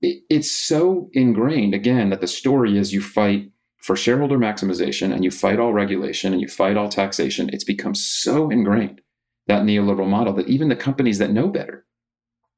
it, 0.00 0.22
it's 0.28 0.50
so 0.50 1.08
ingrained 1.12 1.74
again 1.74 2.10
that 2.10 2.20
the 2.20 2.26
story 2.26 2.78
is 2.78 2.92
you 2.92 3.00
fight 3.00 3.50
for 3.78 3.96
shareholder 3.96 4.38
maximization 4.38 5.12
and 5.12 5.24
you 5.24 5.30
fight 5.30 5.58
all 5.58 5.72
regulation 5.72 6.32
and 6.32 6.42
you 6.42 6.48
fight 6.48 6.76
all 6.76 6.88
taxation. 6.88 7.50
It's 7.52 7.64
become 7.64 7.94
so 7.94 8.50
ingrained 8.50 9.00
that 9.46 9.62
neoliberal 9.62 10.08
model 10.08 10.34
that 10.34 10.48
even 10.48 10.68
the 10.68 10.76
companies 10.76 11.18
that 11.18 11.32
know 11.32 11.48
better 11.48 11.86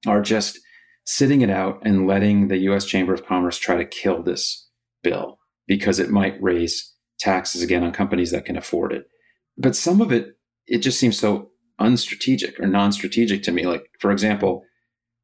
are 0.06 0.20
just 0.20 0.58
sitting 1.04 1.40
it 1.40 1.50
out 1.50 1.80
and 1.84 2.06
letting 2.06 2.48
the 2.48 2.58
US 2.58 2.84
Chamber 2.84 3.14
of 3.14 3.24
Commerce 3.24 3.58
try 3.58 3.76
to 3.76 3.84
kill 3.84 4.22
this 4.22 4.68
bill 5.02 5.38
because 5.66 5.98
it 5.98 6.10
might 6.10 6.42
raise 6.42 6.92
taxes 7.18 7.62
again 7.62 7.84
on 7.84 7.92
companies 7.92 8.32
that 8.32 8.44
can 8.44 8.56
afford 8.56 8.92
it. 8.92 9.04
But 9.56 9.76
some 9.76 10.00
of 10.00 10.12
it, 10.12 10.36
it 10.66 10.78
just 10.78 10.98
seems 10.98 11.18
so 11.18 11.51
unstrategic 11.82 12.58
or 12.58 12.66
non 12.66 12.92
strategic 12.92 13.42
to 13.44 13.52
me. 13.52 13.66
Like, 13.66 13.86
for 13.98 14.10
example, 14.10 14.64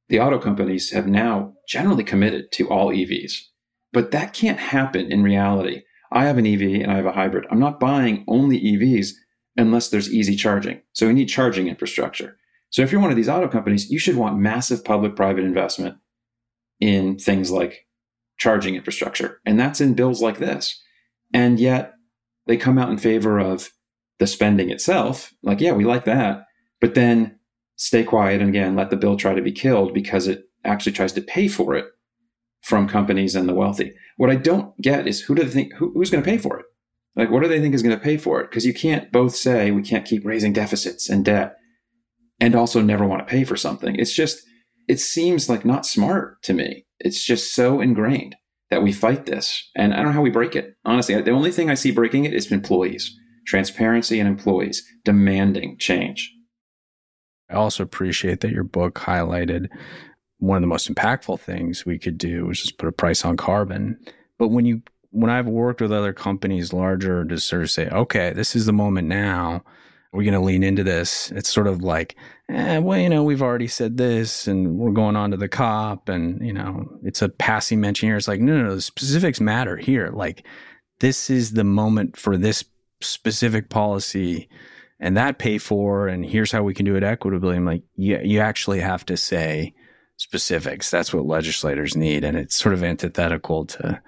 the 0.08 0.20
auto 0.20 0.38
companies 0.38 0.90
have 0.90 1.06
now 1.06 1.54
generally 1.68 2.04
committed 2.04 2.50
to 2.52 2.68
all 2.68 2.88
EVs. 2.88 3.32
But 3.92 4.10
that 4.10 4.32
can't 4.32 4.58
happen 4.58 5.10
in 5.10 5.22
reality 5.22 5.82
I 6.10 6.24
have 6.24 6.38
an 6.38 6.46
EV 6.46 6.82
and 6.82 6.90
I 6.90 6.96
have 6.96 7.06
a 7.06 7.12
hybrid. 7.12 7.46
I'm 7.50 7.60
not 7.60 7.80
buying 7.80 8.24
only 8.28 8.60
EVs 8.60 9.10
unless 9.56 9.88
there's 9.88 10.12
easy 10.12 10.36
charging. 10.36 10.80
So 10.92 11.06
we 11.06 11.12
need 11.12 11.26
charging 11.26 11.68
infrastructure. 11.68 12.36
So 12.70 12.82
if 12.82 12.92
you're 12.92 13.00
one 13.00 13.10
of 13.10 13.16
these 13.16 13.28
auto 13.28 13.48
companies, 13.48 13.90
you 13.90 13.98
should 13.98 14.16
want 14.16 14.38
massive 14.38 14.84
public 14.84 15.16
private 15.16 15.44
investment 15.44 15.96
in 16.80 17.18
things 17.18 17.50
like 17.50 17.86
charging 18.38 18.74
infrastructure. 18.74 19.40
And 19.44 19.58
that's 19.58 19.80
in 19.80 19.94
bills 19.94 20.22
like 20.22 20.38
this. 20.38 20.80
And 21.34 21.58
yet 21.58 21.92
they 22.46 22.56
come 22.56 22.78
out 22.78 22.90
in 22.90 22.98
favor 22.98 23.38
of 23.38 23.70
the 24.18 24.26
spending 24.26 24.70
itself. 24.70 25.32
Like, 25.42 25.60
yeah, 25.60 25.72
we 25.72 25.84
like 25.84 26.04
that. 26.04 26.44
But 26.80 26.94
then 26.94 27.38
stay 27.76 28.04
quiet 28.04 28.40
and 28.40 28.50
again, 28.50 28.76
let 28.76 28.90
the 28.90 28.96
bill 28.96 29.16
try 29.16 29.34
to 29.34 29.42
be 29.42 29.52
killed 29.52 29.94
because 29.94 30.26
it 30.26 30.44
actually 30.64 30.92
tries 30.92 31.12
to 31.12 31.22
pay 31.22 31.48
for 31.48 31.74
it 31.74 31.86
from 32.62 32.88
companies 32.88 33.34
and 33.34 33.48
the 33.48 33.54
wealthy. 33.54 33.94
What 34.16 34.30
I 34.30 34.36
don't 34.36 34.78
get 34.80 35.06
is 35.06 35.20
who 35.20 35.34
do 35.34 35.44
they 35.44 35.50
think, 35.50 35.74
who, 35.74 35.92
who's 35.92 36.10
going 36.10 36.22
to 36.22 36.30
pay 36.30 36.38
for 36.38 36.58
it? 36.58 36.66
Like, 37.16 37.30
what 37.30 37.42
do 37.42 37.48
they 37.48 37.60
think 37.60 37.74
is 37.74 37.82
going 37.82 37.96
to 37.96 38.02
pay 38.02 38.16
for 38.16 38.40
it? 38.40 38.50
Because 38.50 38.66
you 38.66 38.74
can't 38.74 39.10
both 39.10 39.34
say 39.34 39.70
we 39.70 39.82
can't 39.82 40.06
keep 40.06 40.24
raising 40.24 40.52
deficits 40.52 41.08
and 41.08 41.24
debt 41.24 41.56
and 42.40 42.54
also 42.54 42.80
never 42.80 43.06
want 43.06 43.26
to 43.26 43.30
pay 43.30 43.44
for 43.44 43.56
something. 43.56 43.96
It's 43.96 44.14
just, 44.14 44.40
it 44.86 45.00
seems 45.00 45.48
like 45.48 45.64
not 45.64 45.86
smart 45.86 46.42
to 46.44 46.52
me. 46.52 46.86
It's 47.00 47.24
just 47.24 47.54
so 47.54 47.80
ingrained 47.80 48.36
that 48.70 48.82
we 48.82 48.92
fight 48.92 49.26
this. 49.26 49.68
And 49.74 49.92
I 49.92 49.96
don't 49.96 50.06
know 50.06 50.12
how 50.12 50.22
we 50.22 50.30
break 50.30 50.54
it. 50.54 50.74
Honestly, 50.84 51.20
the 51.20 51.30
only 51.30 51.50
thing 51.50 51.70
I 51.70 51.74
see 51.74 51.90
breaking 51.90 52.24
it 52.24 52.34
is 52.34 52.52
employees, 52.52 53.16
transparency 53.46 54.20
and 54.20 54.28
employees 54.28 54.84
demanding 55.04 55.76
change. 55.78 56.32
I 57.50 57.54
also 57.54 57.82
appreciate 57.82 58.40
that 58.40 58.52
your 58.52 58.64
book 58.64 58.96
highlighted 58.96 59.68
one 60.38 60.56
of 60.56 60.62
the 60.62 60.68
most 60.68 60.92
impactful 60.92 61.40
things 61.40 61.84
we 61.84 61.98
could 61.98 62.18
do 62.18 62.46
was 62.46 62.60
just 62.60 62.78
put 62.78 62.88
a 62.88 62.92
price 62.92 63.24
on 63.24 63.36
carbon. 63.36 63.98
But 64.38 64.48
when 64.48 64.66
you 64.66 64.82
when 65.10 65.30
I've 65.30 65.46
worked 65.46 65.80
with 65.80 65.92
other 65.92 66.12
companies 66.12 66.72
larger 66.72 67.24
to 67.24 67.40
sort 67.40 67.62
of 67.62 67.70
say, 67.70 67.88
okay, 67.88 68.32
this 68.34 68.54
is 68.54 68.66
the 68.66 68.74
moment 68.74 69.08
now, 69.08 69.64
we're 70.12 70.22
going 70.22 70.34
to 70.34 70.40
lean 70.40 70.62
into 70.62 70.84
this. 70.84 71.30
It's 71.32 71.48
sort 71.48 71.66
of 71.66 71.82
like, 71.82 72.14
eh, 72.50 72.78
well, 72.78 72.98
you 72.98 73.08
know, 73.08 73.24
we've 73.24 73.42
already 73.42 73.68
said 73.68 73.96
this 73.96 74.46
and 74.46 74.78
we're 74.78 74.92
going 74.92 75.16
on 75.16 75.30
to 75.30 75.36
the 75.36 75.48
COP 75.48 76.08
and, 76.08 76.44
you 76.46 76.52
know, 76.52 76.86
it's 77.02 77.22
a 77.22 77.28
passing 77.28 77.80
mention 77.80 78.08
here. 78.08 78.16
It's 78.16 78.28
like, 78.28 78.40
no, 78.40 78.56
no, 78.56 78.64
no, 78.64 78.74
the 78.74 78.82
specifics 78.82 79.40
matter 79.40 79.76
here. 79.76 80.10
Like, 80.12 80.46
this 81.00 81.30
is 81.30 81.52
the 81.52 81.64
moment 81.64 82.16
for 82.16 82.36
this 82.36 82.64
specific 83.00 83.70
policy 83.70 84.48
and 85.00 85.16
that 85.16 85.38
pay 85.38 85.58
for, 85.58 86.08
and 86.08 86.24
here's 86.24 86.52
how 86.52 86.62
we 86.62 86.74
can 86.74 86.84
do 86.84 86.96
it 86.96 87.04
equitably. 87.04 87.56
I'm 87.56 87.64
like, 87.64 87.82
you, 87.96 88.18
you 88.22 88.40
actually 88.40 88.80
have 88.80 89.06
to 89.06 89.16
say 89.16 89.74
specifics. 90.16 90.90
That's 90.90 91.14
what 91.14 91.26
legislators 91.26 91.96
need. 91.96 92.24
And 92.24 92.36
it's 92.36 92.56
sort 92.56 92.74
of 92.74 92.82
antithetical 92.82 93.64
to 93.66 94.02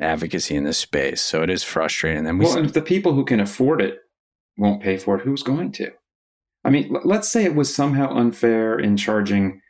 advocacy 0.00 0.56
in 0.56 0.64
this 0.64 0.78
space. 0.78 1.20
So 1.20 1.42
it 1.42 1.50
is 1.50 1.62
frustrating. 1.62 2.26
And 2.26 2.38
we 2.38 2.46
well, 2.46 2.56
and 2.56 2.66
if 2.66 2.72
the 2.72 2.82
people 2.82 3.12
who 3.12 3.24
can 3.24 3.40
afford 3.40 3.82
it 3.82 3.98
won't 4.56 4.82
pay 4.82 4.96
for 4.96 5.16
it, 5.16 5.22
who's 5.22 5.42
going 5.42 5.72
to? 5.72 5.92
I 6.64 6.70
mean, 6.70 6.94
let's 7.04 7.28
say 7.28 7.44
it 7.44 7.54
was 7.54 7.74
somehow 7.74 8.14
unfair 8.14 8.78
in 8.78 8.96
charging 8.96 9.60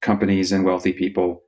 companies 0.00 0.52
and 0.52 0.64
wealthy 0.64 0.92
people 0.92 1.42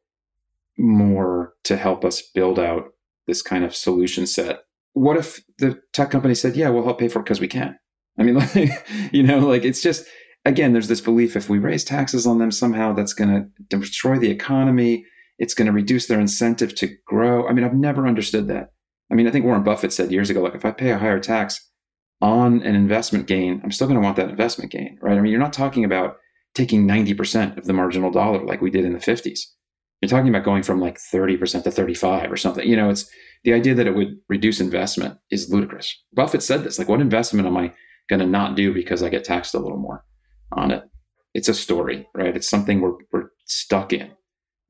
more 0.78 1.54
to 1.64 1.76
help 1.76 2.04
us 2.04 2.22
build 2.22 2.58
out 2.58 2.92
this 3.26 3.42
kind 3.42 3.64
of 3.64 3.74
solution 3.74 4.26
set. 4.26 4.60
What 4.94 5.16
if 5.16 5.40
the 5.58 5.80
tech 5.92 6.10
company 6.10 6.34
said, 6.34 6.56
"Yeah, 6.56 6.68
we'll 6.68 6.84
help 6.84 6.98
pay 6.98 7.08
for 7.08 7.20
it 7.20 7.24
because 7.24 7.40
we 7.40 7.48
can"? 7.48 7.78
I 8.18 8.22
mean, 8.22 8.34
like, 8.54 8.86
you 9.12 9.22
know, 9.22 9.38
like 9.40 9.64
it's 9.64 9.82
just 9.82 10.06
again, 10.44 10.72
there's 10.72 10.88
this 10.88 11.00
belief 11.00 11.36
if 11.36 11.48
we 11.48 11.58
raise 11.58 11.84
taxes 11.84 12.26
on 12.26 12.38
them 12.38 12.50
somehow, 12.50 12.92
that's 12.92 13.14
going 13.14 13.30
to 13.30 13.78
destroy 13.78 14.18
the 14.18 14.30
economy. 14.30 15.04
It's 15.38 15.54
going 15.54 15.66
to 15.66 15.72
reduce 15.72 16.06
their 16.06 16.20
incentive 16.20 16.74
to 16.76 16.94
grow. 17.06 17.48
I 17.48 17.52
mean, 17.52 17.64
I've 17.64 17.74
never 17.74 18.06
understood 18.06 18.48
that. 18.48 18.72
I 19.10 19.14
mean, 19.14 19.26
I 19.26 19.30
think 19.30 19.44
Warren 19.44 19.64
Buffett 19.64 19.92
said 19.92 20.10
years 20.10 20.30
ago, 20.30 20.40
like, 20.40 20.54
if 20.54 20.64
I 20.64 20.70
pay 20.70 20.90
a 20.90 20.98
higher 20.98 21.20
tax 21.20 21.68
on 22.20 22.62
an 22.62 22.74
investment 22.74 23.26
gain, 23.26 23.60
I'm 23.62 23.72
still 23.72 23.86
going 23.86 24.00
to 24.00 24.04
want 24.04 24.16
that 24.16 24.30
investment 24.30 24.70
gain, 24.70 24.98
right? 25.02 25.18
I 25.18 25.20
mean, 25.20 25.30
you're 25.30 25.40
not 25.40 25.52
talking 25.52 25.84
about 25.84 26.16
taking 26.54 26.86
90% 26.86 27.58
of 27.58 27.64
the 27.64 27.72
marginal 27.72 28.10
dollar 28.10 28.44
like 28.44 28.60
we 28.60 28.70
did 28.70 28.84
in 28.84 28.92
the 28.92 28.98
50s. 28.98 29.40
You're 30.00 30.08
talking 30.08 30.28
about 30.28 30.44
going 30.44 30.62
from 30.62 30.80
like 30.80 30.98
30% 30.98 31.64
to 31.64 31.70
35 31.70 32.32
or 32.32 32.36
something. 32.36 32.66
You 32.66 32.76
know, 32.76 32.90
it's 32.90 33.08
the 33.44 33.52
idea 33.52 33.74
that 33.74 33.86
it 33.86 33.94
would 33.94 34.16
reduce 34.28 34.60
investment 34.60 35.18
is 35.30 35.50
ludicrous. 35.50 35.96
Buffett 36.12 36.42
said 36.42 36.64
this, 36.64 36.78
like, 36.78 36.88
what 36.88 37.00
investment 37.00 37.46
am 37.46 37.56
I 37.56 37.72
going 38.08 38.20
to 38.20 38.26
not 38.26 38.56
do 38.56 38.72
because 38.72 39.02
I 39.02 39.08
get 39.08 39.24
taxed 39.24 39.54
a 39.54 39.58
little 39.58 39.78
more 39.78 40.04
on 40.52 40.70
it? 40.70 40.84
It's 41.34 41.48
a 41.48 41.54
story, 41.54 42.08
right? 42.14 42.36
It's 42.36 42.48
something 42.48 42.80
we're, 42.80 42.96
we're 43.12 43.30
stuck 43.46 43.92
in 43.92 44.10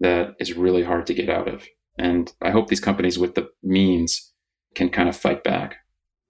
that 0.00 0.34
is 0.38 0.54
really 0.54 0.82
hard 0.82 1.06
to 1.06 1.14
get 1.14 1.28
out 1.28 1.48
of. 1.48 1.66
And 1.98 2.32
I 2.40 2.50
hope 2.50 2.68
these 2.68 2.80
companies 2.80 3.18
with 3.18 3.34
the 3.34 3.48
means 3.62 4.32
can 4.74 4.88
kind 4.88 5.08
of 5.08 5.16
fight 5.16 5.44
back. 5.44 5.76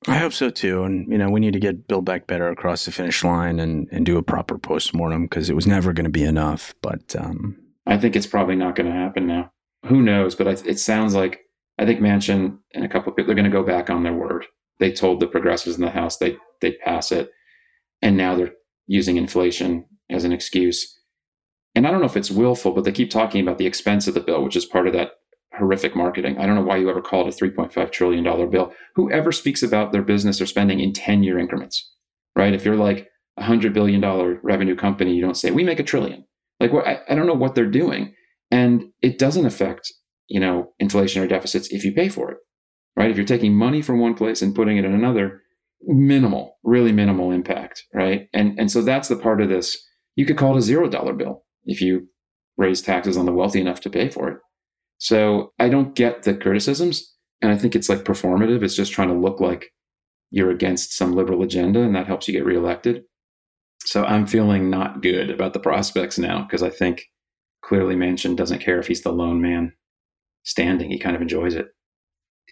I 0.08 0.18
hope 0.18 0.32
so 0.32 0.50
too. 0.50 0.82
And, 0.82 1.10
you 1.10 1.16
know, 1.16 1.30
we 1.30 1.38
need 1.38 1.52
to 1.52 1.60
get 1.60 1.86
Build 1.86 2.04
Back 2.04 2.26
Better 2.26 2.48
across 2.48 2.84
the 2.84 2.92
finish 2.92 3.22
line 3.22 3.60
and, 3.60 3.88
and 3.92 4.04
do 4.04 4.18
a 4.18 4.22
proper 4.22 4.58
postmortem 4.58 5.24
because 5.24 5.48
it 5.48 5.54
was 5.54 5.66
never 5.66 5.92
going 5.92 6.04
to 6.04 6.10
be 6.10 6.24
enough. 6.24 6.74
But 6.82 7.14
um, 7.16 7.56
I 7.86 7.98
think 7.98 8.16
it's 8.16 8.26
probably 8.26 8.56
not 8.56 8.74
going 8.74 8.90
to 8.90 8.96
happen 8.96 9.26
now. 9.26 9.52
Who 9.86 10.02
knows? 10.02 10.34
But 10.34 10.48
I, 10.48 10.52
it 10.68 10.80
sounds 10.80 11.14
like 11.14 11.42
I 11.78 11.86
think 11.86 12.00
Manchin 12.00 12.58
and 12.74 12.84
a 12.84 12.88
couple 12.88 13.10
of 13.10 13.16
people, 13.16 13.28
they're 13.28 13.40
going 13.40 13.50
to 13.50 13.56
go 13.56 13.64
back 13.64 13.90
on 13.90 14.02
their 14.02 14.12
word. 14.12 14.46
They 14.80 14.92
told 14.92 15.20
the 15.20 15.26
progressives 15.28 15.76
in 15.76 15.82
the 15.82 15.90
House 15.90 16.16
they, 16.16 16.36
they'd 16.62 16.80
pass 16.80 17.12
it. 17.12 17.30
And 18.00 18.16
now 18.16 18.34
they're 18.34 18.52
using 18.86 19.18
inflation 19.18 19.84
as 20.10 20.24
an 20.24 20.32
excuse. 20.32 20.98
And 21.74 21.86
I 21.86 21.90
don't 21.90 22.00
know 22.00 22.06
if 22.06 22.16
it's 22.16 22.30
willful, 22.30 22.72
but 22.72 22.84
they 22.84 22.92
keep 22.92 23.10
talking 23.10 23.42
about 23.42 23.58
the 23.58 23.66
expense 23.66 24.06
of 24.06 24.14
the 24.14 24.20
bill, 24.20 24.42
which 24.42 24.56
is 24.56 24.64
part 24.64 24.86
of 24.86 24.94
that 24.94 25.12
horrific 25.54 25.94
marketing. 25.94 26.38
I 26.38 26.46
don't 26.46 26.54
know 26.54 26.62
why 26.62 26.78
you 26.78 26.88
ever 26.90 27.02
call 27.02 27.26
it 27.28 27.34
a 27.34 27.44
$3.5 27.44 27.92
trillion 27.92 28.50
bill. 28.50 28.72
Whoever 28.94 29.32
speaks 29.32 29.62
about 29.62 29.92
their 29.92 30.02
business 30.02 30.40
or 30.40 30.46
spending 30.46 30.80
in 30.80 30.92
10 30.92 31.22
year 31.22 31.38
increments, 31.38 31.92
right? 32.36 32.54
If 32.54 32.64
you're 32.64 32.76
like 32.76 33.08
a 33.38 33.42
$100 33.42 33.72
billion 33.72 34.00
revenue 34.42 34.76
company, 34.76 35.14
you 35.14 35.22
don't 35.22 35.36
say, 35.36 35.50
we 35.50 35.64
make 35.64 35.80
a 35.80 35.84
trillion. 35.84 36.24
Like, 36.60 36.72
what, 36.72 36.86
I, 36.86 37.00
I 37.08 37.14
don't 37.14 37.26
know 37.26 37.34
what 37.34 37.54
they're 37.54 37.66
doing. 37.66 38.14
And 38.50 38.84
it 39.00 39.18
doesn't 39.18 39.46
affect, 39.46 39.92
you 40.28 40.40
know, 40.40 40.72
inflationary 40.80 41.28
deficits 41.28 41.68
if 41.68 41.84
you 41.84 41.92
pay 41.92 42.08
for 42.08 42.30
it, 42.30 42.38
right? 42.96 43.10
If 43.10 43.16
you're 43.16 43.26
taking 43.26 43.54
money 43.54 43.82
from 43.82 43.98
one 43.98 44.14
place 44.14 44.42
and 44.42 44.54
putting 44.54 44.76
it 44.76 44.84
in 44.84 44.94
another, 44.94 45.41
minimal, 45.84 46.58
really 46.62 46.92
minimal 46.92 47.30
impact, 47.30 47.84
right? 47.94 48.28
And, 48.32 48.58
and 48.58 48.70
so 48.70 48.82
that's 48.82 49.08
the 49.08 49.16
part 49.16 49.40
of 49.40 49.48
this. 49.48 49.76
You 50.16 50.26
could 50.26 50.36
call 50.36 50.54
it 50.54 50.58
a 50.58 50.62
zero 50.62 50.88
dollar 50.88 51.12
bill 51.12 51.44
if 51.64 51.80
you 51.80 52.08
raise 52.56 52.82
taxes 52.82 53.16
on 53.16 53.26
the 53.26 53.32
wealthy 53.32 53.60
enough 53.60 53.80
to 53.80 53.90
pay 53.90 54.08
for 54.08 54.28
it. 54.28 54.38
So 54.98 55.52
I 55.58 55.68
don't 55.68 55.94
get 55.94 56.22
the 56.22 56.34
criticisms. 56.34 57.12
And 57.40 57.50
I 57.50 57.58
think 57.58 57.74
it's 57.74 57.88
like 57.88 58.04
performative. 58.04 58.62
It's 58.62 58.76
just 58.76 58.92
trying 58.92 59.08
to 59.08 59.18
look 59.18 59.40
like 59.40 59.72
you're 60.30 60.50
against 60.50 60.96
some 60.96 61.12
liberal 61.12 61.42
agenda 61.42 61.82
and 61.82 61.94
that 61.96 62.06
helps 62.06 62.28
you 62.28 62.34
get 62.34 62.44
reelected. 62.44 63.02
So 63.84 64.04
I'm 64.04 64.26
feeling 64.26 64.70
not 64.70 65.02
good 65.02 65.28
about 65.28 65.54
the 65.54 65.60
prospects 65.60 66.18
now 66.18 66.42
because 66.42 66.62
I 66.62 66.70
think 66.70 67.02
clearly 67.64 67.96
Manchin 67.96 68.36
doesn't 68.36 68.60
care 68.60 68.78
if 68.78 68.86
he's 68.86 69.02
the 69.02 69.12
lone 69.12 69.42
man 69.42 69.72
standing. 70.44 70.90
He 70.90 70.98
kind 70.98 71.16
of 71.16 71.22
enjoys 71.22 71.54
it. 71.54 71.66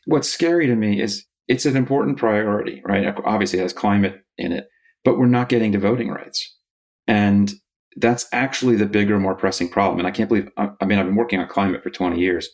What's 0.07 0.29
scary 0.29 0.67
to 0.67 0.75
me 0.75 1.01
is 1.01 1.27
it's 1.51 1.67
an 1.67 1.77
important 1.77 2.17
priority, 2.17 2.81
right? 2.85 3.13
Obviously, 3.25 3.59
it 3.59 3.63
has 3.63 3.73
climate 3.73 4.23
in 4.39 4.53
it, 4.53 4.69
but 5.05 5.19
we're 5.19 5.27
not 5.27 5.49
getting 5.49 5.73
to 5.73 5.81
voting 5.81 6.09
rights. 6.09 6.57
And 7.09 7.53
that's 7.97 8.29
actually 8.33 8.77
the 8.77 8.87
bigger, 8.87 9.19
more 9.19 9.35
pressing 9.35 9.69
problem. 9.69 9.99
And 9.99 10.07
I 10.07 10.13
can't 10.13 10.29
believe, 10.29 10.49
I 10.57 10.85
mean, 10.87 11.01
I've 11.01 11.07
been 11.07 11.17
working 11.17 11.41
on 11.41 11.49
climate 11.49 11.83
for 11.83 11.91
20 11.91 12.21
years, 12.21 12.49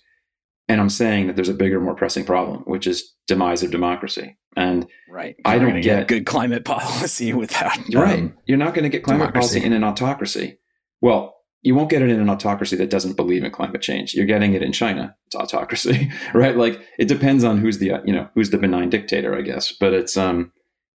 and 0.67 0.81
I'm 0.81 0.89
saying 0.89 1.27
that 1.27 1.37
there's 1.37 1.51
a 1.51 1.55
bigger, 1.55 1.79
more 1.79 1.95
pressing 1.95 2.25
problem, 2.25 2.63
which 2.63 2.87
is 2.87 3.13
demise 3.27 3.63
of 3.63 3.71
democracy. 3.71 4.39
And 4.57 4.87
right. 5.11 5.37
I 5.45 5.59
don't 5.59 5.83
get, 5.83 6.09
good 6.09 6.25
climate 6.25 6.65
policy 6.65 7.35
without. 7.35 7.77
Um, 7.77 8.03
right. 8.03 8.33
You're 8.47 8.57
not 8.57 8.73
going 8.73 8.85
to 8.85 8.89
get 8.89 9.05
climate 9.05 9.27
democracy. 9.27 9.61
policy 9.61 9.67
in 9.67 9.75
an 9.75 9.85
autocracy. 9.85 10.59
Well, 11.03 11.36
you 11.63 11.75
won't 11.75 11.91
get 11.91 12.03
it 12.03 12.11
in 12.11 12.21
an 12.21 12.31
autocracy 12.31 12.77
that 12.77 12.91
doesn't 12.91 13.17
believe 13.17 13.43
in 13.43 13.51
climate 13.51 13.83
change. 13.83 14.15
You're 14.15 14.27
getting 14.27 14.55
it 14.55 14.63
in 14.63 14.73
China. 14.73 15.17
It's 15.27 15.35
autocracy, 15.35 16.11
right? 16.35 16.57
Like 16.57 16.81
it 16.99 17.09
depends 17.09 17.45
on 17.45 17.59
who's 17.59 17.79
the, 17.79 17.93
you 18.05 18.13
know, 18.13 18.29
who's 18.35 18.51
the 18.51 18.59
benign 18.59 18.91
dictator, 18.91 19.37
I 19.37 19.43
guess. 19.43 19.73
But 19.73 19.93
it's, 19.93 20.17
um, 20.17 20.53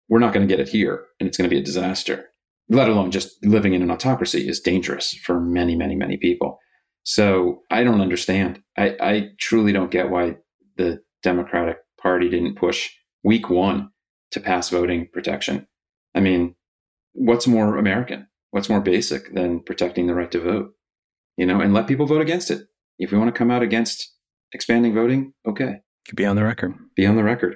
we're 0.07 0.20
not 0.20 0.34
going 0.34 0.47
to 0.47 0.53
get 0.53 0.62
it 0.62 0.70
here 0.70 1.05
and 1.20 1.28
it's 1.28 1.38
going 1.38 1.49
to 1.49 1.53
be 1.53 1.59
a 1.59 1.64
disaster 1.64 2.32
let 2.72 2.88
alone 2.88 3.12
just 3.12 3.45
living 3.45 3.74
in 3.74 3.82
an 3.82 3.91
autocracy 3.91 4.47
is 4.47 4.62
dangerous 4.62 5.14
for 5.26 5.41
many, 5.41 5.76
many, 5.76 5.93
many 5.93 6.16
people. 6.16 6.57
So 7.03 7.64
I 7.70 7.84
don't 7.84 7.99
understand. 7.99 8.64
I, 8.78 8.95
I 9.01 9.30
truly 9.39 9.74
don't 9.74 9.91
get 9.91 10.09
why 10.09 10.38
the 10.78 11.01
Democratic 11.22 11.78
Party 12.01 12.30
didn't 12.30 12.55
push 12.55 12.89
week 13.24 13.49
one 13.49 13.89
to 14.32 14.39
pass 14.39 14.70
voting 14.70 15.09
protection. 15.12 15.68
I 16.16 16.22
mean, 16.22 16.55
what's 17.12 17.45
more 17.45 17.76
American? 17.76 18.28
What's 18.52 18.70
more 18.70 18.82
basic 18.82 19.34
than 19.34 19.62
protecting 19.62 20.08
the 20.08 20.16
right 20.16 20.32
to 20.32 20.39
vote? 20.39 20.74
You 21.38 21.45
know, 21.45 21.62
and 21.62 21.74
let 21.74 21.88
people 21.88 22.06
vote 22.06 22.22
against 22.22 22.52
it. 22.52 22.68
If 22.99 23.12
we 23.12 23.18
want 23.18 23.34
to 23.34 23.38
come 23.38 23.49
out 23.49 23.64
against 23.64 24.14
expanding 24.54 24.93
voting, 24.93 25.34
okay. 25.47 25.82
Be 26.16 26.26
on 26.26 26.36
the 26.36 26.43
record. 26.43 26.74
Be 26.95 27.06
on 27.06 27.16
the 27.16 27.24
record 27.24 27.56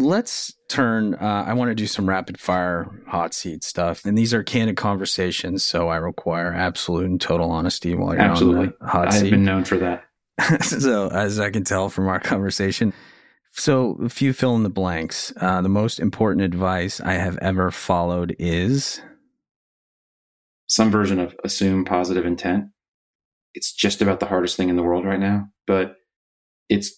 let's 0.00 0.54
turn. 0.68 1.14
Uh, 1.14 1.44
I 1.46 1.52
want 1.54 1.70
to 1.70 1.74
do 1.74 1.86
some 1.86 2.08
rapid 2.08 2.40
fire 2.40 2.90
hot 3.06 3.34
seat 3.34 3.62
stuff, 3.64 4.04
and 4.04 4.16
these 4.16 4.34
are 4.34 4.42
candid 4.42 4.76
conversations, 4.76 5.64
so 5.64 5.88
I 5.88 5.96
require 5.96 6.52
absolute 6.52 7.06
and 7.06 7.20
total 7.20 7.50
honesty 7.50 7.94
while 7.94 8.14
you're 8.14 8.22
Absolutely. 8.22 8.66
on 8.66 8.74
the 8.80 8.86
hot 8.86 9.08
I've 9.08 9.14
seat. 9.14 9.26
I've 9.26 9.30
been 9.30 9.44
known 9.44 9.64
for 9.64 9.76
that. 9.78 10.04
so, 10.62 11.08
as 11.08 11.38
I 11.38 11.50
can 11.50 11.64
tell 11.64 11.88
from 11.88 12.08
our 12.08 12.20
conversation, 12.20 12.92
So, 13.52 13.98
a 14.02 14.08
few 14.08 14.32
fill 14.32 14.56
in 14.56 14.62
the 14.62 14.70
blanks. 14.70 15.32
Uh, 15.36 15.60
the 15.60 15.68
most 15.68 16.00
important 16.00 16.44
advice 16.44 17.00
I 17.00 17.14
have 17.14 17.36
ever 17.38 17.70
followed 17.70 18.36
is 18.38 19.02
some 20.70 20.90
version 20.90 21.18
of 21.18 21.36
assume 21.44 21.84
positive 21.84 22.24
intent. 22.24 22.66
It's 23.54 23.72
just 23.72 24.00
about 24.00 24.20
the 24.20 24.26
hardest 24.26 24.56
thing 24.56 24.68
in 24.68 24.76
the 24.76 24.84
world 24.84 25.04
right 25.04 25.18
now, 25.18 25.48
but 25.66 25.96
it's 26.68 26.92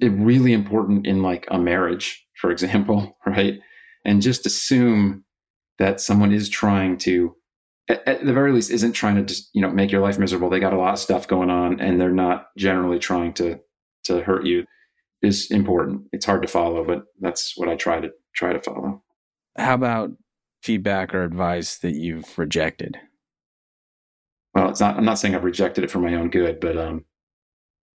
really 0.00 0.52
important 0.52 1.06
in 1.06 1.22
like 1.22 1.46
a 1.48 1.58
marriage, 1.58 2.26
for 2.40 2.50
example, 2.50 3.16
right? 3.26 3.60
And 4.04 4.20
just 4.20 4.44
assume 4.44 5.24
that 5.78 6.00
someone 6.00 6.32
is 6.32 6.48
trying 6.48 6.98
to, 6.98 7.36
at, 7.88 8.26
the 8.26 8.32
very 8.32 8.52
least, 8.52 8.72
isn't 8.72 8.92
trying 8.92 9.14
to 9.14 9.22
just 9.22 9.48
you 9.54 9.62
know 9.62 9.70
make 9.70 9.92
your 9.92 10.02
life 10.02 10.18
miserable. 10.18 10.50
They 10.50 10.60
got 10.60 10.72
a 10.72 10.78
lot 10.78 10.94
of 10.94 10.98
stuff 10.98 11.28
going 11.28 11.50
on, 11.50 11.80
and 11.80 12.00
they're 12.00 12.10
not 12.10 12.46
generally 12.58 12.98
trying 12.98 13.32
to 13.34 13.60
to 14.04 14.22
hurt 14.22 14.44
you. 14.44 14.64
Is 15.22 15.52
important. 15.52 16.02
It's 16.12 16.26
hard 16.26 16.42
to 16.42 16.48
follow, 16.48 16.84
but 16.84 17.04
that's 17.20 17.52
what 17.56 17.68
I 17.68 17.76
try 17.76 18.00
to 18.00 18.10
try 18.34 18.52
to 18.52 18.58
follow. 18.58 19.04
How 19.56 19.74
about 19.74 20.10
feedback 20.62 21.14
or 21.14 21.22
advice 21.22 21.78
that 21.78 21.94
you've 21.94 22.36
rejected? 22.36 22.98
Well, 24.54 24.68
it's 24.68 24.80
not. 24.80 24.96
I'm 24.96 25.04
not 25.04 25.18
saying 25.18 25.34
I've 25.34 25.44
rejected 25.44 25.84
it 25.84 25.90
for 25.90 25.98
my 25.98 26.14
own 26.14 26.30
good, 26.30 26.60
but 26.60 26.76
um, 26.76 27.04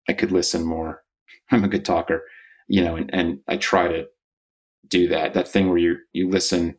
I 0.07 0.13
could 0.13 0.31
listen 0.31 0.63
more. 0.63 1.03
I'm 1.51 1.63
a 1.63 1.69
good 1.69 1.85
talker, 1.85 2.23
you 2.67 2.83
know, 2.83 2.95
and, 2.95 3.09
and 3.13 3.39
I 3.47 3.57
try 3.57 3.87
to 3.87 4.05
do 4.87 5.07
that. 5.09 5.33
That 5.33 5.47
thing 5.47 5.69
where 5.69 5.77
you 5.77 5.97
you 6.13 6.29
listen 6.29 6.77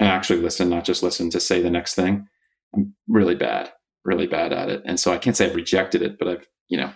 and 0.00 0.08
actually 0.08 0.40
listen, 0.40 0.70
not 0.70 0.84
just 0.84 1.02
listen 1.02 1.30
to 1.30 1.38
say 1.38 1.60
the 1.60 1.70
next 1.70 1.94
thing. 1.94 2.26
I'm 2.74 2.94
really 3.06 3.34
bad, 3.34 3.70
really 4.04 4.26
bad 4.26 4.52
at 4.52 4.70
it. 4.70 4.82
And 4.86 4.98
so 4.98 5.12
I 5.12 5.18
can't 5.18 5.36
say 5.36 5.46
I've 5.46 5.54
rejected 5.54 6.00
it, 6.02 6.18
but 6.18 6.26
I've, 6.26 6.46
you 6.68 6.78
know, 6.78 6.90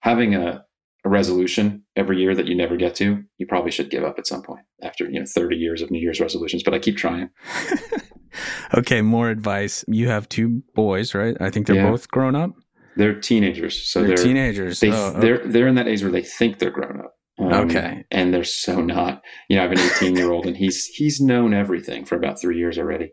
having 0.00 0.34
a, 0.34 0.64
a 1.04 1.08
resolution 1.08 1.84
every 1.94 2.18
year 2.18 2.34
that 2.34 2.46
you 2.46 2.56
never 2.56 2.76
get 2.76 2.96
to, 2.96 3.22
you 3.38 3.46
probably 3.46 3.70
should 3.70 3.90
give 3.90 4.02
up 4.02 4.18
at 4.18 4.26
some 4.26 4.42
point 4.42 4.64
after, 4.82 5.04
you 5.08 5.20
know, 5.20 5.26
30 5.26 5.56
years 5.56 5.82
of 5.82 5.92
New 5.92 6.00
Year's 6.00 6.20
resolutions, 6.20 6.64
but 6.64 6.74
I 6.74 6.80
keep 6.80 6.96
trying. 6.96 7.30
okay, 8.74 9.02
more 9.02 9.30
advice. 9.30 9.84
You 9.88 10.08
have 10.08 10.28
two 10.28 10.62
boys, 10.74 11.14
right? 11.14 11.36
I 11.40 11.50
think 11.50 11.66
they're 11.66 11.76
yeah. 11.76 11.90
both 11.90 12.08
grown 12.08 12.34
up. 12.34 12.52
They're 12.96 13.18
teenagers, 13.20 13.90
so 13.90 14.00
they're, 14.00 14.16
they're 14.16 14.24
teenagers. 14.24 14.80
They, 14.80 14.90
oh, 14.90 15.12
they're 15.12 15.46
they're 15.46 15.68
in 15.68 15.76
that 15.76 15.86
age 15.86 16.02
where 16.02 16.10
they 16.10 16.22
think 16.22 16.58
they're 16.58 16.70
grown 16.70 17.00
up. 17.00 17.14
Um, 17.38 17.70
okay, 17.70 18.04
and 18.10 18.34
they're 18.34 18.42
so 18.42 18.80
not. 18.80 19.22
You 19.48 19.56
know, 19.56 19.62
I 19.62 19.68
have 19.68 19.72
an 19.72 19.78
18 19.78 20.16
year 20.16 20.32
old, 20.32 20.46
and 20.46 20.56
he's 20.56 20.86
he's 20.86 21.20
known 21.20 21.54
everything 21.54 22.04
for 22.04 22.16
about 22.16 22.40
three 22.40 22.58
years 22.58 22.76
already. 22.78 23.12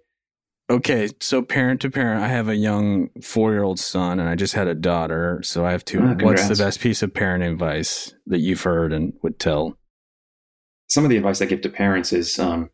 Okay, 0.68 1.10
so 1.20 1.44
parent 1.44 1.82
to 1.82 1.92
parent, 1.92 2.24
I 2.24 2.28
have 2.28 2.50
a 2.50 2.56
young 2.56 3.10
four 3.22 3.52
year 3.52 3.62
old 3.62 3.80
son, 3.80 4.20
and 4.20 4.28
I 4.28 4.34
just 4.34 4.56
had 4.56 4.68
a 4.68 4.74
daughter, 4.74 5.42
so 5.44 5.64
I 5.64 5.72
have 5.72 5.86
two. 5.86 6.00
Oh, 6.00 6.16
What's 6.20 6.48
the 6.48 6.56
best 6.56 6.80
piece 6.80 7.04
of 7.04 7.14
parent 7.14 7.44
advice 7.44 8.16
that 8.26 8.40
you've 8.40 8.64
heard 8.64 8.92
and 8.92 9.14
would 9.22 9.38
tell? 9.38 9.78
Some 10.88 11.04
of 11.04 11.12
the 11.12 11.18
advice 11.18 11.42
I 11.42 11.46
give 11.46 11.62
to 11.62 11.70
parents 11.70 12.12
is 12.12 12.40
um, 12.40 12.72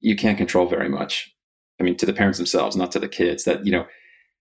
you 0.00 0.16
can't 0.16 0.36
control 0.36 0.66
very 0.66 0.90
much. 0.90 1.33
I 1.80 1.84
mean, 1.84 1.96
to 1.96 2.06
the 2.06 2.12
parents 2.12 2.38
themselves, 2.38 2.76
not 2.76 2.92
to 2.92 2.98
the 2.98 3.08
kids. 3.08 3.44
That 3.44 3.64
you 3.66 3.72
know, 3.72 3.86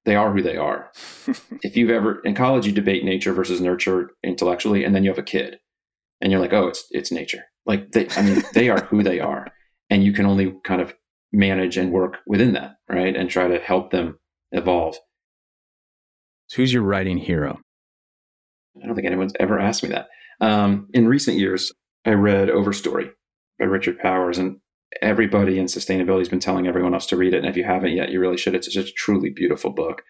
they 0.06 0.16
are 0.16 0.32
who 0.32 0.42
they 0.42 0.58
are. 0.58 0.92
if 1.64 1.76
you've 1.76 1.90
ever 1.90 2.20
in 2.22 2.36
college, 2.36 2.66
you 2.66 2.72
debate 2.72 3.04
nature 3.04 3.34
versus 3.34 3.62
nurture 3.62 4.12
intellectually, 4.24 4.84
and 4.84 4.96
then 4.96 5.04
you 5.04 5.10
have 5.10 5.20
a 5.20 5.24
kid, 5.24 5.58
and 6.22 6.32
you're 6.32 6.42
like, 6.42 6.54
oh, 6.54 6.68
it's 6.68 6.86
it's 6.92 7.12
nature. 7.12 7.44
Like 7.66 7.92
they, 7.92 8.08
I 8.16 8.22
mean, 8.22 8.44
they 8.54 8.70
are 8.70 8.82
who 8.86 9.04
they 9.04 9.20
are, 9.20 9.48
and 9.90 10.04
you 10.04 10.14
can 10.14 10.26
only 10.26 10.56
kind 10.64 10.82
of 10.82 10.94
manage 11.32 11.78
and 11.78 11.92
work 11.92 12.18
within 12.28 12.54
that, 12.54 12.76
right, 12.90 13.16
and 13.16 13.30
try 13.30 13.48
to 13.48 13.60
help 13.60 13.92
them 13.92 14.20
evolve. 14.52 14.96
So 16.48 16.58
who's 16.58 16.74
your 16.74 16.84
writing 16.84 17.18
hero? 17.18 17.60
I 18.82 18.86
don't 18.86 18.96
think 18.96 19.08
anyone's 19.08 19.34
ever 19.40 19.60
asked 19.60 19.84
me 19.84 19.90
that. 19.90 20.08
Um, 20.42 20.88
in 20.94 21.08
recent 21.08 21.38
years, 21.38 21.72
I 22.06 22.12
read 22.12 22.50
Overstory 22.50 23.12
by 23.60 23.66
Richard 23.66 24.00
Powers, 24.00 24.38
and 24.38 24.58
everybody 25.02 25.60
in 25.60 25.66
sustainability 25.66 26.20
has 26.20 26.30
been 26.30 26.40
telling 26.40 26.68
everyone 26.68 26.94
else 26.94 27.06
to 27.08 27.18
read 27.18 27.34
it. 27.34 27.40
And 27.40 27.48
if 27.48 27.58
you 27.58 27.64
haven't 27.64 27.96
yet, 27.96 28.10
you 28.10 28.20
really 28.20 28.38
should. 28.38 28.56
It's 28.56 28.68
just 28.68 28.90
a 28.90 28.94
truly 28.94 29.30
beautiful 29.30 29.72
book. 29.72 30.04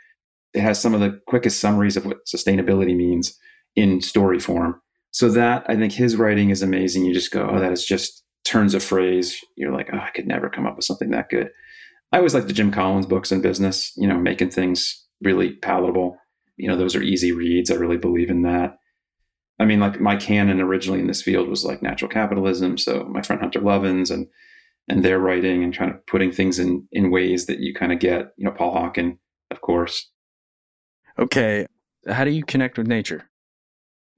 It 0.53 0.61
has 0.61 0.79
some 0.79 0.93
of 0.93 0.99
the 0.99 1.19
quickest 1.27 1.59
summaries 1.59 1.97
of 1.97 2.05
what 2.05 2.25
sustainability 2.27 2.95
means 2.95 3.37
in 3.75 4.01
story 4.01 4.39
form. 4.39 4.79
So 5.11 5.29
that 5.29 5.65
I 5.67 5.75
think 5.75 5.93
his 5.93 6.15
writing 6.15 6.49
is 6.49 6.61
amazing. 6.61 7.05
You 7.05 7.13
just 7.13 7.31
go, 7.31 7.47
oh, 7.49 7.59
that 7.59 7.71
is 7.71 7.85
just 7.85 8.23
turns 8.45 8.73
a 8.73 8.79
phrase. 8.79 9.39
You're 9.55 9.73
like, 9.73 9.89
oh, 9.93 9.97
I 9.97 10.09
could 10.09 10.27
never 10.27 10.49
come 10.49 10.65
up 10.65 10.75
with 10.75 10.85
something 10.85 11.11
that 11.11 11.29
good. 11.29 11.49
I 12.11 12.17
always 12.17 12.33
like 12.33 12.47
the 12.47 12.53
Jim 12.53 12.71
Collins 12.71 13.05
books 13.05 13.31
in 13.31 13.41
business, 13.41 13.91
you 13.95 14.07
know, 14.07 14.17
making 14.17 14.51
things 14.51 15.03
really 15.21 15.53
palatable. 15.53 16.17
You 16.57 16.67
know, 16.67 16.77
those 16.77 16.95
are 16.95 17.01
easy 17.01 17.31
reads. 17.31 17.71
I 17.71 17.75
really 17.75 17.97
believe 17.97 18.29
in 18.29 18.43
that. 18.43 18.77
I 19.59 19.65
mean, 19.65 19.79
like 19.79 19.99
my 19.99 20.15
canon 20.15 20.61
originally 20.61 20.99
in 20.99 21.07
this 21.07 21.21
field 21.21 21.47
was 21.47 21.63
like 21.63 21.81
natural 21.81 22.09
capitalism. 22.09 22.77
So 22.77 23.05
my 23.05 23.21
friend 23.21 23.41
Hunter 23.41 23.61
Lovins 23.61 24.11
and 24.11 24.27
and 24.87 25.03
their 25.03 25.19
writing 25.19 25.63
and 25.63 25.73
trying 25.73 25.91
to 25.91 25.99
putting 26.07 26.31
things 26.31 26.59
in 26.59 26.87
in 26.91 27.11
ways 27.11 27.45
that 27.45 27.59
you 27.59 27.73
kind 27.73 27.91
of 27.91 27.99
get 27.99 28.33
you 28.37 28.45
know 28.45 28.51
paul 28.51 28.75
hawken 28.75 29.17
of 29.51 29.61
course. 29.61 30.09
Okay 31.19 31.65
how 32.07 32.25
do 32.25 32.31
you 32.31 32.43
connect 32.43 32.77
with 32.77 32.87
nature? 32.87 33.29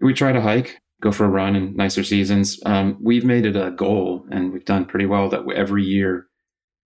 We 0.01 0.13
try 0.13 0.31
to 0.31 0.41
hike 0.41 0.79
go 1.01 1.11
for 1.11 1.25
a 1.25 1.29
run 1.29 1.55
in 1.55 1.75
nicer 1.75 2.03
seasons. 2.03 2.59
Um, 2.65 2.97
we've 3.01 3.25
made 3.25 3.45
it 3.45 3.55
a 3.55 3.71
goal 3.71 4.25
and 4.31 4.51
we've 4.53 4.65
done 4.65 4.85
pretty 4.85 5.05
well 5.05 5.29
that 5.29 5.43
every 5.53 5.83
year 5.83 6.27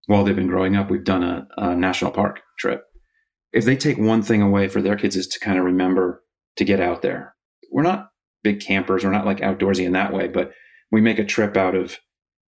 while 0.06 0.24
they've 0.24 0.36
been 0.36 0.46
growing 0.46 0.76
up 0.76 0.90
we've 0.90 1.04
done 1.04 1.22
a, 1.22 1.46
a 1.58 1.74
national 1.74 2.12
park 2.12 2.40
trip. 2.58 2.84
If 3.52 3.64
they 3.64 3.76
take 3.76 3.98
one 3.98 4.22
thing 4.22 4.42
away 4.42 4.68
for 4.68 4.80
their 4.80 4.96
kids 4.96 5.16
is 5.16 5.26
to 5.28 5.40
kind 5.40 5.58
of 5.58 5.64
remember 5.64 6.22
to 6.56 6.64
get 6.64 6.80
out 6.80 7.02
there. 7.02 7.34
We're 7.70 7.82
not 7.82 8.10
big 8.46 8.60
campers 8.60 9.02
we're 9.02 9.10
not 9.10 9.26
like 9.26 9.40
outdoorsy 9.40 9.84
in 9.84 9.90
that 9.90 10.12
way 10.12 10.28
but 10.28 10.52
we 10.92 11.00
make 11.00 11.18
a 11.18 11.24
trip 11.24 11.56
out 11.56 11.74
of 11.74 11.98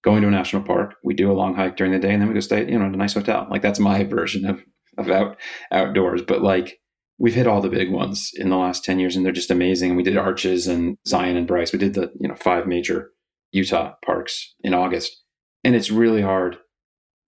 going 0.05 0.21
to 0.21 0.27
a 0.27 0.31
national 0.31 0.61
park. 0.61 0.95
We 1.03 1.15
do 1.15 1.31
a 1.31 1.33
long 1.33 1.55
hike 1.55 1.75
during 1.75 1.91
the 1.91 1.99
day, 1.99 2.13
and 2.13 2.21
then 2.21 2.29
we 2.29 2.35
go 2.35 2.39
stay, 2.39 2.69
you 2.69 2.77
know, 2.77 2.85
in 2.85 2.93
a 2.93 2.97
nice 2.97 3.15
hotel. 3.15 3.47
Like 3.49 3.63
that's 3.63 3.79
my 3.79 4.03
version 4.05 4.45
of 4.45 4.63
of 4.97 5.09
out 5.09 5.37
outdoors. 5.71 6.21
But 6.21 6.41
like 6.41 6.79
we've 7.17 7.33
hit 7.33 7.47
all 7.47 7.61
the 7.61 7.69
big 7.69 7.91
ones 7.91 8.31
in 8.35 8.49
the 8.49 8.55
last 8.55 8.85
ten 8.85 8.99
years, 8.99 9.15
and 9.15 9.25
they're 9.25 9.33
just 9.33 9.51
amazing. 9.51 9.95
We 9.95 10.03
did 10.03 10.15
Arches 10.15 10.67
and 10.67 10.97
Zion 11.07 11.35
and 11.35 11.47
Bryce. 11.47 11.73
We 11.73 11.79
did 11.79 11.95
the 11.95 12.11
you 12.19 12.29
know 12.29 12.35
five 12.35 12.67
major 12.67 13.11
Utah 13.51 13.95
parks 14.05 14.53
in 14.61 14.73
August, 14.73 15.23
and 15.63 15.75
it's 15.75 15.91
really 15.91 16.21
hard 16.21 16.57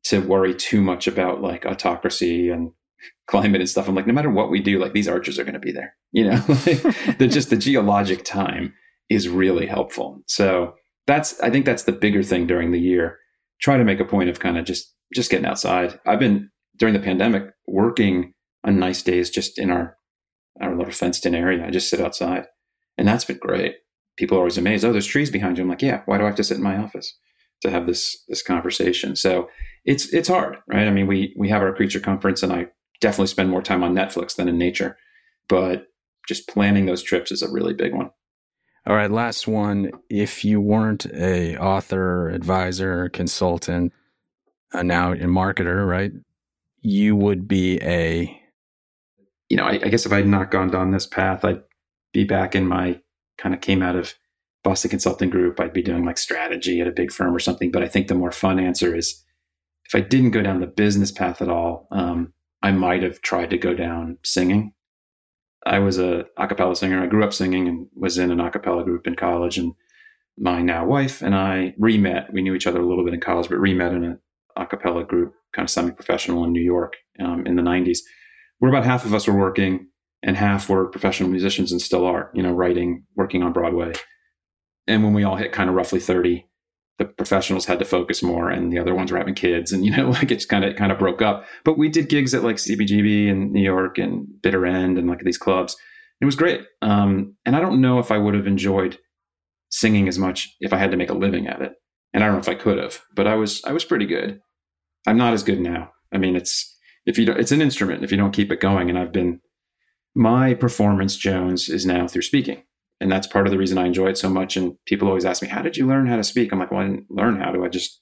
to 0.05 0.19
worry 0.19 0.53
too 0.53 0.80
much 0.80 1.07
about 1.07 1.41
like 1.41 1.65
autocracy 1.65 2.49
and 2.49 2.71
climate 3.28 3.59
and 3.59 3.69
stuff. 3.69 3.89
I'm 3.89 3.95
like, 3.95 4.07
no 4.07 4.13
matter 4.13 4.30
what 4.30 4.51
we 4.51 4.61
do, 4.61 4.78
like 4.78 4.93
these 4.93 5.07
arches 5.07 5.39
are 5.39 5.43
going 5.43 5.53
to 5.53 5.59
be 5.59 5.71
there. 5.71 5.95
You 6.11 6.30
know, 6.30 6.38
they're 7.17 7.28
just 7.28 7.49
the 7.49 7.57
geologic 7.57 8.23
time 8.23 8.73
is 9.09 9.28
really 9.28 9.65
helpful. 9.65 10.21
So 10.28 10.75
that's 11.08 11.39
I 11.41 11.49
think 11.49 11.66
that's 11.66 11.84
the 11.84 11.91
bigger 11.91 12.22
thing 12.22 12.45
during 12.45 12.72
the 12.72 12.80
year. 12.80 13.18
Try 13.62 13.78
to 13.78 13.84
make 13.84 13.99
a 13.99 14.05
point 14.05 14.30
of 14.30 14.39
kind 14.39 14.58
of 14.58 14.66
just 14.66 14.93
just 15.16 15.32
getting 15.32 15.45
outside. 15.45 15.99
I've 16.05 16.20
been 16.20 16.51
during 16.78 16.93
the 16.93 16.99
pandemic 16.99 17.49
working 17.66 18.34
on 18.64 18.78
nice 18.78 19.01
days 19.01 19.30
just 19.30 19.58
in 19.58 19.72
our 19.72 19.97
our 20.62 20.76
little 20.76 20.93
fenced 20.93 21.26
in 21.26 21.34
area. 21.34 21.66
I 21.66 21.72
just 21.72 21.89
sit 21.89 22.01
outside, 22.01 22.45
and 22.97 23.08
that's 23.08 23.26
been 23.26 23.38
great. 23.38 23.76
People 24.18 24.38
are 24.38 24.41
always 24.41 24.58
amazed. 24.58 24.84
Oh, 24.84 24.91
there's 24.91 25.08
trees 25.08 25.30
behind 25.32 25.58
you. 25.58 25.64
I'm 25.64 25.70
like, 25.70 25.82
yeah. 25.82 26.01
Why 26.05 26.18
do 26.18 26.24
I 26.24 26.28
have 26.28 26.36
to 26.36 26.43
sit 26.43 26.58
in 26.58 26.64
my 26.64 26.78
office 26.78 27.16
to 27.62 27.72
have 27.72 27.88
this 27.88 28.24
this 28.28 28.43
conversation? 28.43 29.16
So 29.16 29.49
it's 29.86 30.14
it's 30.14 30.28
hard, 30.28 30.58
right? 30.68 30.88
I 30.88 30.91
mean, 30.91 31.08
we 31.08 31.34
we 31.38 31.49
have 31.49 31.62
our 31.62 31.74
creature 31.74 32.01
conference, 32.01 32.43
and 32.43 32.51
I 32.51 32.68
definitely 32.99 33.28
spend 33.28 33.49
more 33.49 33.62
time 33.62 33.84
on 33.84 33.95
Netflix 33.95 34.36
than 34.36 34.49
in 34.49 34.58
nature, 34.58 34.97
but 35.47 35.88
just 36.28 36.49
planning 36.49 36.86
those 36.86 37.01
trips 37.01 37.32
is 37.32 37.41
a 37.41 37.51
really 37.51 37.74
big 37.74 37.93
one. 37.93 38.12
All 38.88 38.95
right, 38.95 39.11
last 39.11 39.49
one. 39.49 39.91
If 40.09 40.45
you 40.45 40.61
weren't 40.61 41.05
a 41.07 41.57
author, 41.57 42.29
advisor, 42.29 43.09
consultant, 43.09 43.91
uh, 44.73 44.81
now 44.81 45.11
a 45.11 45.17
marketer, 45.17 45.85
right? 45.85 46.13
You 46.79 47.13
would 47.17 47.49
be 47.49 47.81
a. 47.81 48.41
You 49.49 49.57
know, 49.57 49.65
I, 49.65 49.71
I 49.73 49.89
guess 49.89 50.05
if 50.05 50.13
I 50.13 50.17
had 50.17 50.27
not 50.27 50.51
gone 50.51 50.71
down 50.71 50.91
this 50.91 51.05
path, 51.05 51.43
I'd 51.43 51.63
be 52.13 52.23
back 52.23 52.55
in 52.55 52.65
my 52.65 53.01
kind 53.38 53.53
of 53.53 53.59
came 53.59 53.83
out 53.83 53.97
of 53.97 54.13
Boston 54.63 54.89
Consulting 54.89 55.29
Group. 55.29 55.59
I'd 55.59 55.73
be 55.73 55.81
doing 55.81 56.05
like 56.05 56.17
strategy 56.17 56.79
at 56.79 56.88
a 56.88 56.91
big 56.91 57.11
firm 57.11 57.35
or 57.35 57.39
something. 57.39 57.71
But 57.71 57.83
I 57.83 57.89
think 57.89 58.07
the 58.07 58.15
more 58.15 58.31
fun 58.31 58.57
answer 58.57 58.95
is 58.95 59.21
if 59.83 59.95
I 59.95 59.99
didn't 59.99 60.31
go 60.31 60.41
down 60.41 60.61
the 60.61 60.67
business 60.67 61.11
path 61.11 61.41
at 61.41 61.49
all, 61.49 61.89
um, 61.91 62.31
I 62.63 62.71
might 62.71 63.03
have 63.03 63.21
tried 63.21 63.49
to 63.49 63.57
go 63.57 63.73
down 63.73 64.17
singing. 64.23 64.73
I 65.66 65.80
was 65.80 65.97
a 65.97 66.26
acapella 66.39 66.76
singer. 66.78 67.01
I 67.01 67.08
grew 67.08 67.24
up 67.24 67.34
singing 67.34 67.68
and 67.68 67.88
was 67.95 68.18
in 68.18 68.32
an 68.32 68.39
acapella 68.39 68.84
group 68.84 69.08
in 69.08 69.16
college. 69.16 69.58
And 69.58 69.74
my 70.38 70.62
now 70.62 70.86
wife 70.86 71.22
and 71.22 71.36
I 71.36 71.74
re-met. 71.78 72.32
We 72.32 72.41
knew 72.41 72.53
each 72.53 72.68
other 72.68 72.80
a 72.80 72.86
little 72.86 73.03
bit 73.03 73.14
in 73.14 73.20
college, 73.20 73.49
but 73.49 73.58
re-met 73.58 73.93
in 73.93 74.03
an 74.03 74.20
acapella 74.58 75.08
group, 75.08 75.34
kind 75.53 75.66
of 75.66 75.70
semi-professional 75.70 76.43
in 76.43 76.51
New 76.51 76.62
York 76.62 76.95
um, 77.20 77.45
in 77.45 77.55
the 77.55 77.64
'90s. 77.64 77.99
Where 78.60 78.72
about 78.72 78.86
half 78.86 79.05
of 79.05 79.14
us 79.14 79.28
were 79.28 79.38
working, 79.38 79.88
and 80.24 80.38
half 80.38 80.70
were 80.70 80.88
professional 80.88 81.30
musicians 81.30 81.72
and 81.72 81.82
still 81.82 82.05
are. 82.05 82.32
You 82.34 82.43
know, 82.43 82.53
writing, 82.53 83.03
working 83.16 83.43
on 83.43 83.53
Broadway. 83.53 83.93
And 84.88 85.03
when 85.03 85.14
we 85.14 85.24
all 85.24 85.36
hit 85.36 85.51
kind 85.51 85.70
of 85.70 85.76
roughly 85.76 85.99
30, 85.99 86.46
the 86.99 87.05
professionals 87.05 87.65
had 87.65 87.79
to 87.79 87.85
focus 87.85 88.23
more 88.23 88.49
and 88.49 88.71
the 88.71 88.79
other 88.79 88.95
ones 88.95 89.11
were 89.11 89.17
having 89.17 89.35
kids 89.35 89.71
and 89.71 89.85
you 89.85 89.95
know 89.95 90.09
like 90.11 90.31
it's 90.31 90.45
kind 90.45 90.65
of 90.65 90.75
kind 90.75 90.91
of 90.91 90.99
broke 90.99 91.21
up 91.21 91.45
but 91.63 91.77
we 91.77 91.89
did 91.89 92.09
gigs 92.09 92.33
at 92.33 92.43
like 92.43 92.57
cbgb 92.57 93.27
in 93.27 93.51
new 93.51 93.63
york 93.63 93.97
and 93.97 94.27
bitter 94.41 94.65
end 94.65 94.97
and 94.97 95.07
like 95.07 95.19
these 95.21 95.37
clubs 95.37 95.75
it 96.19 96.25
was 96.25 96.35
great 96.35 96.61
um, 96.81 97.35
and 97.45 97.55
i 97.55 97.59
don't 97.59 97.79
know 97.79 97.99
if 97.99 98.11
i 98.11 98.17
would 98.17 98.33
have 98.33 98.47
enjoyed 98.47 98.97
singing 99.69 100.07
as 100.07 100.17
much 100.17 100.55
if 100.59 100.73
I 100.73 100.77
had 100.77 100.91
to 100.91 100.97
make 100.97 101.09
a 101.09 101.15
living 101.15 101.47
at 101.47 101.61
it. 101.61 101.73
And 102.13 102.23
I 102.23 102.27
don't 102.27 102.35
know 102.35 102.41
if 102.41 102.49
I 102.49 102.55
could 102.55 102.77
have, 102.77 103.01
but 103.15 103.27
I 103.27 103.35
was 103.35 103.63
I 103.65 103.71
was 103.71 103.85
pretty 103.85 104.05
good. 104.05 104.39
I'm 105.05 105.17
not 105.17 105.33
as 105.33 105.43
good 105.43 105.59
now. 105.59 105.91
I 106.11 106.17
mean, 106.17 106.35
it's 106.35 106.75
if 107.05 107.17
you 107.17 107.25
don't, 107.25 107.39
it's 107.39 107.51
an 107.51 107.61
instrument 107.61 108.03
if 108.03 108.11
you 108.11 108.17
don't 108.17 108.31
keep 108.31 108.51
it 108.51 108.59
going. 108.59 108.89
And 108.89 108.97
I've 108.97 109.11
been 109.11 109.41
my 110.15 110.53
performance 110.53 111.15
Jones 111.15 111.69
is 111.69 111.85
now 111.85 112.07
through 112.07 112.23
speaking, 112.23 112.63
and 112.99 113.11
that's 113.11 113.27
part 113.27 113.47
of 113.47 113.51
the 113.51 113.57
reason 113.57 113.77
I 113.77 113.85
enjoy 113.85 114.07
it 114.07 114.17
so 114.17 114.29
much. 114.29 114.57
And 114.57 114.75
people 114.85 115.07
always 115.07 115.25
ask 115.25 115.41
me, 115.41 115.47
"How 115.47 115.61
did 115.61 115.77
you 115.77 115.85
learn 115.87 116.07
how 116.07 116.17
to 116.17 116.23
speak?" 116.23 116.51
I'm 116.51 116.59
like, 116.59 116.71
"Well, 116.71 116.81
I 116.81 116.85
didn't 116.85 117.05
learn 117.09 117.39
how 117.39 117.51
to. 117.51 117.63
I 117.63 117.69
just 117.69 118.01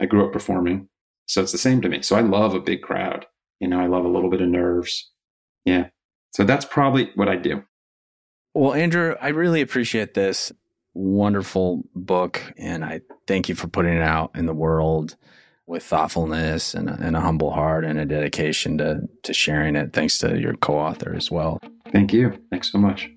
I 0.00 0.06
grew 0.06 0.24
up 0.24 0.32
performing, 0.32 0.88
so 1.26 1.42
it's 1.42 1.52
the 1.52 1.58
same 1.58 1.80
to 1.82 1.88
me. 1.88 2.02
So 2.02 2.16
I 2.16 2.20
love 2.20 2.54
a 2.54 2.60
big 2.60 2.82
crowd. 2.82 3.26
You 3.60 3.68
know, 3.68 3.80
I 3.80 3.86
love 3.86 4.04
a 4.04 4.08
little 4.08 4.30
bit 4.30 4.40
of 4.40 4.48
nerves. 4.48 5.10
Yeah. 5.64 5.88
So 6.32 6.44
that's 6.44 6.64
probably 6.64 7.10
what 7.14 7.28
I 7.28 7.36
do. 7.36 7.64
Well, 8.54 8.74
Andrew, 8.74 9.14
I 9.20 9.28
really 9.28 9.60
appreciate 9.60 10.14
this 10.14 10.52
wonderful 10.94 11.84
book, 11.94 12.42
and 12.56 12.84
I 12.84 13.02
thank 13.26 13.48
you 13.48 13.54
for 13.54 13.68
putting 13.68 13.94
it 13.94 14.02
out 14.02 14.32
in 14.34 14.46
the 14.46 14.54
world 14.54 15.16
with 15.66 15.84
thoughtfulness 15.84 16.74
and 16.74 16.90
a, 16.90 16.98
and 17.00 17.16
a 17.16 17.20
humble 17.20 17.52
heart 17.52 17.84
and 17.84 17.98
a 17.98 18.04
dedication 18.04 18.78
to 18.78 19.02
to 19.22 19.32
sharing 19.32 19.76
it. 19.76 19.92
Thanks 19.92 20.18
to 20.18 20.40
your 20.40 20.54
co-author 20.54 21.14
as 21.14 21.30
well. 21.30 21.60
Thank 21.92 22.12
you. 22.12 22.42
Thanks 22.50 22.72
so 22.72 22.78
much. 22.78 23.10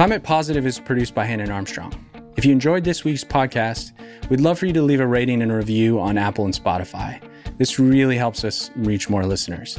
Climate 0.00 0.22
Positive 0.22 0.66
is 0.66 0.80
produced 0.80 1.14
by 1.14 1.26
Hannon 1.26 1.50
Armstrong. 1.50 1.92
If 2.34 2.46
you 2.46 2.52
enjoyed 2.52 2.84
this 2.84 3.04
week's 3.04 3.22
podcast, 3.22 3.92
we'd 4.30 4.40
love 4.40 4.58
for 4.58 4.64
you 4.64 4.72
to 4.72 4.80
leave 4.80 5.00
a 5.00 5.06
rating 5.06 5.42
and 5.42 5.52
review 5.52 6.00
on 6.00 6.16
Apple 6.16 6.46
and 6.46 6.54
Spotify. 6.54 7.22
This 7.58 7.78
really 7.78 8.16
helps 8.16 8.42
us 8.42 8.70
reach 8.76 9.10
more 9.10 9.26
listeners. 9.26 9.78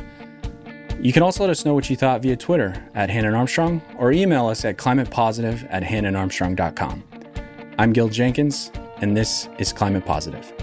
You 1.01 1.11
can 1.11 1.23
also 1.23 1.41
let 1.41 1.49
us 1.49 1.65
know 1.65 1.73
what 1.73 1.89
you 1.89 1.95
thought 1.95 2.21
via 2.21 2.37
Twitter 2.37 2.87
at 2.93 3.09
Hannon 3.09 3.33
Armstrong 3.33 3.81
or 3.97 4.11
email 4.11 4.45
us 4.45 4.63
at 4.63 4.77
climatepositive 4.77 5.65
at 5.71 5.81
hannonarmstrong.com. 5.81 7.03
I'm 7.79 7.91
Gil 7.91 8.09
Jenkins, 8.09 8.71
and 8.97 9.17
this 9.17 9.49
is 9.57 9.73
Climate 9.73 10.05
Positive. 10.05 10.53